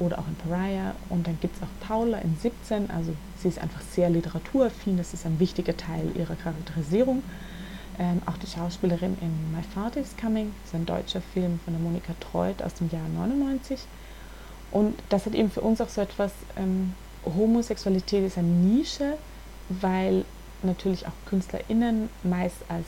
oder 0.00 0.18
auch 0.18 0.26
in 0.26 0.34
Pariah. 0.34 0.96
Und 1.10 1.28
dann 1.28 1.38
gibt 1.40 1.56
es 1.56 1.62
auch 1.62 1.86
Paula 1.86 2.18
in 2.18 2.36
17, 2.36 2.90
also 2.90 3.14
sie 3.40 3.48
ist 3.48 3.60
einfach 3.60 3.82
sehr 3.82 4.10
literaturaffin, 4.10 4.96
das 4.96 5.14
ist 5.14 5.24
ein 5.24 5.38
wichtiger 5.38 5.76
Teil 5.76 6.10
ihrer 6.16 6.34
Charakterisierung. 6.34 7.22
Ähm, 8.00 8.20
auch 8.26 8.36
die 8.38 8.48
Schauspielerin 8.48 9.16
in 9.20 9.52
My 9.52 9.62
Father 9.62 10.00
is 10.00 10.16
Coming, 10.20 10.52
das 10.62 10.70
ist 10.70 10.74
ein 10.74 10.86
deutscher 10.86 11.20
Film 11.20 11.60
von 11.64 11.74
der 11.74 11.80
Monika 11.80 12.14
Treut 12.18 12.62
aus 12.64 12.74
dem 12.74 12.90
Jahr 12.90 13.06
99. 13.14 13.78
Und 14.72 14.98
das 15.08 15.26
hat 15.26 15.34
eben 15.34 15.52
für 15.52 15.60
uns 15.60 15.80
auch 15.80 15.88
so 15.88 16.00
etwas 16.00 16.32
ähm, 16.56 16.94
Homosexualität 17.24 18.24
ist 18.24 18.38
eine 18.38 18.48
Nische, 18.48 19.16
weil 19.68 20.24
natürlich 20.62 21.06
auch 21.06 21.12
KünstlerInnen 21.26 22.08
meist 22.22 22.56
als 22.68 22.86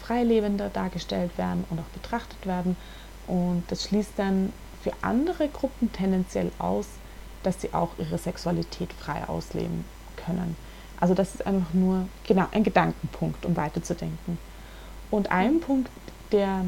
Freilebender 0.00 0.68
dargestellt 0.68 1.36
werden 1.38 1.64
und 1.70 1.78
auch 1.78 1.90
betrachtet 1.94 2.46
werden. 2.46 2.76
Und 3.26 3.64
das 3.68 3.84
schließt 3.84 4.12
dann 4.16 4.52
für 4.82 4.92
andere 5.00 5.48
Gruppen 5.48 5.92
tendenziell 5.92 6.50
aus, 6.58 6.86
dass 7.42 7.60
sie 7.60 7.72
auch 7.72 7.90
ihre 7.98 8.18
Sexualität 8.18 8.92
frei 8.92 9.24
ausleben 9.28 9.84
können. 10.16 10.56
Also 11.00 11.14
das 11.14 11.34
ist 11.34 11.46
einfach 11.46 11.72
nur 11.72 12.06
genau 12.26 12.46
ein 12.52 12.62
Gedankenpunkt, 12.62 13.44
um 13.44 13.56
weiterzudenken. 13.56 14.38
Und 15.10 15.30
ein 15.30 15.60
Punkt, 15.60 15.90
der, 16.30 16.64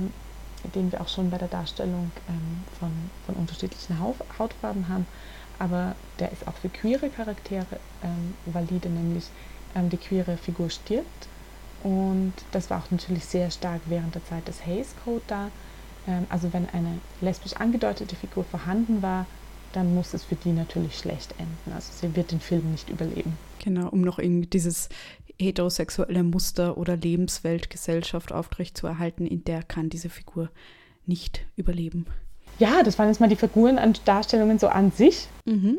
den 0.75 0.93
wir 0.93 1.01
auch 1.01 1.09
schon 1.09 1.31
bei 1.31 1.39
der 1.39 1.49
Darstellung 1.49 2.11
ähm, 2.29 2.65
von, 2.79 2.91
von 3.27 3.35
unterschiedlichen 3.37 3.99
Hautfarben 4.01 4.89
haben, 4.89 5.07
aber 5.59 5.95
der 6.19 6.33
ist 6.33 6.47
auch 6.47 6.55
für 6.55 6.69
queere 6.69 7.09
Charaktere 7.09 7.79
ähm, 8.03 8.35
valide, 8.47 8.89
nämlich 8.89 9.25
ähm, 9.75 9.91
die 9.91 9.97
queere 9.97 10.37
Figur 10.37 10.71
stirbt. 10.71 11.29
Und 11.83 12.33
das 12.53 12.71
war 12.71 12.83
auch 12.83 12.91
natürlich 12.91 13.25
sehr 13.25 13.51
stark 13.51 13.81
während 13.87 14.15
der 14.15 14.25
Zeit 14.25 14.49
des 14.49 14.65
Hays 14.67 14.95
Code 15.05 15.23
da. 15.27 15.51
Ähm, 16.07 16.27
also 16.29 16.53
wenn 16.53 16.69
eine 16.71 16.99
lesbisch 17.21 17.55
angedeutete 17.55 18.17
Figur 18.17 18.45
vorhanden 18.45 19.03
war, 19.03 19.27
dann 19.73 19.95
muss 19.95 20.15
es 20.15 20.25
für 20.25 20.37
die 20.37 20.53
natürlich 20.53 20.99
schlecht 20.99 21.33
enden. 21.39 21.73
Also 21.75 21.93
sie 21.93 22.15
wird 22.15 22.31
den 22.31 22.41
Film 22.41 22.71
nicht 22.71 22.91
überleben. 22.91 23.37
Genau, 23.63 23.89
um 23.89 24.03
noch 24.03 24.19
in 24.19 24.49
dieses 24.49 24.89
heterosexuelle 25.39 26.23
Muster 26.23 26.79
oder 26.79 26.97
Lebenswelt, 26.97 27.71
Gesellschaft 27.71 28.33
aufrechtzuerhalten, 28.33 29.27
in 29.27 29.43
der 29.45 29.65
kann 29.65 29.91
diese 29.91 30.09
Figur 30.09 30.49
nicht 31.07 31.45
überleben 31.57 32.07
ja, 32.59 32.83
das 32.83 32.99
waren 32.99 33.09
jetzt 33.09 33.21
mal 33.21 33.29
die 33.29 33.37
Figuren 33.37 33.79
an 33.79 33.95
Darstellungen 34.05 34.59
so 34.59 34.69
an 34.69 34.93
sich. 34.93 35.29
Mhm. 35.45 35.79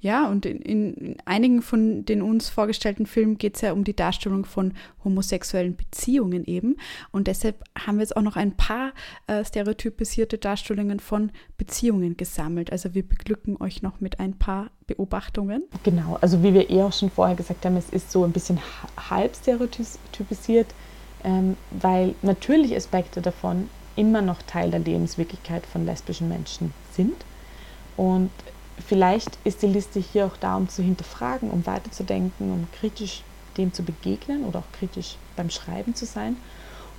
Ja, 0.00 0.28
und 0.28 0.44
in, 0.46 0.60
in, 0.60 1.16
einigen 1.24 1.62
von 1.62 2.04
den 2.04 2.22
uns 2.22 2.48
vorgestellten 2.48 3.06
Filmen 3.06 3.38
geht 3.38 3.56
es 3.56 3.62
ja 3.62 3.72
um 3.72 3.82
die 3.82 3.96
Darstellung 3.96 4.44
von 4.44 4.74
homosexuellen 5.02 5.74
Beziehungen 5.74 6.44
eben. 6.44 6.76
Und 7.12 7.26
deshalb 7.26 7.64
haben 7.76 7.96
wir 7.96 8.02
jetzt 8.02 8.16
auch 8.16 8.22
noch 8.22 8.36
ein 8.36 8.52
paar 8.56 8.92
äh, 9.26 9.44
stereotypisierte 9.44 10.38
Darstellungen 10.38 11.00
von 11.00 11.32
Beziehungen 11.56 12.16
gesammelt. 12.16 12.70
Also 12.72 12.94
wir 12.94 13.02
beglücken 13.02 13.56
euch 13.60 13.82
noch 13.82 14.00
mit 14.00 14.20
ein 14.20 14.38
paar 14.38 14.70
Beobachtungen. 14.86 15.64
Genau, 15.82 16.18
also 16.20 16.42
wie 16.42 16.52
wir 16.52 16.70
eh 16.70 16.82
auch 16.82 16.92
schon 16.92 17.10
vorher 17.10 17.34
gesagt 17.34 17.64
haben, 17.64 17.76
es 17.76 17.88
ist 17.90 18.12
so 18.12 18.22
ein 18.22 18.32
bisschen 18.32 18.60
halb 19.10 19.34
stereotypisiert, 19.34 20.68
ähm, 21.24 21.56
weil 21.70 22.14
natürlich 22.22 22.76
Aspekte 22.76 23.22
davon 23.22 23.68
immer 23.96 24.22
noch 24.22 24.42
Teil 24.42 24.70
der 24.70 24.80
Lebenswirklichkeit 24.80 25.66
von 25.66 25.84
lesbischen 25.84 26.28
Menschen 26.28 26.72
sind. 26.92 27.16
Und 27.96 28.30
vielleicht 28.86 29.38
ist 29.44 29.62
die 29.62 29.66
Liste 29.66 30.00
hier 30.00 30.26
auch 30.26 30.36
da, 30.36 30.56
um 30.56 30.68
zu 30.68 30.82
hinterfragen, 30.82 31.50
um 31.50 31.66
weiterzudenken, 31.66 32.52
um 32.52 32.66
kritisch 32.78 33.22
dem 33.56 33.72
zu 33.72 33.82
begegnen 33.82 34.44
oder 34.44 34.60
auch 34.60 34.78
kritisch 34.78 35.16
beim 35.34 35.50
Schreiben 35.50 35.94
zu 35.94 36.04
sein. 36.04 36.36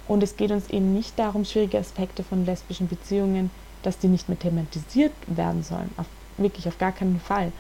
Und 0.07 0.23
es 0.23 0.37
geht 0.37 0.51
uns 0.51 0.69
eben 0.69 0.93
nicht 0.93 1.19
darum, 1.19 1.45
schwierige 1.45 1.77
Aspekte 1.77 2.23
von 2.23 2.45
lesbischen 2.45 2.87
Beziehungen, 2.87 3.51
dass 3.83 3.99
die 3.99 4.07
nicht 4.07 4.27
mehr 4.27 4.39
thematisiert 4.39 5.13
werden 5.27 5.63
sollen. 5.63 5.91
Auf, 5.97 6.07
wirklich 6.37 6.67
auf 6.67 6.77
gar 6.77 6.91
keinen 6.91 7.19
Fall. 7.19 7.51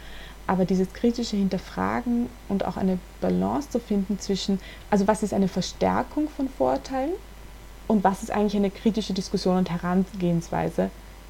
Aber 0.47 0.63
dieses 0.63 0.93
kritische 0.93 1.35
Hinterfragen 1.35 2.29
und 2.47 2.65
auch 2.65 2.77
eine 2.77 2.99
Balance 3.19 3.69
zu 3.69 3.79
finden 3.79 4.17
zwischen, 4.17 4.59
also 4.89 5.05
was 5.05 5.21
ist 5.23 5.33
eine 5.33 5.49
Verstärkung 5.49 6.29
von 6.29 6.47
Vorurteilen 6.47 7.11
und 7.87 8.03
was 8.03 8.23
ist 8.23 8.31
eigentlich 8.31 8.55
eine 8.55 8.69
kritische 8.69 9.13
Diskussion 9.13 9.57
und 9.57 9.69
Herangehensweise 9.69 10.89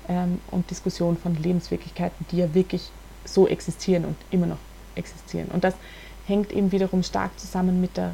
ähm, 0.09 0.39
und 0.51 0.69
Diskussion 0.69 1.17
von 1.17 1.35
Lebenswirklichkeiten, 1.35 2.25
die 2.31 2.37
ja 2.37 2.53
wirklich 2.53 2.89
so 3.25 3.47
existieren 3.47 4.05
und 4.05 4.15
immer 4.31 4.47
noch 4.47 4.57
existieren. 4.95 5.49
Und 5.49 5.63
das 5.63 5.75
hängt 6.25 6.51
eben 6.51 6.71
wiederum 6.71 7.03
stark 7.03 7.37
zusammen 7.39 7.79
mit 7.79 7.97
der 7.97 8.13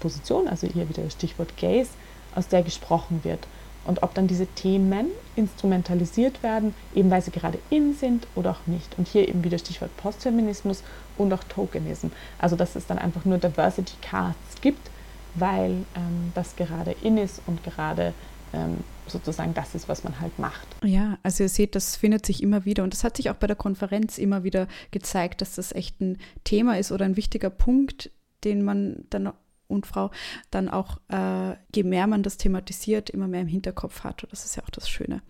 Position, 0.00 0.48
also 0.48 0.66
hier 0.66 0.88
wieder 0.88 1.02
das 1.02 1.12
Stichwort 1.12 1.56
Gays, 1.56 1.90
aus 2.34 2.48
der 2.48 2.62
gesprochen 2.62 3.20
wird. 3.24 3.46
Und 3.84 4.02
ob 4.04 4.14
dann 4.14 4.28
diese 4.28 4.46
Themen 4.46 5.08
instrumentalisiert 5.34 6.42
werden, 6.42 6.72
eben 6.94 7.10
weil 7.10 7.20
sie 7.20 7.32
gerade 7.32 7.58
in 7.68 7.94
sind 7.94 8.28
oder 8.36 8.52
auch 8.52 8.66
nicht. 8.66 8.96
Und 8.96 9.08
hier 9.08 9.28
eben 9.28 9.42
wieder 9.42 9.58
Stichwort 9.58 9.96
Postfeminismus 9.96 10.84
und 11.18 11.32
auch 11.32 11.42
Tokenism. 11.44 12.08
Also 12.38 12.54
dass 12.54 12.76
es 12.76 12.86
dann 12.86 12.98
einfach 12.98 13.24
nur 13.24 13.38
Diversity 13.38 13.94
Casts 14.00 14.60
gibt, 14.60 14.88
weil 15.34 15.84
ähm, 15.94 16.32
das 16.34 16.56
gerade 16.56 16.94
in 17.02 17.16
ist 17.18 17.42
und 17.46 17.62
gerade 17.64 18.14
ähm, 18.52 18.78
sozusagen 19.06 19.54
das 19.54 19.74
ist, 19.74 19.88
was 19.88 20.04
man 20.04 20.20
halt 20.20 20.38
macht. 20.38 20.66
Ja, 20.84 21.18
also 21.22 21.42
ihr 21.42 21.48
seht, 21.48 21.74
das 21.74 21.96
findet 21.96 22.24
sich 22.26 22.42
immer 22.42 22.64
wieder 22.64 22.84
und 22.84 22.92
das 22.92 23.04
hat 23.04 23.16
sich 23.16 23.30
auch 23.30 23.34
bei 23.34 23.46
der 23.46 23.56
Konferenz 23.56 24.18
immer 24.18 24.44
wieder 24.44 24.68
gezeigt, 24.90 25.40
dass 25.40 25.54
das 25.54 25.72
echt 25.72 26.00
ein 26.00 26.18
Thema 26.44 26.78
ist 26.78 26.92
oder 26.92 27.04
ein 27.04 27.16
wichtiger 27.16 27.50
Punkt, 27.50 28.10
den 28.44 28.62
man 28.62 29.04
dann 29.10 29.32
und 29.68 29.86
Frau 29.86 30.10
dann 30.50 30.68
auch, 30.68 30.98
äh, 31.08 31.56
je 31.74 31.82
mehr 31.82 32.06
man 32.06 32.22
das 32.22 32.36
thematisiert, 32.36 33.10
immer 33.10 33.26
mehr 33.26 33.40
im 33.40 33.48
Hinterkopf 33.48 34.04
hat. 34.04 34.22
Und 34.22 34.32
das 34.32 34.44
ist 34.44 34.56
ja 34.56 34.62
auch 34.62 34.70
das 34.70 34.88
Schöne. 34.88 35.22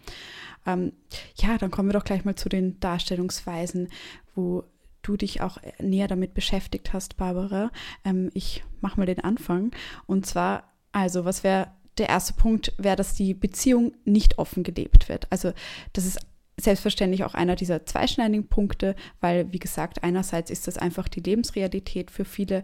Ähm, 0.67 0.93
ja, 1.37 1.59
dann 1.59 1.71
kommen 1.71 1.89
wir 1.89 1.95
doch 1.95 2.05
gleich 2.05 2.25
mal 2.25 2.35
zu 2.35 2.49
den 2.49 2.79
Darstellungsweisen, 2.81 3.89
wo 4.35 4.65
du 5.03 5.17
dich 5.17 5.41
auch 5.41 5.59
näher 5.81 6.09
damit 6.09 6.35
beschäftigt 6.35 6.93
hast, 6.93 7.17
Barbara. 7.17 7.71
Ähm, 8.05 8.31
ich 8.35 8.65
mache 8.81 8.99
mal 8.99 9.07
den 9.07 9.21
Anfang. 9.21 9.73
Und 10.07 10.27
zwar, 10.27 10.73
also, 10.93 11.25
was 11.25 11.45
wäre 11.45 11.73
der 11.99 12.09
erste 12.09 12.35
Punkt, 12.35 12.73
wäre, 12.79 12.97
dass 12.97 13.15
die 13.15 13.35
Beziehung 13.35 13.93
nicht 14.05 14.39
offen 14.39 14.63
gelebt 14.63 15.09
wird. 15.09 15.27
Also, 15.31 15.53
das 15.93 16.07
ist 16.07 16.21
selbstverständlich 16.61 17.25
auch 17.25 17.35
einer 17.35 17.57
dieser 17.57 17.87
zweischneidigen 17.87 18.47
Punkte, 18.47 18.95
weil, 19.21 19.53
wie 19.53 19.59
gesagt, 19.59 20.03
einerseits 20.03 20.51
ist 20.51 20.67
das 20.67 20.79
einfach 20.79 21.09
die 21.09 21.21
Lebensrealität 21.21 22.11
für 22.11 22.25
viele 22.25 22.63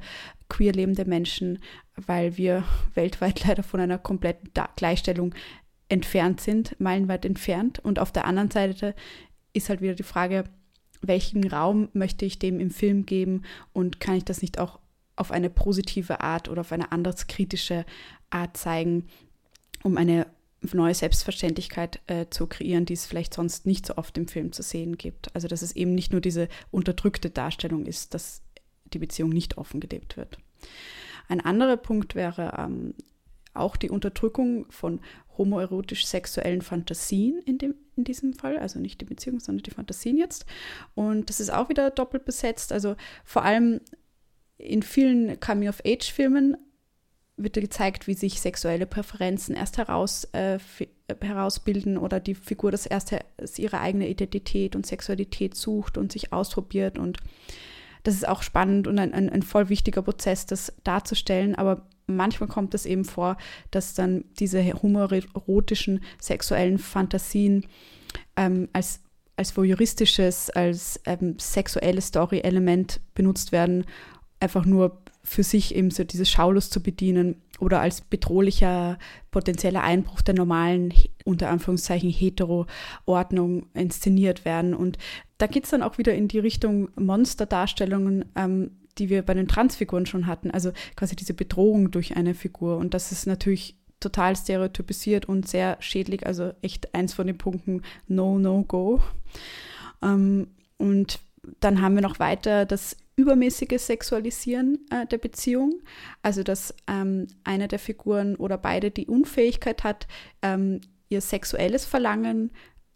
queer 0.48 0.72
lebende 0.72 1.04
Menschen, 1.04 1.58
weil 1.96 2.36
wir 2.36 2.64
weltweit 2.94 3.44
leider 3.46 3.62
von 3.62 3.80
einer 3.80 3.98
kompletten 3.98 4.50
Gleichstellung 4.76 5.34
entfernt 5.88 6.40
sind, 6.40 6.78
meilenweit 6.78 7.24
entfernt. 7.24 7.78
Und 7.78 7.98
auf 7.98 8.12
der 8.12 8.26
anderen 8.26 8.50
Seite 8.50 8.94
ist 9.52 9.68
halt 9.68 9.80
wieder 9.80 9.94
die 9.94 10.02
Frage, 10.02 10.44
welchen 11.02 11.46
Raum 11.48 11.88
möchte 11.92 12.24
ich 12.24 12.38
dem 12.38 12.60
im 12.60 12.70
Film 12.70 13.06
geben 13.06 13.42
und 13.72 14.00
kann 14.00 14.16
ich 14.16 14.24
das 14.24 14.42
nicht 14.42 14.58
auch 14.58 14.78
auf 15.16 15.30
eine 15.30 15.50
positive 15.50 16.20
Art 16.20 16.48
oder 16.48 16.60
auf 16.60 16.72
eine 16.72 16.92
anders 16.92 17.26
kritische 17.26 17.84
Art 18.30 18.56
zeigen, 18.56 19.08
um 19.82 19.96
eine 19.96 20.26
neue 20.60 20.94
Selbstverständlichkeit 20.94 22.00
äh, 22.06 22.26
zu 22.30 22.46
kreieren, 22.46 22.84
die 22.84 22.94
es 22.94 23.06
vielleicht 23.06 23.34
sonst 23.34 23.66
nicht 23.66 23.86
so 23.86 23.96
oft 23.96 24.16
im 24.18 24.26
Film 24.26 24.52
zu 24.52 24.62
sehen 24.62 24.96
gibt. 24.96 25.34
Also 25.34 25.48
dass 25.48 25.62
es 25.62 25.74
eben 25.74 25.94
nicht 25.94 26.12
nur 26.12 26.20
diese 26.20 26.48
unterdrückte 26.70 27.30
Darstellung 27.30 27.86
ist, 27.86 28.14
dass 28.14 28.42
die 28.92 28.98
Beziehung 28.98 29.30
nicht 29.30 29.58
offen 29.58 29.80
gelebt 29.80 30.16
wird. 30.16 30.38
Ein 31.28 31.40
anderer 31.40 31.76
Punkt 31.76 32.14
wäre 32.14 32.54
ähm, 32.58 32.94
auch 33.54 33.76
die 33.76 33.90
Unterdrückung 33.90 34.66
von 34.70 35.00
homoerotisch-sexuellen 35.36 36.62
Fantasien 36.62 37.40
in, 37.44 37.58
dem, 37.58 37.74
in 37.98 38.04
diesem 38.04 38.32
Fall, 38.32 38.58
also 38.58 38.78
nicht 38.78 39.00
die 39.00 39.04
Beziehung, 39.04 39.40
sondern 39.40 39.62
die 39.62 39.70
Fantasien 39.70 40.16
jetzt. 40.16 40.46
Und 40.94 41.28
das 41.28 41.40
ist 41.40 41.50
auch 41.50 41.68
wieder 41.68 41.90
doppelt 41.90 42.24
besetzt. 42.24 42.72
Also 42.72 42.96
vor 43.24 43.42
allem 43.44 43.80
in 44.56 44.82
vielen 44.82 45.38
Coming-of-Age-Filmen 45.40 46.56
wird 47.36 47.54
gezeigt, 47.54 48.06
wie 48.06 48.14
sich 48.14 48.40
sexuelle 48.40 48.86
Präferenzen 48.86 49.54
erst 49.54 49.78
heraus 49.78 50.24
äh, 50.32 50.56
äh, 50.56 50.58
herausbilden 51.20 51.96
oder 51.96 52.20
die 52.20 52.34
Figur 52.34 52.70
das 52.70 52.84
erste 52.84 53.20
ihre 53.56 53.80
eigene 53.80 54.08
Identität 54.08 54.74
und 54.74 54.86
Sexualität 54.86 55.54
sucht 55.54 55.96
und 55.98 56.12
sich 56.12 56.32
ausprobiert 56.32 56.98
und 56.98 57.18
das 58.02 58.14
ist 58.14 58.28
auch 58.28 58.42
spannend 58.42 58.86
und 58.86 58.98
ein, 58.98 59.14
ein, 59.14 59.30
ein 59.30 59.42
voll 59.42 59.68
wichtiger 59.68 60.02
Prozess, 60.02 60.46
das 60.46 60.72
darzustellen, 60.84 61.54
aber 61.54 61.86
manchmal 62.08 62.48
kommt 62.48 62.74
es 62.74 62.86
eben 62.86 63.04
vor, 63.04 63.36
dass 63.70 63.94
dann 63.94 64.24
diese 64.40 64.64
homoerotischen 64.82 66.02
sexuellen 66.20 66.78
Fantasien 66.78 67.66
ähm, 68.36 68.68
als, 68.72 69.00
als 69.36 69.56
voyeuristisches, 69.56 70.50
als 70.50 71.00
ähm, 71.06 71.36
sexuelles 71.38 72.08
Story-Element 72.08 73.00
benutzt 73.14 73.52
werden, 73.52 73.84
einfach 74.40 74.64
nur 74.64 75.02
für 75.22 75.42
sich 75.42 75.74
eben 75.74 75.90
so 75.90 76.04
diese 76.04 76.24
Schaulust 76.24 76.72
zu 76.72 76.82
bedienen 76.82 77.36
oder 77.60 77.80
als 77.80 78.00
bedrohlicher 78.00 78.98
potenzieller 79.30 79.82
Einbruch 79.82 80.22
der 80.22 80.34
normalen, 80.34 80.94
unter 81.24 81.50
Anführungszeichen, 81.50 82.10
Hetero-Ordnung 82.10 83.66
inszeniert 83.74 84.44
werden. 84.44 84.74
Und 84.74 84.96
da 85.36 85.46
geht 85.46 85.64
es 85.64 85.70
dann 85.70 85.82
auch 85.82 85.98
wieder 85.98 86.14
in 86.14 86.28
die 86.28 86.38
Richtung 86.38 86.88
Monsterdarstellungen, 86.96 88.24
ähm, 88.36 88.70
die 88.98 89.08
wir 89.08 89.22
bei 89.22 89.34
den 89.34 89.48
Transfiguren 89.48 90.06
schon 90.06 90.26
hatten. 90.26 90.50
Also 90.50 90.72
quasi 90.96 91.16
diese 91.16 91.34
Bedrohung 91.34 91.90
durch 91.90 92.16
eine 92.16 92.34
Figur. 92.34 92.78
Und 92.78 92.94
das 92.94 93.12
ist 93.12 93.26
natürlich 93.26 93.76
total 94.00 94.36
stereotypisiert 94.36 95.26
und 95.26 95.48
sehr 95.48 95.76
schädlich. 95.80 96.26
Also 96.26 96.52
echt 96.62 96.94
eins 96.94 97.14
von 97.14 97.26
den 97.26 97.38
Punkten 97.38 97.82
No, 98.06 98.38
No, 98.38 98.62
Go. 98.62 99.02
Ähm, 100.02 100.48
und 100.76 101.20
dann 101.60 101.80
haben 101.80 101.94
wir 101.94 102.02
noch 102.02 102.18
weiter 102.18 102.66
das 102.66 102.96
übermäßige 103.16 103.78
Sexualisieren 103.78 104.78
äh, 104.90 105.06
der 105.06 105.18
Beziehung. 105.18 105.80
Also 106.22 106.42
dass 106.42 106.74
ähm, 106.86 107.26
eine 107.44 107.68
der 107.68 107.78
Figuren 107.78 108.36
oder 108.36 108.58
beide 108.58 108.90
die 108.90 109.06
Unfähigkeit 109.06 109.82
hat, 109.82 110.06
ähm, 110.42 110.80
ihr 111.08 111.20
sexuelles 111.20 111.84
Verlangen 111.84 112.50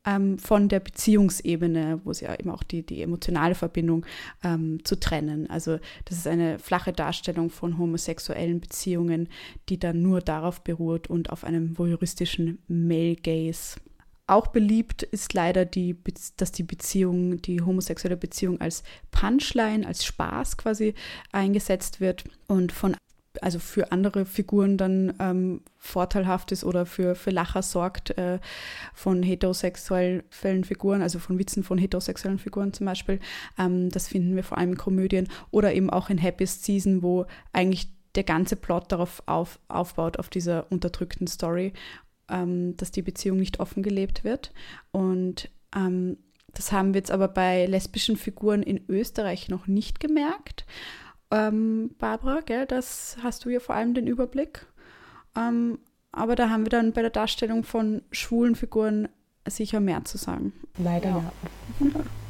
ähm, 0.07 0.39
von 0.39 0.69
der 0.69 0.81
Beziehungsebene, 0.81 2.01
wo 2.05 2.13
sie 2.13 2.25
ja 2.25 2.39
eben 2.39 2.51
auch 2.51 2.63
die, 2.63 2.85
die 2.85 3.03
emotionale 3.03 3.55
Verbindung 3.55 4.05
ähm, 4.43 4.85
zu 4.85 4.99
trennen. 4.99 5.49
Also 5.49 5.79
das 6.05 6.19
ist 6.19 6.27
eine 6.27 6.59
flache 6.59 6.93
Darstellung 6.93 7.51
von 7.51 7.79
homosexuellen 7.79 8.61
Beziehungen, 8.61 9.29
die 9.69 9.79
dann 9.79 10.03
nur 10.03 10.21
darauf 10.21 10.63
beruht 10.63 11.09
und 11.09 11.31
auf 11.31 11.45
einem 11.45 11.79
voyeuristischen 11.79 12.59
Male 12.69 13.17
Gaze. 13.17 13.77
Auch 14.27 14.49
beliebt 14.49 15.03
ist 15.03 15.35
leider, 15.35 15.65
die, 15.65 15.97
dass 16.37 16.53
die 16.53 16.63
Beziehung, 16.63 17.43
die 17.43 17.61
homosexuelle 17.61 18.17
Beziehung 18.17 18.61
als 18.61 18.83
Punchline, 19.11 19.87
als 19.87 20.05
Spaß 20.05 20.57
quasi 20.57 20.95
eingesetzt 21.33 22.01
wird 22.01 22.25
und 22.47 22.73
von 22.73 22.97
also 23.41 23.59
für 23.59 23.93
andere 23.93 24.27
Figuren 24.27 24.77
dann 24.77 25.15
ähm, 25.19 25.63
vorteilhaft 25.79 26.53
ist 26.53 26.65
oder 26.65 26.87
für, 26.87 27.15
für 27.15 27.31
Lacher 27.31 27.63
sorgt 27.63 28.17
äh, 28.19 28.39
von 28.95 29.23
heterosexuellen 29.23 30.65
Figuren, 30.65 31.03
also 31.03 31.19
von 31.19 31.39
Witzen 31.39 31.63
von 31.63 31.79
heterosexuellen 31.79 32.39
Figuren 32.39 32.73
zum 32.73 32.87
Beispiel. 32.87 33.21
Ähm, 33.59 33.89
das 33.91 34.09
finden 34.09 34.37
wir 34.37 34.45
vor 34.45 34.59
allem 34.59 34.73
in 34.73 34.79
Komödien 34.79 35.29
oder 35.51 35.73
eben 35.73 35.91
auch 35.91 36.11
in 36.11 36.23
Happiest 36.23 36.65
Season, 36.65 37.03
wo 37.03 37.27
eigentlich 37.53 37.89
der 38.15 38.25
ganze 38.25 38.57
Plot 38.57 38.93
darauf 38.93 39.23
auf, 39.27 39.59
aufbaut, 39.69 40.19
auf 40.19 40.29
dieser 40.29 40.71
unterdrückten 40.71 41.27
Story, 41.27 41.73
ähm, 42.29 42.77
dass 42.77 42.91
die 42.91 43.03
Beziehung 43.03 43.39
nicht 43.39 43.61
offen 43.61 43.83
gelebt 43.83 44.25
wird. 44.25 44.53
Und 44.91 45.49
ähm, 45.75 46.19
das 46.55 46.71
haben 46.71 46.93
wir 46.93 46.99
jetzt 46.99 47.11
aber 47.11 47.29
bei 47.29 47.65
lesbischen 47.65 48.17
Figuren 48.17 48.63
in 48.63 48.85
Österreich 48.89 49.49
noch 49.49 49.67
nicht 49.67 50.01
gemerkt 50.01 50.67
ähm, 51.33 51.91
Barbara, 51.99 52.41
gell, 52.41 52.67
das 52.67 53.17
hast 53.23 53.45
du 53.45 53.49
ja 53.49 53.59
vor 53.59 53.75
allem 53.75 53.95
den 53.95 54.07
Überblick. 54.07 54.67
Ähm, 55.37 55.79
aber 56.13 56.37
da 56.37 56.51
haben 56.51 56.65
wir 56.65 56.71
dann 56.71 56.93
bei 56.93 57.01
der 57.01 57.11
Darstellung 57.11 57.65
von 57.65 58.03
schwulen 58.13 58.55
Figuren 58.55 59.09
sicher 59.49 59.81
mehr 59.81 60.05
zu 60.05 60.19
sagen. 60.19 60.53
Leider 60.79 61.09
ja. 61.09 61.33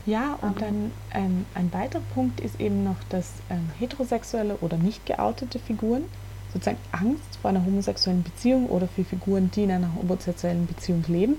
Ja, 0.05 0.38
und 0.42 0.61
dann 0.61 0.90
ähm, 1.12 1.46
ein 1.55 1.72
weiterer 1.72 2.03
Punkt 2.14 2.40
ist 2.40 2.61
eben 2.61 2.82
noch, 2.82 2.96
dass 3.09 3.30
ähm, 3.50 3.70
heterosexuelle 3.78 4.57
oder 4.57 4.76
nicht 4.76 5.07
geoutete 5.07 5.61
Figuren 5.61 6.05
sozusagen 6.53 6.78
Angst 6.90 7.38
vor 7.40 7.50
einer 7.50 7.64
homosexuellen 7.64 8.22
Beziehung 8.22 8.66
oder 8.66 8.88
für 8.88 9.05
Figuren, 9.05 9.50
die 9.53 9.64
in 9.64 9.70
einer 9.70 9.94
homosexuellen 9.94 10.66
Beziehung 10.66 11.05
leben, 11.07 11.36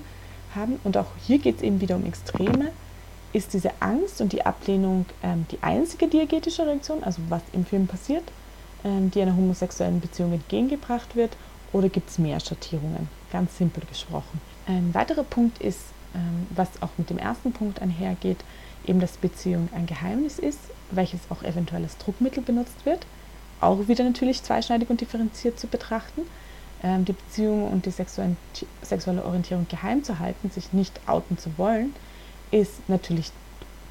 haben. 0.54 0.80
Und 0.82 0.96
auch 0.96 1.06
hier 1.26 1.38
geht 1.38 1.56
es 1.56 1.62
eben 1.62 1.80
wieder 1.80 1.96
um 1.96 2.06
Extreme 2.06 2.70
ist 3.34 3.52
diese 3.52 3.70
Angst 3.80 4.20
und 4.20 4.32
die 4.32 4.46
Ablehnung 4.46 5.04
ähm, 5.22 5.44
die 5.50 5.58
einzige 5.60 6.08
diegetische 6.08 6.64
Reaktion, 6.66 7.02
also 7.02 7.20
was 7.28 7.42
im 7.52 7.66
Film 7.66 7.86
passiert, 7.86 8.22
ähm, 8.84 9.10
die 9.10 9.20
einer 9.20 9.36
homosexuellen 9.36 10.00
Beziehung 10.00 10.32
entgegengebracht 10.32 11.14
wird, 11.16 11.36
oder 11.72 11.88
gibt 11.88 12.08
es 12.08 12.18
mehr 12.18 12.38
Schattierungen? 12.38 13.08
Ganz 13.32 13.58
simpel 13.58 13.82
gesprochen. 13.86 14.40
Ein 14.66 14.94
weiterer 14.94 15.24
Punkt 15.24 15.60
ist, 15.60 15.80
ähm, 16.14 16.46
was 16.54 16.68
auch 16.80 16.90
mit 16.96 17.10
dem 17.10 17.18
ersten 17.18 17.52
Punkt 17.52 17.82
einhergeht, 17.82 18.38
eben, 18.86 19.00
dass 19.00 19.16
Beziehung 19.16 19.68
ein 19.74 19.86
Geheimnis 19.86 20.38
ist, 20.38 20.60
welches 20.92 21.20
auch 21.30 21.42
eventuell 21.42 21.82
als 21.82 21.98
Druckmittel 21.98 22.42
benutzt 22.42 22.86
wird. 22.86 23.04
Auch 23.60 23.88
wieder 23.88 24.04
natürlich 24.04 24.44
zweischneidig 24.44 24.88
und 24.90 25.00
differenziert 25.00 25.58
zu 25.58 25.66
betrachten. 25.66 26.22
Ähm, 26.84 27.04
die 27.04 27.14
Beziehung 27.14 27.66
und 27.66 27.86
die 27.86 27.90
sexuelle 27.90 29.24
Orientierung 29.24 29.66
geheim 29.68 30.04
zu 30.04 30.20
halten, 30.20 30.50
sich 30.50 30.72
nicht 30.72 31.00
outen 31.08 31.36
zu 31.36 31.50
wollen, 31.56 31.92
ist 32.54 32.88
natürlich 32.88 33.32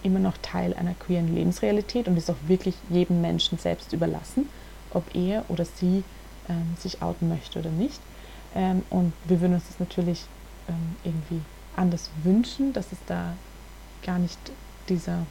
immer 0.03 0.19
noch 0.19 0.37
Teil 0.41 0.73
einer 0.73 0.93
queeren 0.93 1.35
Lebensrealität 1.35 2.07
und 2.07 2.17
ist 2.17 2.29
auch 2.29 2.37
wirklich 2.47 2.75
jedem 2.89 3.21
Menschen 3.21 3.57
selbst 3.57 3.91
überlassen, 3.91 4.49
ob 4.91 5.03
er 5.13 5.43
oder 5.49 5.65
sie 5.65 6.03
ähm, 6.47 6.75
sich 6.79 7.01
outen 7.01 7.27
möchte 7.27 7.59
oder 7.59 7.69
nicht. 7.69 7.99
Ähm, 8.55 8.83
und 8.89 9.11
wir 9.25 9.41
würden 9.41 9.55
uns 9.55 9.67
das 9.67 9.79
natürlich 9.79 10.25
ähm, 10.69 10.95
irgendwie 11.03 11.41
anders 11.75 12.09
wünschen, 12.23 12.71
dass 12.71 12.91
es 12.93 12.99
da 13.05 13.33
gar 14.05 14.17
nicht 14.17 14.39
dieser, 14.87 15.25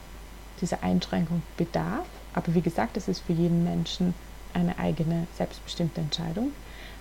dieser 0.61 0.83
Einschränkung 0.83 1.41
bedarf. 1.57 2.05
Aber 2.33 2.53
wie 2.53 2.61
gesagt, 2.61 2.97
es 2.97 3.07
ist 3.07 3.21
für 3.21 3.33
jeden 3.33 3.63
Menschen 3.63 4.13
eine 4.53 4.77
eigene, 4.77 5.25
selbstbestimmte 5.37 6.01
Entscheidung. 6.01 6.51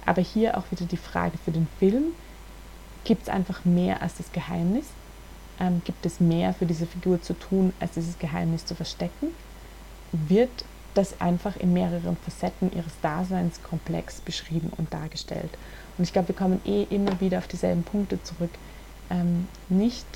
Aber 0.07 0.23
hier 0.23 0.57
auch 0.57 0.65
wieder 0.71 0.87
die 0.87 0.97
Frage 0.97 1.37
für 1.45 1.53
den 1.53 1.69
Film, 1.79 2.15
gibt 3.05 3.23
es 3.23 3.29
einfach 3.29 3.65
mehr 3.67 4.01
als 4.01 4.17
das 4.17 4.33
Geheimnis? 4.33 4.87
Ähm, 5.61 5.83
gibt 5.85 6.05
es 6.07 6.21
mehr 6.21 6.55
für 6.55 6.67
diese 6.67 6.87
Figur 6.87 7.23
zu 7.23 7.35
tun, 7.35 7.73
als 7.81 7.93
dieses 7.93 8.19
Geheimnis 8.19 8.65
zu 8.65 8.75
verstecken, 8.75 9.29
wird 10.13 10.65
das 10.95 11.21
einfach 11.21 11.57
in 11.57 11.73
mehreren 11.73 12.17
Facetten 12.17 12.71
ihres 12.75 12.93
Daseins 13.01 13.63
komplex 13.63 14.21
beschrieben 14.21 14.71
und 14.77 14.93
dargestellt. 14.93 15.51
Und 15.97 16.05
ich 16.05 16.13
glaube, 16.13 16.29
wir 16.29 16.35
kommen 16.35 16.61
eh 16.65 16.83
immer 16.91 17.21
wieder 17.21 17.39
auf 17.39 17.49
dieselben 17.49 17.83
Punkte 17.83 18.23
zurück. 18.23 18.51
Ähm, 19.11 19.49
nicht 19.69 20.07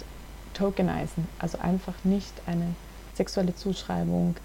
tokenisen, 0.54 1.26
also 1.38 1.58
einfach 1.58 1.94
nicht 2.04 2.32
eine 2.46 2.74
sexuelle 3.14 3.54
Zuschreibung 3.54 4.36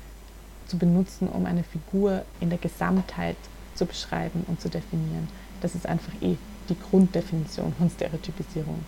zu 0.67 0.77
benutzen, 0.77 1.27
um 1.27 1.45
eine 1.45 1.63
Figur 1.63 2.23
in 2.39 2.49
der 2.49 2.59
Gesamtheit 2.59 3.37
zu 3.75 3.85
beschreiben 3.85 4.45
und 4.47 4.61
zu 4.61 4.69
definieren. 4.69 5.27
Das 5.61 5.75
ist 5.75 5.85
einfach 5.85 6.13
eh 6.21 6.37
die 6.69 6.77
Grunddefinition 6.89 7.73
von 7.77 7.89
Stereotypisierung. 7.89 8.83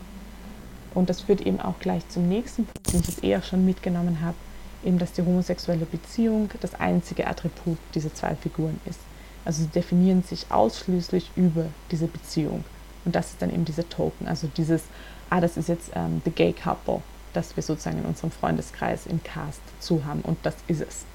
Und 0.93 1.09
das 1.09 1.21
führt 1.21 1.41
eben 1.41 1.59
auch 1.59 1.79
gleich 1.79 2.07
zum 2.09 2.27
nächsten 2.27 2.65
Punkt, 2.65 2.93
den 2.93 2.99
ich 3.01 3.07
jetzt 3.07 3.23
eher 3.23 3.41
schon 3.41 3.65
mitgenommen 3.65 4.19
habe, 4.21 4.35
eben, 4.83 4.99
dass 4.99 5.13
die 5.13 5.21
homosexuelle 5.21 5.85
Beziehung 5.85 6.49
das 6.61 6.75
einzige 6.75 7.27
Attribut 7.27 7.77
dieser 7.95 8.13
zwei 8.13 8.35
Figuren 8.35 8.79
ist. 8.85 8.99
Also 9.45 9.63
sie 9.63 9.69
definieren 9.69 10.23
sich 10.23 10.45
ausschließlich 10.49 11.31
über 11.35 11.65
diese 11.91 12.07
Beziehung. 12.07 12.63
Und 13.05 13.15
das 13.15 13.31
ist 13.31 13.41
dann 13.41 13.51
eben 13.51 13.65
dieser 13.65 13.87
Token, 13.89 14.27
also 14.27 14.47
dieses, 14.55 14.83
ah, 15.29 15.41
das 15.41 15.57
ist 15.57 15.67
jetzt 15.67 15.91
ähm, 15.95 16.21
the 16.23 16.31
gay 16.31 16.53
couple, 16.53 17.01
das 17.33 17.55
wir 17.55 17.63
sozusagen 17.63 17.97
in 17.97 18.05
unserem 18.05 18.31
Freundeskreis 18.31 19.05
im 19.05 19.21
Cast 19.23 19.61
zu 19.79 20.05
haben 20.05 20.21
und 20.21 20.37
das 20.43 20.55
ist 20.67 20.81
es. 20.81 21.05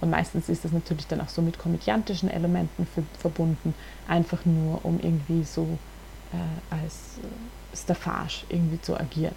Und 0.00 0.10
meistens 0.10 0.48
ist 0.48 0.64
das 0.64 0.72
natürlich 0.72 1.06
dann 1.06 1.20
auch 1.20 1.28
so 1.28 1.40
mit 1.40 1.58
komödiantischen 1.58 2.28
Elementen 2.28 2.86
verbunden, 3.18 3.72
einfach 4.08 4.44
nur 4.44 4.84
um 4.84 4.98
irgendwie 5.00 5.44
so 5.44 5.78
äh, 6.32 6.74
als 6.74 7.18
äh, 7.22 7.76
Staffage 7.76 8.44
irgendwie 8.48 8.80
zu 8.80 8.98
agieren. 8.98 9.34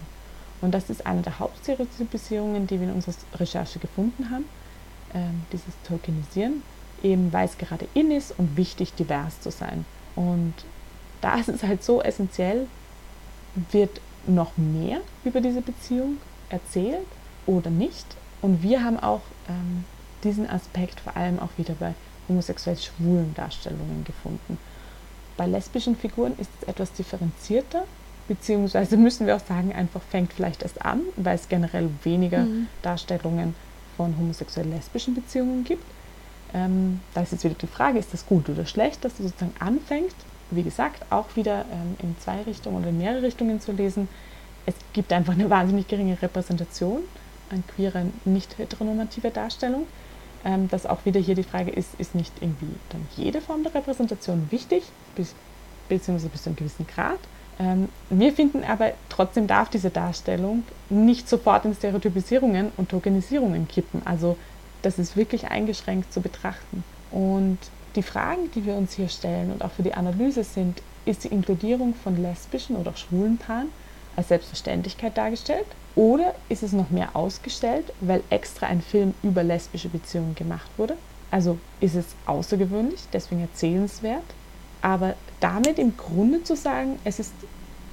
Und 0.61 0.71
das 0.71 0.89
ist 0.89 1.05
eine 1.05 1.21
der 1.21 1.39
Hauptstereotypisierungen, 1.39 2.67
die 2.67 2.79
wir 2.79 2.87
in 2.87 2.93
unserer 2.93 3.15
Recherche 3.35 3.79
gefunden 3.79 4.29
haben, 4.29 4.45
ähm, 5.13 5.43
dieses 5.51 5.73
Tokenisieren, 5.87 6.63
eben 7.03 7.31
weil 7.33 7.45
es 7.45 7.57
gerade 7.57 7.87
in 7.93 8.11
ist 8.11 8.33
und 8.37 8.57
wichtig, 8.57 8.93
divers 8.93 9.39
zu 9.41 9.51
sein. 9.51 9.85
Und 10.15 10.53
da 11.21 11.35
ist 11.37 11.49
es 11.49 11.63
halt 11.63 11.83
so 11.83 12.01
essentiell, 12.01 12.67
wird 13.71 14.01
noch 14.27 14.57
mehr 14.57 15.01
über 15.23 15.41
diese 15.41 15.61
Beziehung 15.61 16.17
erzählt 16.49 17.05
oder 17.45 17.69
nicht. 17.69 18.05
Und 18.41 18.63
wir 18.63 18.83
haben 18.83 18.99
auch 18.99 19.21
ähm, 19.49 19.85
diesen 20.23 20.49
Aspekt 20.49 20.99
vor 20.99 21.15
allem 21.15 21.39
auch 21.39 21.49
wieder 21.57 21.75
bei 21.75 21.93
homosexuell 22.27 22.77
schwulen 22.77 23.33
Darstellungen 23.35 24.03
gefunden. 24.03 24.57
Bei 25.37 25.45
lesbischen 25.45 25.95
Figuren 25.95 26.33
ist 26.37 26.49
es 26.61 26.67
etwas 26.67 26.93
differenzierter, 26.93 27.83
beziehungsweise 28.27 28.97
müssen 28.97 29.27
wir 29.27 29.35
auch 29.35 29.45
sagen, 29.45 29.73
einfach 29.73 30.01
fängt 30.01 30.33
vielleicht 30.33 30.63
erst 30.63 30.83
an, 30.83 31.01
weil 31.15 31.35
es 31.35 31.49
generell 31.49 31.89
weniger 32.03 32.39
mhm. 32.39 32.67
Darstellungen 32.81 33.55
von 33.97 34.17
homosexuell-lesbischen 34.17 35.15
Beziehungen 35.15 35.63
gibt. 35.63 35.83
Ähm, 36.53 37.01
da 37.13 37.21
ist 37.21 37.31
jetzt 37.31 37.43
wieder 37.43 37.55
die 37.55 37.67
Frage, 37.67 37.99
ist 37.99 38.13
das 38.13 38.25
gut 38.25 38.49
oder 38.49 38.65
schlecht, 38.65 39.03
dass 39.03 39.13
es 39.13 39.19
sozusagen 39.19 39.53
anfängt? 39.59 40.15
wie 40.51 40.63
gesagt, 40.63 41.03
auch 41.11 41.35
wieder 41.35 41.65
ähm, 41.71 41.95
in 42.01 42.15
zwei 42.19 42.41
Richtungen 42.41 42.77
oder 42.77 42.89
in 42.89 42.97
mehrere 42.97 43.23
Richtungen 43.23 43.59
zu 43.59 43.71
lesen. 43.71 44.07
Es 44.65 44.75
gibt 44.93 45.11
einfach 45.13 45.33
eine 45.33 45.49
wahnsinnig 45.49 45.87
geringe 45.87 46.21
Repräsentation 46.21 47.01
an 47.51 47.63
queerer, 47.75 48.03
nicht 48.25 48.57
heteronormativer 48.57 49.29
Darstellung. 49.29 49.85
Ähm, 50.45 50.69
dass 50.69 50.85
auch 50.85 51.05
wieder 51.05 51.19
hier 51.19 51.33
die 51.33 51.43
Frage 51.43 51.71
ist, 51.71 51.89
ist 51.97 52.13
nicht 52.13 52.31
irgendwie 52.39 52.67
dann 52.89 53.07
jede 53.17 53.41
Form 53.41 53.63
der 53.63 53.73
Repräsentation 53.73 54.47
wichtig, 54.51 54.83
bis, 55.15 55.33
beziehungsweise 55.89 56.29
bis 56.29 56.43
zu 56.43 56.49
einem 56.49 56.55
gewissen 56.55 56.85
Grad. 56.85 57.17
Ähm, 57.59 57.89
wir 58.11 58.31
finden 58.31 58.63
aber, 58.63 58.91
trotzdem 59.09 59.47
darf 59.47 59.69
diese 59.69 59.89
Darstellung 59.89 60.63
nicht 60.89 61.27
sofort 61.27 61.65
in 61.65 61.73
Stereotypisierungen 61.73 62.71
und 62.77 62.89
Tokenisierungen 62.89 63.67
kippen. 63.67 64.03
Also 64.05 64.37
das 64.83 64.99
ist 64.99 65.17
wirklich 65.17 65.47
eingeschränkt 65.47 66.13
zu 66.13 66.21
betrachten. 66.21 66.83
Und 67.09 67.57
die 67.95 68.03
Fragen, 68.03 68.51
die 68.53 68.65
wir 68.65 68.75
uns 68.75 68.93
hier 68.93 69.09
stellen 69.09 69.51
und 69.51 69.63
auch 69.63 69.71
für 69.71 69.83
die 69.83 69.95
Analyse 69.95 70.43
sind, 70.43 70.81
ist 71.05 71.23
die 71.23 71.29
Inkludierung 71.29 71.95
von 71.95 72.21
lesbischen 72.21 72.75
oder 72.75 72.91
auch 72.91 72.97
schwulen 72.97 73.37
Paaren 73.37 73.69
als 74.15 74.27
Selbstverständlichkeit 74.27 75.17
dargestellt? 75.17 75.65
Oder 75.95 76.35
ist 76.49 76.63
es 76.63 76.73
noch 76.73 76.89
mehr 76.89 77.15
ausgestellt, 77.15 77.93
weil 78.01 78.21
extra 78.29 78.67
ein 78.67 78.81
Film 78.81 79.13
über 79.23 79.43
lesbische 79.43 79.89
Beziehungen 79.89 80.35
gemacht 80.35 80.69
wurde? 80.77 80.97
Also 81.31 81.57
ist 81.79 81.95
es 81.95 82.05
außergewöhnlich, 82.25 83.01
deswegen 83.13 83.41
erzählenswert, 83.41 84.23
aber 84.81 85.15
damit 85.39 85.79
im 85.79 85.95
Grunde 85.97 86.43
zu 86.43 86.55
sagen, 86.55 86.99
es 87.03 87.19
ist 87.19 87.33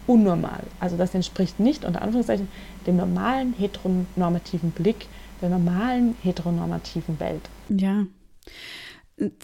unnormal. 0.07 0.63
Also 0.81 0.97
das 0.97 1.15
entspricht 1.15 1.61
nicht 1.61 1.85
unter 1.85 2.03
Anführungszeichen 2.03 2.49
dem 2.87 2.97
normalen 2.97 3.55
heteronormativen 3.55 4.73
Blick 4.73 5.07
der 5.43 5.51
normalen 5.51 6.17
heteronormativen 6.23 7.21
Welt. 7.21 7.43
Ja. 7.69 8.07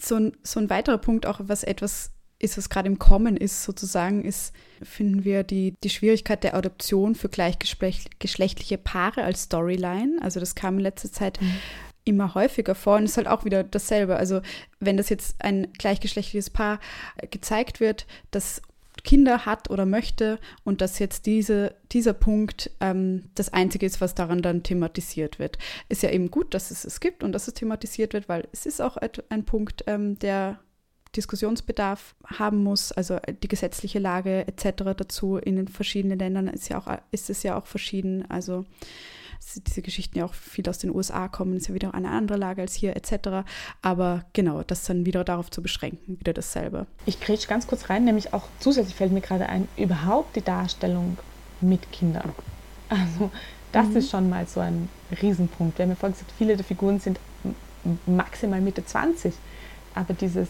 So 0.01 0.15
ein, 0.15 0.33
so 0.43 0.59
ein 0.59 0.69
weiterer 0.69 0.97
Punkt, 0.97 1.25
auch 1.25 1.39
was 1.43 1.63
etwas 1.63 2.11
ist, 2.39 2.57
was 2.57 2.69
gerade 2.69 2.87
im 2.87 2.99
Kommen 2.99 3.37
ist, 3.37 3.63
sozusagen, 3.63 4.23
ist, 4.23 4.53
finden 4.81 5.25
wir 5.25 5.43
die, 5.43 5.75
die 5.83 5.89
Schwierigkeit 5.89 6.43
der 6.43 6.55
Adoption 6.55 7.15
für 7.15 7.29
gleichgeschlechtliche 7.29 8.77
Paare 8.77 9.23
als 9.23 9.43
Storyline. 9.43 10.17
Also 10.21 10.39
das 10.39 10.55
kam 10.55 10.75
in 10.75 10.81
letzter 10.81 11.11
Zeit 11.11 11.41
mhm. 11.41 11.53
immer 12.05 12.33
häufiger 12.35 12.75
vor 12.75 12.95
und 12.95 13.03
ist 13.03 13.17
halt 13.17 13.27
auch 13.27 13.43
wieder 13.43 13.63
dasselbe. 13.63 14.15
Also 14.15 14.41
wenn 14.79 14.95
das 14.95 15.09
jetzt 15.09 15.35
ein 15.39 15.73
gleichgeschlechtliches 15.73 16.49
Paar 16.49 16.79
gezeigt 17.29 17.81
wird, 17.81 18.07
das 18.31 18.61
Kinder 19.03 19.45
hat 19.45 19.69
oder 19.69 19.85
möchte 19.85 20.39
und 20.63 20.81
dass 20.81 20.99
jetzt 20.99 21.25
diese, 21.25 21.75
dieser 21.91 22.13
Punkt 22.13 22.71
ähm, 22.79 23.29
das 23.35 23.51
Einzige 23.53 23.85
ist, 23.85 24.01
was 24.01 24.15
daran 24.15 24.41
dann 24.41 24.63
thematisiert 24.63 25.39
wird. 25.39 25.57
Ist 25.87 26.03
ja 26.03 26.09
eben 26.09 26.31
gut, 26.31 26.53
dass 26.53 26.71
es 26.71 26.85
es 26.85 26.99
gibt 26.99 27.23
und 27.23 27.31
dass 27.31 27.47
es 27.47 27.53
thematisiert 27.53 28.13
wird, 28.13 28.27
weil 28.29 28.47
es 28.51 28.65
ist 28.65 28.81
auch 28.81 28.97
ein 28.97 29.45
Punkt, 29.45 29.83
ähm, 29.87 30.19
der 30.19 30.59
Diskussionsbedarf 31.15 32.15
haben 32.25 32.63
muss, 32.63 32.91
also 32.91 33.17
die 33.43 33.47
gesetzliche 33.47 33.99
Lage 33.99 34.47
etc. 34.47 34.83
dazu 34.95 35.37
in 35.37 35.55
den 35.55 35.67
verschiedenen 35.67 36.19
Ländern 36.19 36.47
ist 36.47 36.69
ja 36.69 36.77
auch 36.77 36.87
ist 37.11 37.29
es 37.29 37.43
ja 37.43 37.57
auch 37.57 37.65
verschieden. 37.65 38.29
Also 38.29 38.65
diese 39.67 39.81
Geschichten 39.81 40.19
ja 40.19 40.25
auch 40.25 40.33
viel 40.33 40.67
aus 40.69 40.77
den 40.77 40.93
USA 40.93 41.27
kommen, 41.27 41.55
ist 41.55 41.67
ja 41.67 41.73
wieder 41.73 41.93
eine 41.93 42.09
andere 42.09 42.37
Lage 42.37 42.61
als 42.61 42.73
hier 42.73 42.95
etc. 42.95 43.49
Aber 43.81 44.25
genau, 44.33 44.63
das 44.63 44.83
dann 44.83 45.05
wieder 45.05 45.23
darauf 45.23 45.49
zu 45.49 45.61
beschränken, 45.61 46.19
wieder 46.19 46.33
dasselbe. 46.33 46.85
Ich 47.05 47.19
kriege 47.19 47.41
ganz 47.47 47.65
kurz 47.65 47.89
rein, 47.89 48.05
nämlich 48.05 48.33
auch 48.33 48.43
zusätzlich 48.59 48.95
fällt 48.95 49.11
mir 49.11 49.21
gerade 49.21 49.47
ein, 49.47 49.67
überhaupt 49.77 50.35
die 50.35 50.43
Darstellung 50.43 51.17
mit 51.61 51.91
Kindern. 51.91 52.33
Also 52.89 53.31
das 53.71 53.87
mhm. 53.87 53.97
ist 53.97 54.09
schon 54.09 54.29
mal 54.29 54.47
so 54.47 54.59
ein 54.59 54.89
Riesenpunkt. 55.21 55.77
Wir 55.77 55.83
haben 55.83 55.91
ja 55.91 55.95
vorhin 55.95 56.13
gesagt, 56.13 56.33
viele 56.37 56.55
der 56.55 56.65
Figuren 56.65 56.99
sind 56.99 57.19
maximal 58.05 58.61
Mitte 58.61 58.85
20, 58.85 59.33
aber 59.95 60.13
dieses 60.13 60.49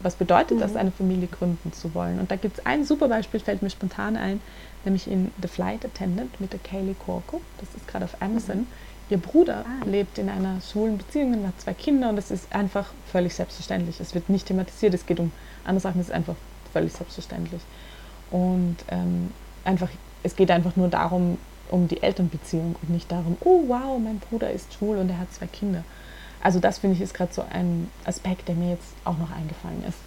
was 0.00 0.14
bedeutet 0.14 0.60
das, 0.60 0.72
mhm. 0.72 0.78
eine 0.78 0.90
Familie 0.90 1.28
gründen 1.28 1.72
zu 1.72 1.94
wollen. 1.94 2.18
Und 2.18 2.30
da 2.30 2.36
gibt 2.36 2.58
es 2.58 2.66
ein 2.66 2.84
super 2.84 3.08
Beispiel, 3.08 3.40
fällt 3.40 3.62
mir 3.62 3.70
spontan 3.70 4.16
ein, 4.16 4.40
nämlich 4.84 5.10
in 5.10 5.32
The 5.42 5.48
Flight 5.48 5.84
Attendant 5.84 6.40
mit 6.40 6.52
der 6.52 6.60
Kaylee 6.60 6.94
Corco. 6.94 7.40
Das 7.58 7.68
ist 7.74 7.86
gerade 7.88 8.04
auf 8.04 8.20
Amazon. 8.20 8.58
Mhm. 8.58 8.66
Ihr 9.10 9.18
Bruder 9.18 9.64
ah. 9.66 9.84
lebt 9.86 10.18
in 10.18 10.28
einer 10.28 10.60
schwulen 10.60 10.98
Beziehung 10.98 11.32
und 11.32 11.46
hat 11.46 11.60
zwei 11.60 11.72
Kinder 11.72 12.10
und 12.10 12.16
das 12.16 12.30
ist 12.30 12.52
einfach 12.54 12.90
völlig 13.10 13.34
selbstverständlich. 13.34 14.00
Es 14.00 14.14
wird 14.14 14.28
nicht 14.28 14.46
thematisiert, 14.46 14.92
es 14.94 15.06
geht 15.06 15.18
um 15.18 15.32
andere 15.64 15.80
Sachen, 15.80 16.00
es 16.00 16.08
ist 16.08 16.14
einfach 16.14 16.36
völlig 16.72 16.92
selbstverständlich. 16.92 17.62
Und 18.30 18.76
ähm, 18.88 19.32
einfach, 19.64 19.88
es 20.22 20.36
geht 20.36 20.50
einfach 20.50 20.76
nur 20.76 20.88
darum, 20.88 21.38
um 21.70 21.88
die 21.88 22.02
Elternbeziehung 22.02 22.76
und 22.82 22.90
nicht 22.90 23.10
darum, 23.10 23.36
oh 23.40 23.64
wow, 23.66 23.98
mein 23.98 24.18
Bruder 24.18 24.50
ist 24.50 24.74
schwul 24.74 24.98
und 24.98 25.08
er 25.08 25.18
hat 25.18 25.32
zwei 25.32 25.46
Kinder. 25.46 25.84
Also 26.42 26.60
das 26.60 26.78
finde 26.78 26.96
ich 26.96 27.02
ist 27.02 27.14
gerade 27.14 27.32
so 27.32 27.42
ein 27.50 27.90
Aspekt, 28.04 28.48
der 28.48 28.54
mir 28.54 28.70
jetzt 28.70 28.94
auch 29.04 29.18
noch 29.18 29.30
eingefallen 29.30 29.84
ist. 29.84 29.98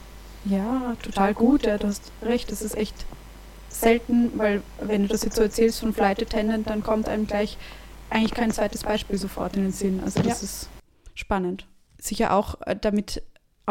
Ja, 0.45 0.95
total 1.03 1.33
gut. 1.33 1.65
Ja, 1.65 1.77
du 1.77 1.87
hast 1.87 2.11
recht. 2.21 2.51
Das 2.51 2.61
ist 2.61 2.75
echt 2.75 3.05
selten, 3.69 4.31
weil 4.37 4.61
wenn 4.79 5.03
du 5.03 5.07
das 5.07 5.23
jetzt 5.23 5.35
so 5.35 5.41
erzählst 5.41 5.79
von 5.79 5.93
Flight 5.93 6.21
Attendant, 6.21 6.69
dann 6.69 6.83
kommt 6.83 7.07
einem 7.07 7.27
gleich 7.27 7.57
eigentlich 8.09 8.33
kein 8.33 8.51
zweites 8.51 8.83
Beispiel 8.83 9.17
sofort 9.17 9.55
in 9.55 9.63
den 9.63 9.71
Sinn. 9.71 10.01
Also 10.03 10.21
das 10.21 10.41
ja. 10.41 10.45
ist 10.45 10.69
spannend. 11.13 11.65
Sicher 11.99 12.33
auch 12.33 12.59
äh, 12.61 12.75
damit 12.79 13.21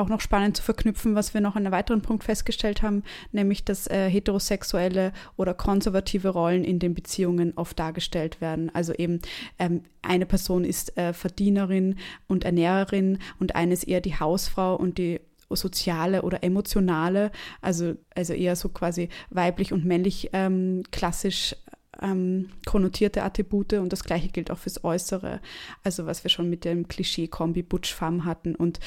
auch 0.00 0.08
noch 0.08 0.20
spannend 0.20 0.56
zu 0.56 0.62
verknüpfen, 0.62 1.14
was 1.14 1.34
wir 1.34 1.40
noch 1.40 1.56
an 1.56 1.64
einem 1.64 1.72
weiteren 1.72 2.02
Punkt 2.02 2.24
festgestellt 2.24 2.82
haben, 2.82 3.02
nämlich 3.32 3.64
dass 3.64 3.86
äh, 3.86 4.08
heterosexuelle 4.08 5.12
oder 5.36 5.54
konservative 5.54 6.30
Rollen 6.30 6.64
in 6.64 6.78
den 6.78 6.94
Beziehungen 6.94 7.52
oft 7.56 7.78
dargestellt 7.78 8.40
werden. 8.40 8.74
Also 8.74 8.92
eben 8.94 9.20
ähm, 9.58 9.82
eine 10.02 10.26
Person 10.26 10.64
ist 10.64 10.96
äh, 10.96 11.12
Verdienerin 11.12 11.96
und 12.26 12.44
Ernährerin 12.44 13.18
und 13.38 13.54
eine 13.54 13.74
ist 13.74 13.84
eher 13.84 14.00
die 14.00 14.18
Hausfrau 14.18 14.74
und 14.76 14.98
die 14.98 15.20
soziale 15.56 16.22
oder 16.22 16.44
emotionale, 16.44 17.32
also, 17.60 17.94
also 18.14 18.32
eher 18.32 18.56
so 18.56 18.68
quasi 18.68 19.08
weiblich 19.30 19.72
und 19.72 19.84
männlich 19.84 20.30
ähm, 20.32 20.84
klassisch 20.92 21.56
ähm, 22.00 22.50
konnotierte 22.66 23.22
Attribute 23.22 23.74
und 23.74 23.92
das 23.92 24.04
gleiche 24.04 24.28
gilt 24.28 24.50
auch 24.50 24.58
fürs 24.58 24.84
Äußere, 24.84 25.40
also 25.82 26.06
was 26.06 26.24
wir 26.24 26.30
schon 26.30 26.48
mit 26.48 26.64
dem 26.64 26.88
Klischee-Kombi 26.88 27.62
Butch 27.62 27.92
Femme 27.92 28.24
hatten 28.24 28.54
und 28.54 28.80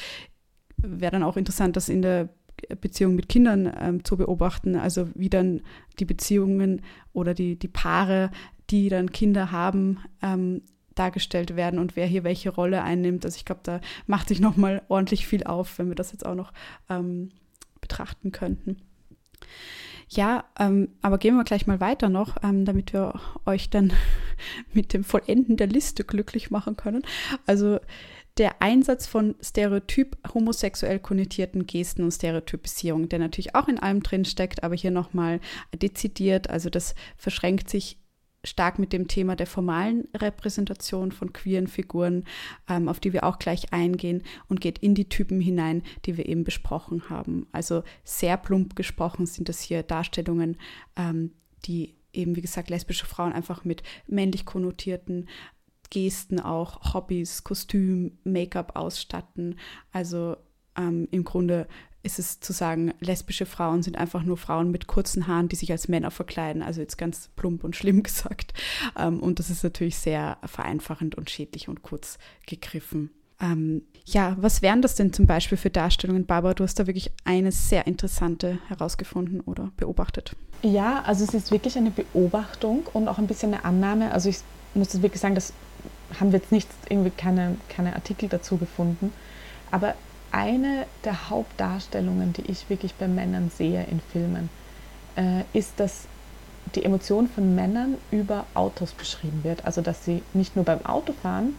wäre 0.84 1.12
dann 1.12 1.22
auch 1.22 1.36
interessant, 1.36 1.76
das 1.76 1.88
in 1.88 2.02
der 2.02 2.28
Beziehung 2.80 3.14
mit 3.14 3.28
Kindern 3.28 3.72
ähm, 3.80 4.04
zu 4.04 4.16
beobachten, 4.16 4.76
also 4.76 5.08
wie 5.14 5.28
dann 5.28 5.62
die 5.98 6.04
Beziehungen 6.04 6.82
oder 7.12 7.34
die, 7.34 7.58
die 7.58 7.68
Paare, 7.68 8.30
die 8.70 8.88
dann 8.88 9.12
Kinder 9.12 9.50
haben, 9.50 9.98
ähm, 10.22 10.62
dargestellt 10.94 11.56
werden 11.56 11.78
und 11.80 11.96
wer 11.96 12.06
hier 12.06 12.24
welche 12.24 12.50
Rolle 12.50 12.82
einnimmt. 12.82 13.24
Also 13.24 13.36
ich 13.36 13.44
glaube, 13.44 13.62
da 13.64 13.80
macht 14.06 14.28
sich 14.28 14.40
nochmal 14.40 14.82
ordentlich 14.88 15.26
viel 15.26 15.44
auf, 15.44 15.78
wenn 15.78 15.88
wir 15.88 15.96
das 15.96 16.12
jetzt 16.12 16.24
auch 16.24 16.36
noch 16.36 16.52
ähm, 16.88 17.30
betrachten 17.80 18.32
könnten. 18.32 18.76
Ja, 20.08 20.44
ähm, 20.58 20.90
aber 21.02 21.18
gehen 21.18 21.34
wir 21.34 21.44
gleich 21.44 21.66
mal 21.66 21.80
weiter 21.80 22.08
noch, 22.08 22.36
ähm, 22.42 22.64
damit 22.64 22.92
wir 22.92 23.20
euch 23.46 23.70
dann 23.70 23.92
mit 24.72 24.92
dem 24.92 25.02
Vollenden 25.02 25.56
der 25.56 25.66
Liste 25.66 26.04
glücklich 26.04 26.50
machen 26.50 26.76
können. 26.76 27.02
Also 27.46 27.80
der 28.38 28.60
Einsatz 28.60 29.06
von 29.06 29.36
stereotyp 29.40 30.16
homosexuell 30.32 30.98
konnotierten 30.98 31.66
Gesten 31.66 32.02
und 32.02 32.10
Stereotypisierung, 32.10 33.08
der 33.08 33.20
natürlich 33.20 33.54
auch 33.54 33.68
in 33.68 33.78
allem 33.78 34.02
drin 34.02 34.24
steckt, 34.24 34.64
aber 34.64 34.74
hier 34.74 34.90
nochmal 34.90 35.40
dezidiert. 35.74 36.50
Also 36.50 36.68
das 36.68 36.94
verschränkt 37.16 37.70
sich 37.70 37.98
stark 38.42 38.78
mit 38.78 38.92
dem 38.92 39.08
Thema 39.08 39.36
der 39.36 39.46
formalen 39.46 40.08
Repräsentation 40.14 41.12
von 41.12 41.32
queeren 41.32 41.66
Figuren, 41.66 42.24
ähm, 42.68 42.88
auf 42.88 43.00
die 43.00 43.12
wir 43.12 43.24
auch 43.24 43.38
gleich 43.38 43.72
eingehen, 43.72 44.22
und 44.48 44.60
geht 44.60 44.78
in 44.78 44.94
die 44.94 45.08
Typen 45.08 45.40
hinein, 45.40 45.82
die 46.04 46.16
wir 46.16 46.28
eben 46.28 46.44
besprochen 46.44 47.08
haben. 47.08 47.46
Also 47.52 47.82
sehr 48.02 48.36
plump 48.36 48.76
gesprochen 48.76 49.26
sind 49.26 49.48
das 49.48 49.60
hier 49.60 49.82
Darstellungen, 49.82 50.58
ähm, 50.96 51.32
die 51.64 51.96
eben, 52.12 52.36
wie 52.36 52.42
gesagt, 52.42 52.70
lesbische 52.70 53.06
Frauen 53.06 53.32
einfach 53.32 53.64
mit 53.64 53.82
männlich 54.06 54.44
konnotierten 54.44 55.28
Gesten 55.94 56.40
auch 56.40 56.92
Hobbys, 56.92 57.44
Kostüm, 57.44 58.18
Make-up 58.24 58.74
ausstatten. 58.74 59.60
Also 59.92 60.36
ähm, 60.76 61.06
im 61.12 61.22
Grunde 61.22 61.68
ist 62.02 62.18
es 62.18 62.40
zu 62.40 62.52
sagen, 62.52 62.92
lesbische 62.98 63.46
Frauen 63.46 63.82
sind 63.84 63.96
einfach 63.96 64.24
nur 64.24 64.36
Frauen 64.36 64.72
mit 64.72 64.88
kurzen 64.88 65.28
Haaren, 65.28 65.48
die 65.48 65.56
sich 65.56 65.70
als 65.70 65.86
Männer 65.86 66.10
verkleiden. 66.10 66.62
Also 66.62 66.80
jetzt 66.80 66.98
ganz 66.98 67.30
plump 67.36 67.62
und 67.62 67.76
schlimm 67.76 68.02
gesagt. 68.02 68.52
Ähm, 68.98 69.20
und 69.20 69.38
das 69.38 69.50
ist 69.50 69.62
natürlich 69.62 69.96
sehr 69.96 70.36
vereinfachend 70.44 71.14
und 71.14 71.30
schädlich 71.30 71.68
und 71.68 71.82
kurz 71.82 72.18
gegriffen. 72.44 73.10
Ähm, 73.40 73.82
ja, 74.04 74.36
was 74.38 74.62
wären 74.62 74.82
das 74.82 74.96
denn 74.96 75.12
zum 75.12 75.26
Beispiel 75.26 75.56
für 75.56 75.70
Darstellungen, 75.70 76.26
Barbara? 76.26 76.54
Du 76.54 76.64
hast 76.64 76.78
da 76.78 76.88
wirklich 76.88 77.12
eine 77.24 77.52
sehr 77.52 77.86
interessante 77.86 78.58
herausgefunden 78.66 79.40
oder 79.40 79.70
beobachtet. 79.76 80.34
Ja, 80.62 81.02
also 81.02 81.24
es 81.24 81.34
ist 81.34 81.52
wirklich 81.52 81.78
eine 81.78 81.92
Beobachtung 81.92 82.86
und 82.92 83.06
auch 83.06 83.18
ein 83.18 83.28
bisschen 83.28 83.54
eine 83.54 83.64
Annahme. 83.64 84.12
Also 84.12 84.28
ich 84.28 84.38
muss 84.74 85.00
wirklich 85.00 85.20
sagen, 85.20 85.36
das 85.36 85.52
haben 86.20 86.32
wir 86.32 86.38
jetzt 86.38 86.52
nicht 86.52 86.68
irgendwie 86.88 87.10
keine, 87.10 87.56
keine 87.68 87.94
Artikel 87.94 88.28
dazu 88.28 88.56
gefunden. 88.56 89.12
Aber 89.70 89.94
eine 90.32 90.86
der 91.04 91.30
Hauptdarstellungen, 91.30 92.32
die 92.32 92.50
ich 92.50 92.68
wirklich 92.68 92.94
bei 92.94 93.08
Männern 93.08 93.50
sehe 93.56 93.84
in 93.84 94.00
Filmen, 94.00 94.50
äh, 95.16 95.42
ist, 95.52 95.78
dass 95.78 96.06
die 96.74 96.84
Emotion 96.84 97.28
von 97.28 97.54
Männern 97.54 97.96
über 98.10 98.44
Autos 98.54 98.92
beschrieben 98.92 99.44
wird. 99.44 99.64
Also 99.64 99.80
dass 99.80 100.04
sie 100.04 100.22
nicht 100.32 100.56
nur 100.56 100.64
beim 100.64 100.84
Autofahren 100.84 101.54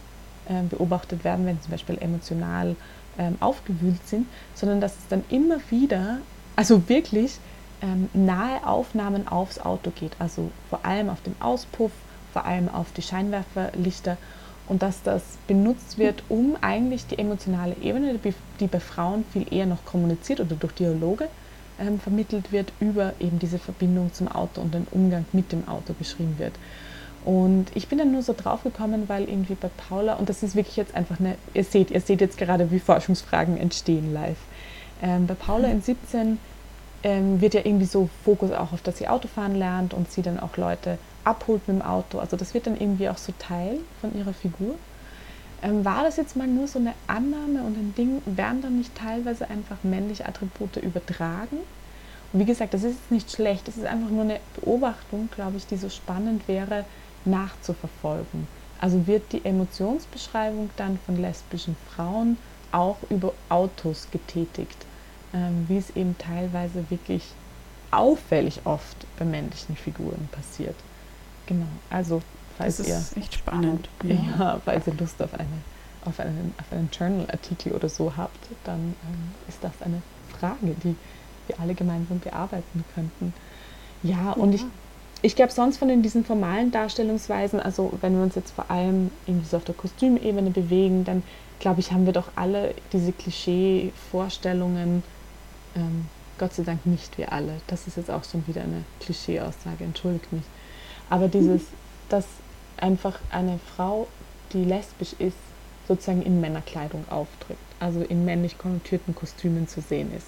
äh, 0.48 0.62
beobachtet 0.62 1.24
werden, 1.24 1.46
wenn 1.46 1.56
sie 1.56 1.62
zum 1.62 1.70
Beispiel 1.72 1.98
emotional 1.98 2.76
äh, 3.18 3.30
aufgewühlt 3.40 4.06
sind, 4.06 4.26
sondern 4.54 4.80
dass 4.80 4.92
es 4.92 5.08
dann 5.08 5.24
immer 5.30 5.58
wieder, 5.70 6.18
also 6.54 6.88
wirklich 6.88 7.38
ähm, 7.82 8.08
nahe 8.12 8.66
Aufnahmen 8.66 9.28
aufs 9.28 9.58
Auto 9.58 9.90
geht, 9.90 10.12
also 10.18 10.50
vor 10.68 10.84
allem 10.84 11.08
auf 11.08 11.22
den 11.22 11.34
Auspuff, 11.40 11.92
vor 12.32 12.44
allem 12.44 12.68
auf 12.68 12.92
die 12.92 13.02
Scheinwerferlichter 13.02 14.16
und 14.68 14.82
dass 14.82 15.02
das 15.02 15.22
benutzt 15.46 15.98
wird, 15.98 16.22
um 16.28 16.56
eigentlich 16.60 17.06
die 17.06 17.18
emotionale 17.18 17.76
Ebene, 17.82 18.18
die 18.60 18.66
bei 18.66 18.80
Frauen 18.80 19.24
viel 19.32 19.46
eher 19.52 19.66
noch 19.66 19.84
kommuniziert 19.84 20.40
oder 20.40 20.56
durch 20.56 20.72
Dialoge 20.72 21.28
ähm, 21.78 22.00
vermittelt 22.00 22.52
wird, 22.52 22.72
über 22.80 23.12
eben 23.20 23.38
diese 23.38 23.58
Verbindung 23.58 24.12
zum 24.12 24.28
Auto 24.28 24.60
und 24.60 24.74
den 24.74 24.86
Umgang 24.90 25.24
mit 25.32 25.52
dem 25.52 25.68
Auto 25.68 25.92
beschrieben 25.92 26.34
wird. 26.38 26.54
Und 27.24 27.66
ich 27.74 27.88
bin 27.88 27.98
dann 27.98 28.12
nur 28.12 28.22
so 28.22 28.34
drauf 28.36 28.62
gekommen, 28.62 29.08
weil 29.08 29.28
irgendwie 29.28 29.56
bei 29.56 29.68
Paula, 29.88 30.14
und 30.14 30.28
das 30.28 30.44
ist 30.44 30.54
wirklich 30.54 30.76
jetzt 30.76 30.94
einfach 30.94 31.18
eine, 31.18 31.36
ihr 31.54 31.64
seht, 31.64 31.90
ihr 31.90 32.00
seht 32.00 32.20
jetzt 32.20 32.38
gerade, 32.38 32.70
wie 32.70 32.78
Forschungsfragen 32.78 33.56
entstehen 33.56 34.14
live. 34.14 34.38
Ähm, 35.02 35.26
bei 35.26 35.34
Paula 35.34 35.68
in 35.68 35.82
17 35.82 36.38
ähm, 37.02 37.40
wird 37.40 37.54
ja 37.54 37.60
irgendwie 37.64 37.86
so 37.86 38.08
Fokus 38.24 38.52
auch 38.52 38.72
auf, 38.72 38.82
dass 38.82 38.98
sie 38.98 39.08
Autofahren 39.08 39.56
lernt 39.56 39.92
und 39.92 40.10
sie 40.10 40.22
dann 40.22 40.38
auch 40.38 40.56
Leute 40.56 40.98
abholt 41.26 41.66
mit 41.68 41.76
dem 41.76 41.82
Auto. 41.82 42.18
Also 42.18 42.36
das 42.36 42.54
wird 42.54 42.66
dann 42.66 42.80
irgendwie 42.80 43.08
auch 43.08 43.18
so 43.18 43.32
Teil 43.38 43.78
von 44.00 44.16
ihrer 44.16 44.32
Figur. 44.32 44.76
Ähm, 45.62 45.84
war 45.84 46.04
das 46.04 46.16
jetzt 46.16 46.36
mal 46.36 46.46
nur 46.46 46.68
so 46.68 46.78
eine 46.78 46.94
Annahme 47.06 47.62
und 47.62 47.76
ein 47.76 47.94
Ding, 47.96 48.22
werden 48.26 48.62
dann 48.62 48.78
nicht 48.78 48.94
teilweise 48.94 49.48
einfach 49.50 49.78
männliche 49.82 50.26
Attribute 50.26 50.76
übertragen? 50.76 51.58
Und 52.32 52.40
wie 52.40 52.44
gesagt, 52.44 52.74
das 52.74 52.82
ist 52.82 52.96
jetzt 52.96 53.10
nicht 53.10 53.30
schlecht, 53.30 53.66
das 53.66 53.76
ist 53.76 53.86
einfach 53.86 54.10
nur 54.10 54.22
eine 54.22 54.40
Beobachtung, 54.60 55.28
glaube 55.34 55.56
ich, 55.56 55.66
die 55.66 55.76
so 55.76 55.88
spannend 55.88 56.46
wäre, 56.48 56.84
nachzuverfolgen. 57.24 58.46
Also 58.80 59.06
wird 59.06 59.32
die 59.32 59.44
Emotionsbeschreibung 59.44 60.70
dann 60.76 60.98
von 61.06 61.20
lesbischen 61.20 61.76
Frauen 61.94 62.36
auch 62.72 62.98
über 63.08 63.32
Autos 63.48 64.08
getätigt, 64.10 64.76
ähm, 65.32 65.64
wie 65.68 65.78
es 65.78 65.96
eben 65.96 66.16
teilweise 66.18 66.84
wirklich 66.90 67.22
auffällig 67.90 68.60
oft 68.64 68.96
bei 69.18 69.24
männlichen 69.24 69.76
Figuren 69.76 70.28
passiert. 70.30 70.76
Genau, 71.46 71.66
also 71.90 72.22
falls 72.58 72.78
das 72.78 72.88
ist 72.88 73.16
ihr 73.16 73.22
echt 73.22 73.34
spannend. 73.34 73.88
Ja. 74.02 74.14
ja, 74.14 74.60
falls 74.64 74.86
ihr 74.86 74.94
Lust 74.94 75.22
auf, 75.22 75.32
eine, 75.34 75.46
auf 76.04 76.18
einen, 76.20 76.54
auf 76.58 76.72
einen 76.72 76.88
Journal-Artikel 76.92 77.72
oder 77.72 77.88
so 77.88 78.16
habt, 78.16 78.38
dann 78.64 78.80
ähm, 78.80 79.34
ist 79.48 79.62
das 79.62 79.72
eine 79.80 80.02
Frage, 80.38 80.74
die 80.82 80.96
wir 81.46 81.60
alle 81.60 81.74
gemeinsam 81.74 82.18
bearbeiten 82.18 82.84
könnten. 82.94 83.32
Ja, 84.02 84.32
und 84.32 84.52
ja. 84.52 84.56
ich, 84.56 84.64
ich 85.22 85.36
glaube, 85.36 85.52
sonst 85.52 85.78
von 85.78 85.88
den, 85.88 86.02
diesen 86.02 86.24
formalen 86.24 86.70
Darstellungsweisen, 86.70 87.60
also 87.60 87.92
wenn 88.00 88.14
wir 88.16 88.22
uns 88.22 88.34
jetzt 88.34 88.52
vor 88.52 88.70
allem 88.70 89.10
irgendwie 89.26 89.46
so 89.46 89.56
auf 89.56 89.64
der 89.64 89.74
Kostümebene 89.74 90.50
bewegen, 90.50 91.04
dann 91.04 91.22
glaube 91.58 91.80
ich, 91.80 91.92
haben 91.92 92.06
wir 92.06 92.12
doch 92.12 92.28
alle 92.36 92.74
diese 92.92 93.12
Klischee-Vorstellungen, 93.12 95.02
ähm, 95.74 96.06
Gott 96.38 96.52
sei 96.52 96.64
Dank 96.64 96.84
nicht 96.84 97.16
wir 97.16 97.32
alle. 97.32 97.60
Das 97.66 97.86
ist 97.86 97.96
jetzt 97.96 98.10
auch 98.10 98.24
schon 98.24 98.46
wieder 98.46 98.62
eine 98.62 98.84
Klischee-Aussage, 99.00 99.84
entschuldigt 99.84 100.32
mich. 100.32 100.42
Aber 101.10 101.28
dieses, 101.28 101.62
dass 102.08 102.26
einfach 102.76 103.18
eine 103.30 103.58
Frau, 103.76 104.08
die 104.52 104.64
lesbisch 104.64 105.14
ist, 105.18 105.36
sozusagen 105.88 106.22
in 106.22 106.40
Männerkleidung 106.40 107.04
auftritt, 107.10 107.58
also 107.78 108.00
in 108.00 108.24
männlich 108.24 108.58
konnotierten 108.58 109.14
Kostümen 109.14 109.68
zu 109.68 109.80
sehen 109.80 110.12
ist. 110.16 110.26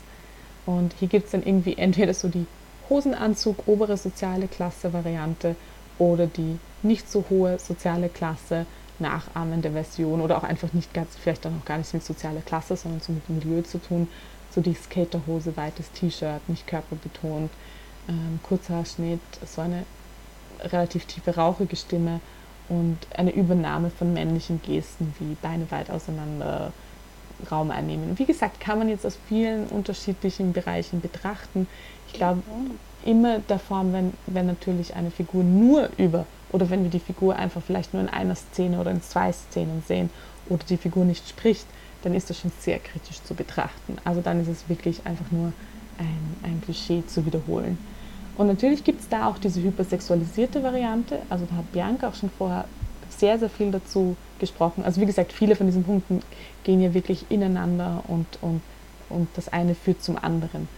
Und 0.67 0.95
hier 0.99 1.09
gibt 1.09 1.27
es 1.27 1.33
dann 1.33 1.43
irgendwie 1.43 1.77
entweder 1.77 2.15
so 2.15 2.29
die 2.29 2.47
Hosenanzug, 2.89 3.67
obere 3.67 3.97
soziale 3.97 4.49
Klasse 4.49 4.93
Variante 4.93 5.57
oder 5.99 6.27
die 6.27 6.59
nicht 6.83 7.11
so 7.11 7.25
hohe 7.29 7.59
soziale 7.59 8.09
Klasse 8.09 8.67
nachahmende 8.99 9.71
Version 9.71 10.21
oder 10.21 10.39
auch 10.39 10.43
einfach 10.43 10.73
nicht 10.73 10.93
ganz, 10.93 11.17
vielleicht 11.17 11.47
auch 11.47 11.51
noch 11.51 11.65
gar 11.65 11.79
nicht 11.79 11.93
mit 11.95 12.05
sozialer 12.05 12.41
Klasse, 12.41 12.77
sondern 12.77 13.01
so 13.01 13.13
mit 13.13 13.29
Milieu 13.29 13.63
zu 13.63 13.79
tun. 13.79 14.09
So 14.51 14.61
die 14.61 14.75
Skaterhose, 14.75 15.57
weites 15.57 15.91
T-Shirt, 15.93 16.49
nicht 16.49 16.67
körperbetont, 16.67 17.51
ähm, 18.09 18.41
Kurzhaarschnitt, 18.43 19.21
so 19.47 19.61
eine 19.61 19.85
relativ 20.61 21.05
tiefe, 21.07 21.37
rauchige 21.37 21.77
Stimme 21.77 22.21
und 22.69 22.99
eine 23.17 23.33
Übernahme 23.33 23.91
von 23.91 24.13
männlichen 24.13 24.61
Gesten 24.63 25.15
wie 25.19 25.37
Beine 25.41 25.71
weit 25.71 25.91
auseinander, 25.91 26.73
Raum 27.51 27.71
einnehmen. 27.71 28.19
Wie 28.19 28.25
gesagt, 28.25 28.61
kann 28.61 28.79
man 28.79 28.89
jetzt 28.89 29.07
aus 29.07 29.17
vielen 29.29 29.69
unterschiedlichen 29.69 30.53
Bereichen 30.53 31.01
betrachten. 31.01 31.69
Ich 32.09 32.15
glaube, 32.15 32.43
immer 33.05 33.39
der 33.39 33.59
Form, 33.59 33.93
wenn, 33.93 34.13
wenn 34.27 34.47
natürlich 34.47 34.95
eine 34.95 35.11
Figur 35.11 35.45
nur 35.45 35.89
über 35.99 36.27
oder 36.51 36.69
wenn 36.71 36.83
wir 36.83 36.91
die 36.91 36.99
Figur 36.99 37.37
einfach 37.37 37.63
vielleicht 37.63 37.95
nur 37.95 38.03
in 38.03 38.09
einer 38.09 38.35
Szene 38.35 38.81
oder 38.81 38.91
in 38.91 39.03
zwei 39.03 39.33
Szenen 39.33 39.83
sehen 39.87 40.11
oder 40.49 40.65
die 40.69 40.77
Figur 40.77 41.05
nicht 41.05 41.29
spricht, 41.29 41.67
dann 42.03 42.15
ist 42.15 42.31
das 42.31 42.39
schon 42.39 42.53
sehr 42.61 42.79
kritisch 42.79 43.23
zu 43.23 43.35
betrachten. 43.35 43.99
Also 44.05 44.21
dann 44.21 44.41
ist 44.41 44.49
es 44.49 44.69
wirklich 44.69 45.01
einfach 45.05 45.31
nur 45.31 45.53
ein, 45.99 46.37
ein 46.43 46.63
Klischee 46.65 47.03
zu 47.07 47.27
wiederholen. 47.27 47.79
Und 48.39 48.47
natürlich 48.47 48.85
gibt 48.85 49.01
es 49.01 49.09
da 49.09 49.27
auch 49.27 49.37
diese 49.37 49.61
hypersexualisierte 49.61 50.63
Variante. 50.63 51.19
Also 51.29 51.45
da 51.45 51.57
hat 51.57 51.73
Bianca 51.73 52.09
auch 52.09 52.15
schon 52.15 52.31
vorher 52.31 52.65
sehr, 53.11 53.37
sehr 53.39 53.51
viel 53.51 53.73
dazu 53.73 54.17
gesprochen. 54.39 54.85
Also 54.85 55.01
wie 55.01 55.07
gesagt, 55.07 55.33
viele 55.33 55.57
von 55.57 55.67
diesen 55.67 55.83
Punkten 55.83 56.23
gehen 56.63 56.81
ja 56.81 56.95
wirklich 56.95 57.27
ineinander 57.31 58.05
und, 58.07 58.27
und, 58.41 58.63
und 59.11 59.29
das 59.35 59.49
eine 59.49 59.75
führt 59.75 60.05
zum 60.05 60.17
anderen. 60.17 60.69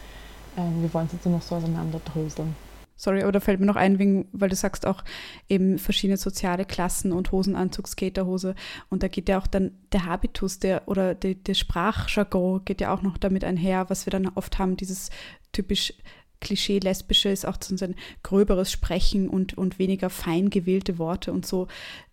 Ähm, 0.56 0.80
wir 0.80 0.92
wollen 0.94 1.06
es 1.06 1.12
jetzt 1.12 1.26
nur 1.26 1.34
noch 1.34 1.42
so 1.42 1.54
auseinanderdröseln. 1.54 2.56
Sorry, 2.96 3.22
aber 3.22 3.32
da 3.32 3.40
fällt 3.40 3.60
mir 3.60 3.66
noch 3.66 3.76
ein, 3.76 4.26
weil 4.32 4.50
du 4.50 4.56
sagst 4.56 4.86
auch 4.86 5.04
eben 5.48 5.78
verschiedene 5.78 6.18
soziale 6.18 6.66
Klassen 6.66 7.12
und 7.12 7.32
Hosenanzug, 7.32 7.88
Skaterhose. 7.88 8.54
Und 8.90 9.02
da 9.02 9.08
geht 9.08 9.28
ja 9.28 9.38
auch 9.38 9.46
dann 9.46 9.72
der 9.92 10.04
Habitus 10.04 10.58
der, 10.58 10.86
oder 10.86 11.14
der, 11.14 11.34
der 11.34 11.54
Sprachjargon 11.54 12.62
geht 12.64 12.82
ja 12.82 12.92
auch 12.92 13.00
noch 13.00 13.16
damit 13.16 13.42
einher, 13.44 13.88
was 13.88 14.04
wir 14.06 14.10
dann 14.10 14.28
oft 14.28 14.58
haben, 14.58 14.76
dieses 14.76 15.08
typisch 15.52 15.94
Klischee-Lesbische 16.40 17.28
ist 17.28 17.46
auch 17.46 17.56
so 17.60 17.84
ein 17.84 17.94
gröberes 18.22 18.72
Sprechen 18.72 19.28
und, 19.28 19.56
und 19.56 19.78
weniger 19.78 20.10
fein 20.10 20.50
gewählte 20.50 20.98
Worte 20.98 21.32
und 21.32 21.46
so, 21.46 21.68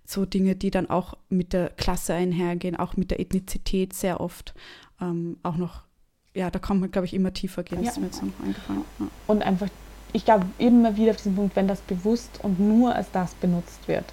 so 0.05 0.25
Dinge, 0.25 0.55
die 0.55 0.71
dann 0.71 0.89
auch 0.89 1.15
mit 1.30 1.53
der 1.53 1.69
Klasse 1.69 2.13
einhergehen, 2.13 2.75
auch 2.75 2.95
mit 2.95 3.11
der 3.11 3.19
Ethnizität 3.19 3.93
sehr 3.93 4.21
oft 4.21 4.53
ähm, 5.01 5.38
auch 5.43 5.57
noch, 5.57 5.82
ja, 6.34 6.49
da 6.49 6.59
kann 6.59 6.80
man, 6.80 6.91
glaube 6.91 7.05
ich, 7.05 7.13
immer 7.13 7.34
tiefer 7.34 7.63
gehen, 7.63 7.84
ja. 7.84 7.89
ist 7.89 7.99
mir 7.99 8.05
jetzt 8.05 8.23
noch 8.23 8.39
eingefallen. 8.43 8.84
Ja. 8.99 9.07
Und 9.28 9.43
einfach, 9.43 9.67
ich 10.13 10.25
glaube, 10.25 10.45
immer 10.57 10.95
wieder 10.97 11.11
auf 11.11 11.17
diesen 11.17 11.36
Punkt, 11.36 11.55
wenn 11.55 11.67
das 11.67 11.82
bewusst 11.82 12.39
und 12.43 12.59
nur 12.59 12.95
als 12.95 13.11
das 13.11 13.34
benutzt 13.36 13.88
wird 13.88 14.05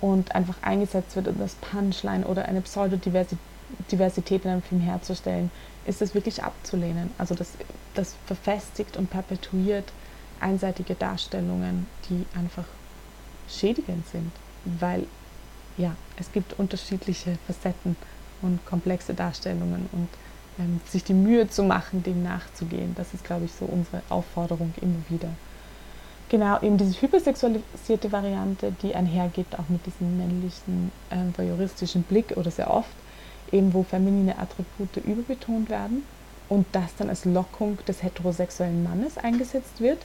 und 0.00 0.34
einfach 0.34 0.62
eingesetzt 0.62 1.14
wird, 1.16 1.28
um 1.28 1.38
das 1.38 1.54
Punchline 1.56 2.26
oder 2.26 2.46
eine 2.46 2.60
Pseudodiversität 2.62 4.44
in 4.44 4.50
einem 4.50 4.62
Film 4.62 4.80
herzustellen, 4.80 5.50
ist 5.86 6.00
das 6.00 6.14
wirklich 6.14 6.42
abzulehnen. 6.42 7.10
Also 7.18 7.34
das, 7.34 7.52
das 7.94 8.14
verfestigt 8.26 8.96
und 8.96 9.10
perpetuiert 9.10 9.92
einseitige 10.40 10.94
Darstellungen, 10.94 11.86
die 12.08 12.26
einfach 12.36 12.64
schädigend 13.48 14.06
sind, 14.08 14.32
weil 14.64 15.06
ja, 15.76 15.94
es 16.16 16.30
gibt 16.32 16.58
unterschiedliche 16.58 17.38
Facetten 17.46 17.96
und 18.42 18.64
komplexe 18.66 19.14
Darstellungen 19.14 19.88
und 19.92 20.08
ähm, 20.58 20.80
sich 20.86 21.04
die 21.04 21.14
Mühe 21.14 21.48
zu 21.48 21.62
machen, 21.62 22.02
dem 22.02 22.22
nachzugehen, 22.22 22.94
das 22.96 23.14
ist, 23.14 23.24
glaube 23.24 23.46
ich, 23.46 23.52
so 23.52 23.64
unsere 23.64 24.02
Aufforderung 24.08 24.74
immer 24.80 25.02
wieder. 25.08 25.28
Genau, 26.28 26.60
eben 26.62 26.78
diese 26.78 27.00
hypersexualisierte 27.00 28.10
Variante, 28.10 28.74
die 28.82 28.94
einhergeht 28.94 29.58
auch 29.58 29.68
mit 29.68 29.84
diesem 29.86 30.16
männlichen 30.16 30.90
ähm, 31.10 31.32
voyeuristischen 31.36 32.02
Blick 32.04 32.36
oder 32.36 32.50
sehr 32.50 32.70
oft, 32.70 32.90
eben 33.52 33.72
wo 33.74 33.82
feminine 33.82 34.38
Attribute 34.38 34.96
überbetont 35.04 35.68
werden 35.70 36.04
und 36.48 36.66
das 36.72 36.94
dann 36.96 37.08
als 37.08 37.24
Lockung 37.24 37.78
des 37.86 38.02
heterosexuellen 38.02 38.82
Mannes 38.82 39.18
eingesetzt 39.18 39.80
wird, 39.80 39.98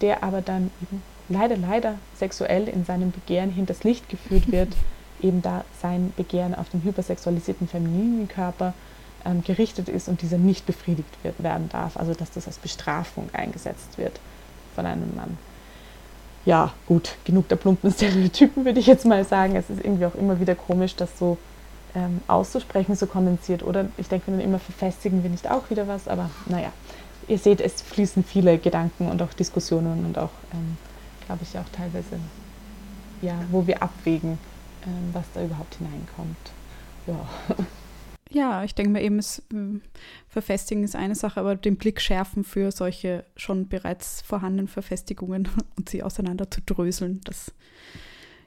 der 0.00 0.22
aber 0.22 0.42
dann 0.42 0.70
eben 0.82 1.02
leider, 1.28 1.56
leider 1.56 1.94
sexuell 2.16 2.68
in 2.68 2.84
seinem 2.84 3.10
Begehren 3.10 3.50
hinters 3.50 3.84
Licht 3.84 4.08
geführt 4.08 4.50
wird, 4.50 4.68
eben 5.22 5.42
da 5.42 5.64
sein 5.80 6.12
Begehren 6.16 6.54
auf 6.54 6.68
den 6.68 6.82
hypersexualisierten 6.82 7.68
femininen 7.68 8.28
Körper 8.28 8.74
ähm, 9.24 9.42
gerichtet 9.44 9.88
ist 9.88 10.08
und 10.08 10.22
dieser 10.22 10.38
nicht 10.38 10.66
befriedigt 10.66 11.16
wird, 11.22 11.42
werden 11.42 11.68
darf, 11.68 11.96
also 11.96 12.12
dass 12.12 12.30
das 12.32 12.46
als 12.46 12.58
Bestrafung 12.58 13.28
eingesetzt 13.32 13.98
wird 13.98 14.18
von 14.74 14.86
einem 14.86 15.14
Mann. 15.14 15.38
Ja, 16.44 16.72
gut, 16.86 17.16
genug 17.24 17.48
der 17.48 17.56
plumpen 17.56 17.92
Stereotypen 17.92 18.64
würde 18.64 18.80
ich 18.80 18.88
jetzt 18.88 19.04
mal 19.04 19.24
sagen. 19.24 19.54
Es 19.54 19.70
ist 19.70 19.84
irgendwie 19.84 20.06
auch 20.06 20.16
immer 20.16 20.40
wieder 20.40 20.56
komisch, 20.56 20.96
dass 20.96 21.16
so 21.16 21.38
ähm, 21.94 22.20
auszusprechen, 22.26 22.96
so 22.96 23.06
kondensiert. 23.06 23.62
Oder 23.62 23.88
ich 23.96 24.08
denke 24.08 24.30
dann 24.30 24.40
immer, 24.40 24.58
verfestigen 24.58 25.22
wir 25.22 25.30
nicht 25.30 25.50
auch 25.50 25.70
wieder 25.70 25.88
was, 25.88 26.08
aber 26.08 26.30
naja, 26.46 26.72
ihr 27.28 27.38
seht, 27.38 27.60
es 27.60 27.82
fließen 27.82 28.24
viele 28.24 28.58
Gedanken 28.58 29.08
und 29.08 29.22
auch 29.22 29.32
Diskussionen 29.32 30.04
und 30.04 30.18
auch, 30.18 30.30
ähm, 30.52 30.76
glaube 31.26 31.42
ich, 31.42 31.58
auch 31.58 31.68
teilweise, 31.72 32.18
ja, 33.20 33.34
wo 33.50 33.66
wir 33.66 33.82
abwägen, 33.82 34.38
ähm, 34.86 35.10
was 35.12 35.24
da 35.34 35.44
überhaupt 35.44 35.74
hineinkommt. 35.76 36.36
Ja. 37.06 37.28
Ja, 38.34 38.64
ich 38.64 38.74
denke 38.74 38.92
mir 38.92 39.02
eben, 39.02 39.18
es, 39.18 39.42
ähm, 39.52 39.82
Verfestigen 40.26 40.84
ist 40.84 40.96
eine 40.96 41.14
Sache, 41.14 41.38
aber 41.38 41.54
den 41.54 41.76
Blick 41.76 42.00
schärfen 42.00 42.44
für 42.44 42.72
solche 42.72 43.26
schon 43.36 43.68
bereits 43.68 44.22
vorhandenen 44.22 44.68
Verfestigungen 44.68 45.50
und 45.76 45.90
sie 45.90 46.02
auseinander 46.02 46.50
zu 46.50 46.62
dröseln, 46.62 47.20
das, 47.24 47.52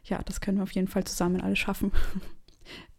ja, 0.06 0.24
das 0.26 0.42
können 0.42 0.58
wir 0.58 0.64
auf 0.64 0.72
jeden 0.72 0.88
Fall 0.88 1.04
zusammen 1.04 1.40
alle 1.40 1.56
schaffen 1.56 1.92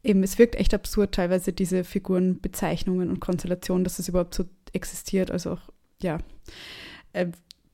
eben, 0.03 0.23
es 0.23 0.39
wirkt 0.39 0.55
echt 0.55 0.75
absurd 0.75 1.15
teilweise, 1.15 1.53
diese 1.53 1.85
Figurenbezeichnungen 1.85 3.11
und 3.11 3.21
Konstellationen, 3.21 3.85
dass 3.85 3.99
es 3.99 4.09
überhaupt 4.09 4.35
so 4.35 4.45
existiert. 4.73 5.31
Also 5.31 5.53
auch, 5.53 5.61
ja, 6.03 6.19
äh, 7.13 7.27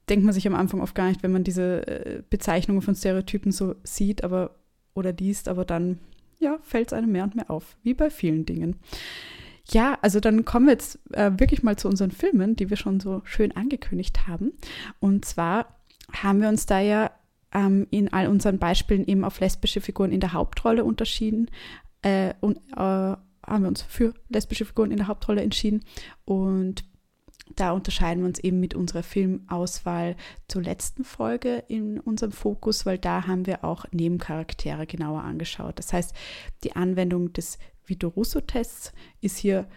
denkt 0.09 0.25
man 0.25 0.35
sich 0.35 0.47
am 0.47 0.55
Anfang 0.55 0.81
oft 0.81 0.95
gar 0.95 1.09
nicht, 1.09 1.23
wenn 1.23 1.33
man 1.33 1.45
diese 1.45 1.87
äh, 1.87 2.23
Bezeichnungen 2.29 2.83
von 2.83 2.95
Stereotypen 2.95 3.53
so 3.53 3.75
sieht, 3.85 4.25
aber 4.25 4.57
oder 4.95 5.13
liest, 5.13 5.49
aber 5.49 5.65
dann 5.65 5.99
ja, 6.39 6.59
fällt 6.63 6.89
es 6.89 6.93
einem 6.93 7.13
mehr 7.13 7.25
und 7.25 7.35
mehr 7.35 7.51
auf, 7.51 7.77
wie 7.83 7.95
bei 7.95 8.11
vielen 8.11 8.45
Dingen. 8.45 8.77
Ja, 9.71 9.97
also 10.03 10.19
dann 10.19 10.45
kommen 10.45 10.67
wir 10.67 10.73
jetzt 10.73 10.99
äh, 11.13 11.31
wirklich 11.37 11.63
mal 11.63 11.77
zu 11.77 11.89
unseren 11.89 12.11
Filmen, 12.11 12.57
die 12.57 12.69
wir 12.69 12.77
schon 12.77 12.99
so 13.01 13.23
schön 13.25 13.53
angekündigt 13.53 14.27
haben. 14.27 14.53
Und 14.99 15.25
zwar 15.25 15.79
haben 16.13 16.41
wir 16.41 16.49
uns 16.49 16.67
da 16.67 16.81
ja 16.81 17.11
ähm, 17.53 17.87
in 17.91 18.13
all 18.13 18.29
unseren 18.29 18.59
Beispielen 18.59 19.07
eben 19.07 19.25
auf 19.25 19.41
lesbische 19.41 19.81
Figuren 19.81 20.13
in 20.13 20.21
der 20.21 20.33
Hauptrolle 20.33 20.85
unterschieden 20.85 21.51
äh, 22.03 22.35
und 22.41 22.59
äh, 22.77 23.17
haben 23.47 23.63
wir 23.63 23.69
uns 23.69 23.83
für 23.83 24.15
lesbische 24.29 24.65
Figuren 24.65 24.91
in 24.91 24.99
der 24.99 25.09
Hauptrolle 25.09 25.43
entschieden. 25.43 25.85
Und 26.25 26.85
da 27.57 27.73
unterscheiden 27.73 28.23
wir 28.23 28.29
uns 28.29 28.39
eben 28.39 28.61
mit 28.61 28.75
unserer 28.75 29.03
Filmauswahl 29.03 30.17
zur 30.49 30.63
letzten 30.63 31.05
Folge 31.05 31.65
in 31.69 31.99
unserem 32.01 32.33
Fokus, 32.33 32.87
weil 32.87 32.99
da 32.99 33.27
haben 33.27 33.47
wir 33.47 33.65
auch 33.65 33.85
Nebencharaktere 33.91 34.87
genauer 34.87 35.23
angeschaut. 35.23 35.79
Das 35.79 35.93
heißt, 35.93 36.15
die 36.65 36.77
Anwendung 36.77 37.33
des 37.33 37.59
Vito 37.85 38.09
Russo-Tests 38.09 38.93
ist 39.21 39.39
hier 39.39 39.69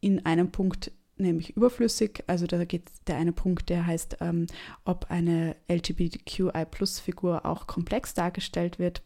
in 0.00 0.24
einem 0.24 0.52
Punkt 0.52 0.92
nämlich 1.16 1.56
überflüssig. 1.56 2.24
Also 2.26 2.46
da 2.46 2.64
geht 2.64 2.90
der 3.06 3.16
eine 3.16 3.32
Punkt, 3.32 3.68
der 3.68 3.86
heißt, 3.86 4.18
ähm, 4.20 4.46
ob 4.84 5.10
eine 5.10 5.56
LGBTQI-Plus-Figur 5.68 7.46
auch 7.46 7.66
komplex 7.66 8.14
dargestellt 8.14 8.78
wird 8.78 9.02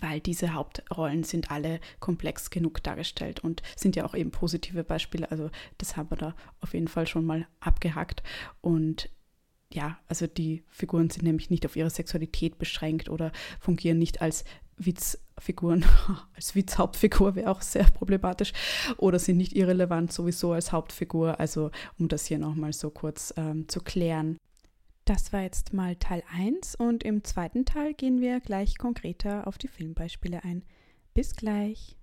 weil 0.00 0.20
diese 0.20 0.54
Hauptrollen 0.54 1.24
sind 1.24 1.50
alle 1.50 1.80
komplex 2.00 2.50
genug 2.50 2.82
dargestellt 2.82 3.40
und 3.40 3.62
sind 3.76 3.96
ja 3.96 4.04
auch 4.04 4.14
eben 4.14 4.30
positive 4.30 4.84
Beispiele. 4.84 5.30
Also 5.30 5.50
das 5.78 5.96
haben 5.96 6.10
wir 6.10 6.16
da 6.16 6.34
auf 6.60 6.74
jeden 6.74 6.88
Fall 6.88 7.06
schon 7.06 7.24
mal 7.24 7.46
abgehackt. 7.60 8.22
Und 8.60 9.10
ja, 9.72 9.98
also 10.06 10.26
die 10.26 10.64
Figuren 10.68 11.10
sind 11.10 11.24
nämlich 11.24 11.50
nicht 11.50 11.66
auf 11.66 11.76
ihre 11.76 11.90
Sexualität 11.90 12.58
beschränkt 12.58 13.08
oder 13.08 13.32
fungieren 13.60 13.98
nicht 13.98 14.22
als 14.22 14.44
Witzfiguren, 14.78 15.84
als 16.34 16.54
Witzhauptfigur 16.54 17.34
wäre 17.34 17.50
auch 17.50 17.62
sehr 17.62 17.84
problematisch 17.84 18.52
oder 18.96 19.18
sind 19.18 19.36
nicht 19.36 19.54
irrelevant 19.54 20.12
sowieso 20.12 20.52
als 20.52 20.72
Hauptfigur. 20.72 21.40
Also 21.40 21.70
um 21.98 22.08
das 22.08 22.26
hier 22.26 22.38
nochmal 22.38 22.72
so 22.72 22.90
kurz 22.90 23.34
ähm, 23.36 23.68
zu 23.68 23.80
klären. 23.80 24.38
Das 25.04 25.32
war 25.32 25.40
jetzt 25.40 25.72
mal 25.72 25.96
Teil 25.96 26.22
1 26.36 26.74
und 26.74 27.02
im 27.02 27.24
zweiten 27.24 27.64
Teil 27.64 27.94
gehen 27.94 28.20
wir 28.20 28.40
gleich 28.40 28.76
konkreter 28.76 29.46
auf 29.46 29.56
die 29.56 29.68
Filmbeispiele 29.68 30.44
ein. 30.44 30.64
Bis 31.14 31.34
gleich. 31.34 31.97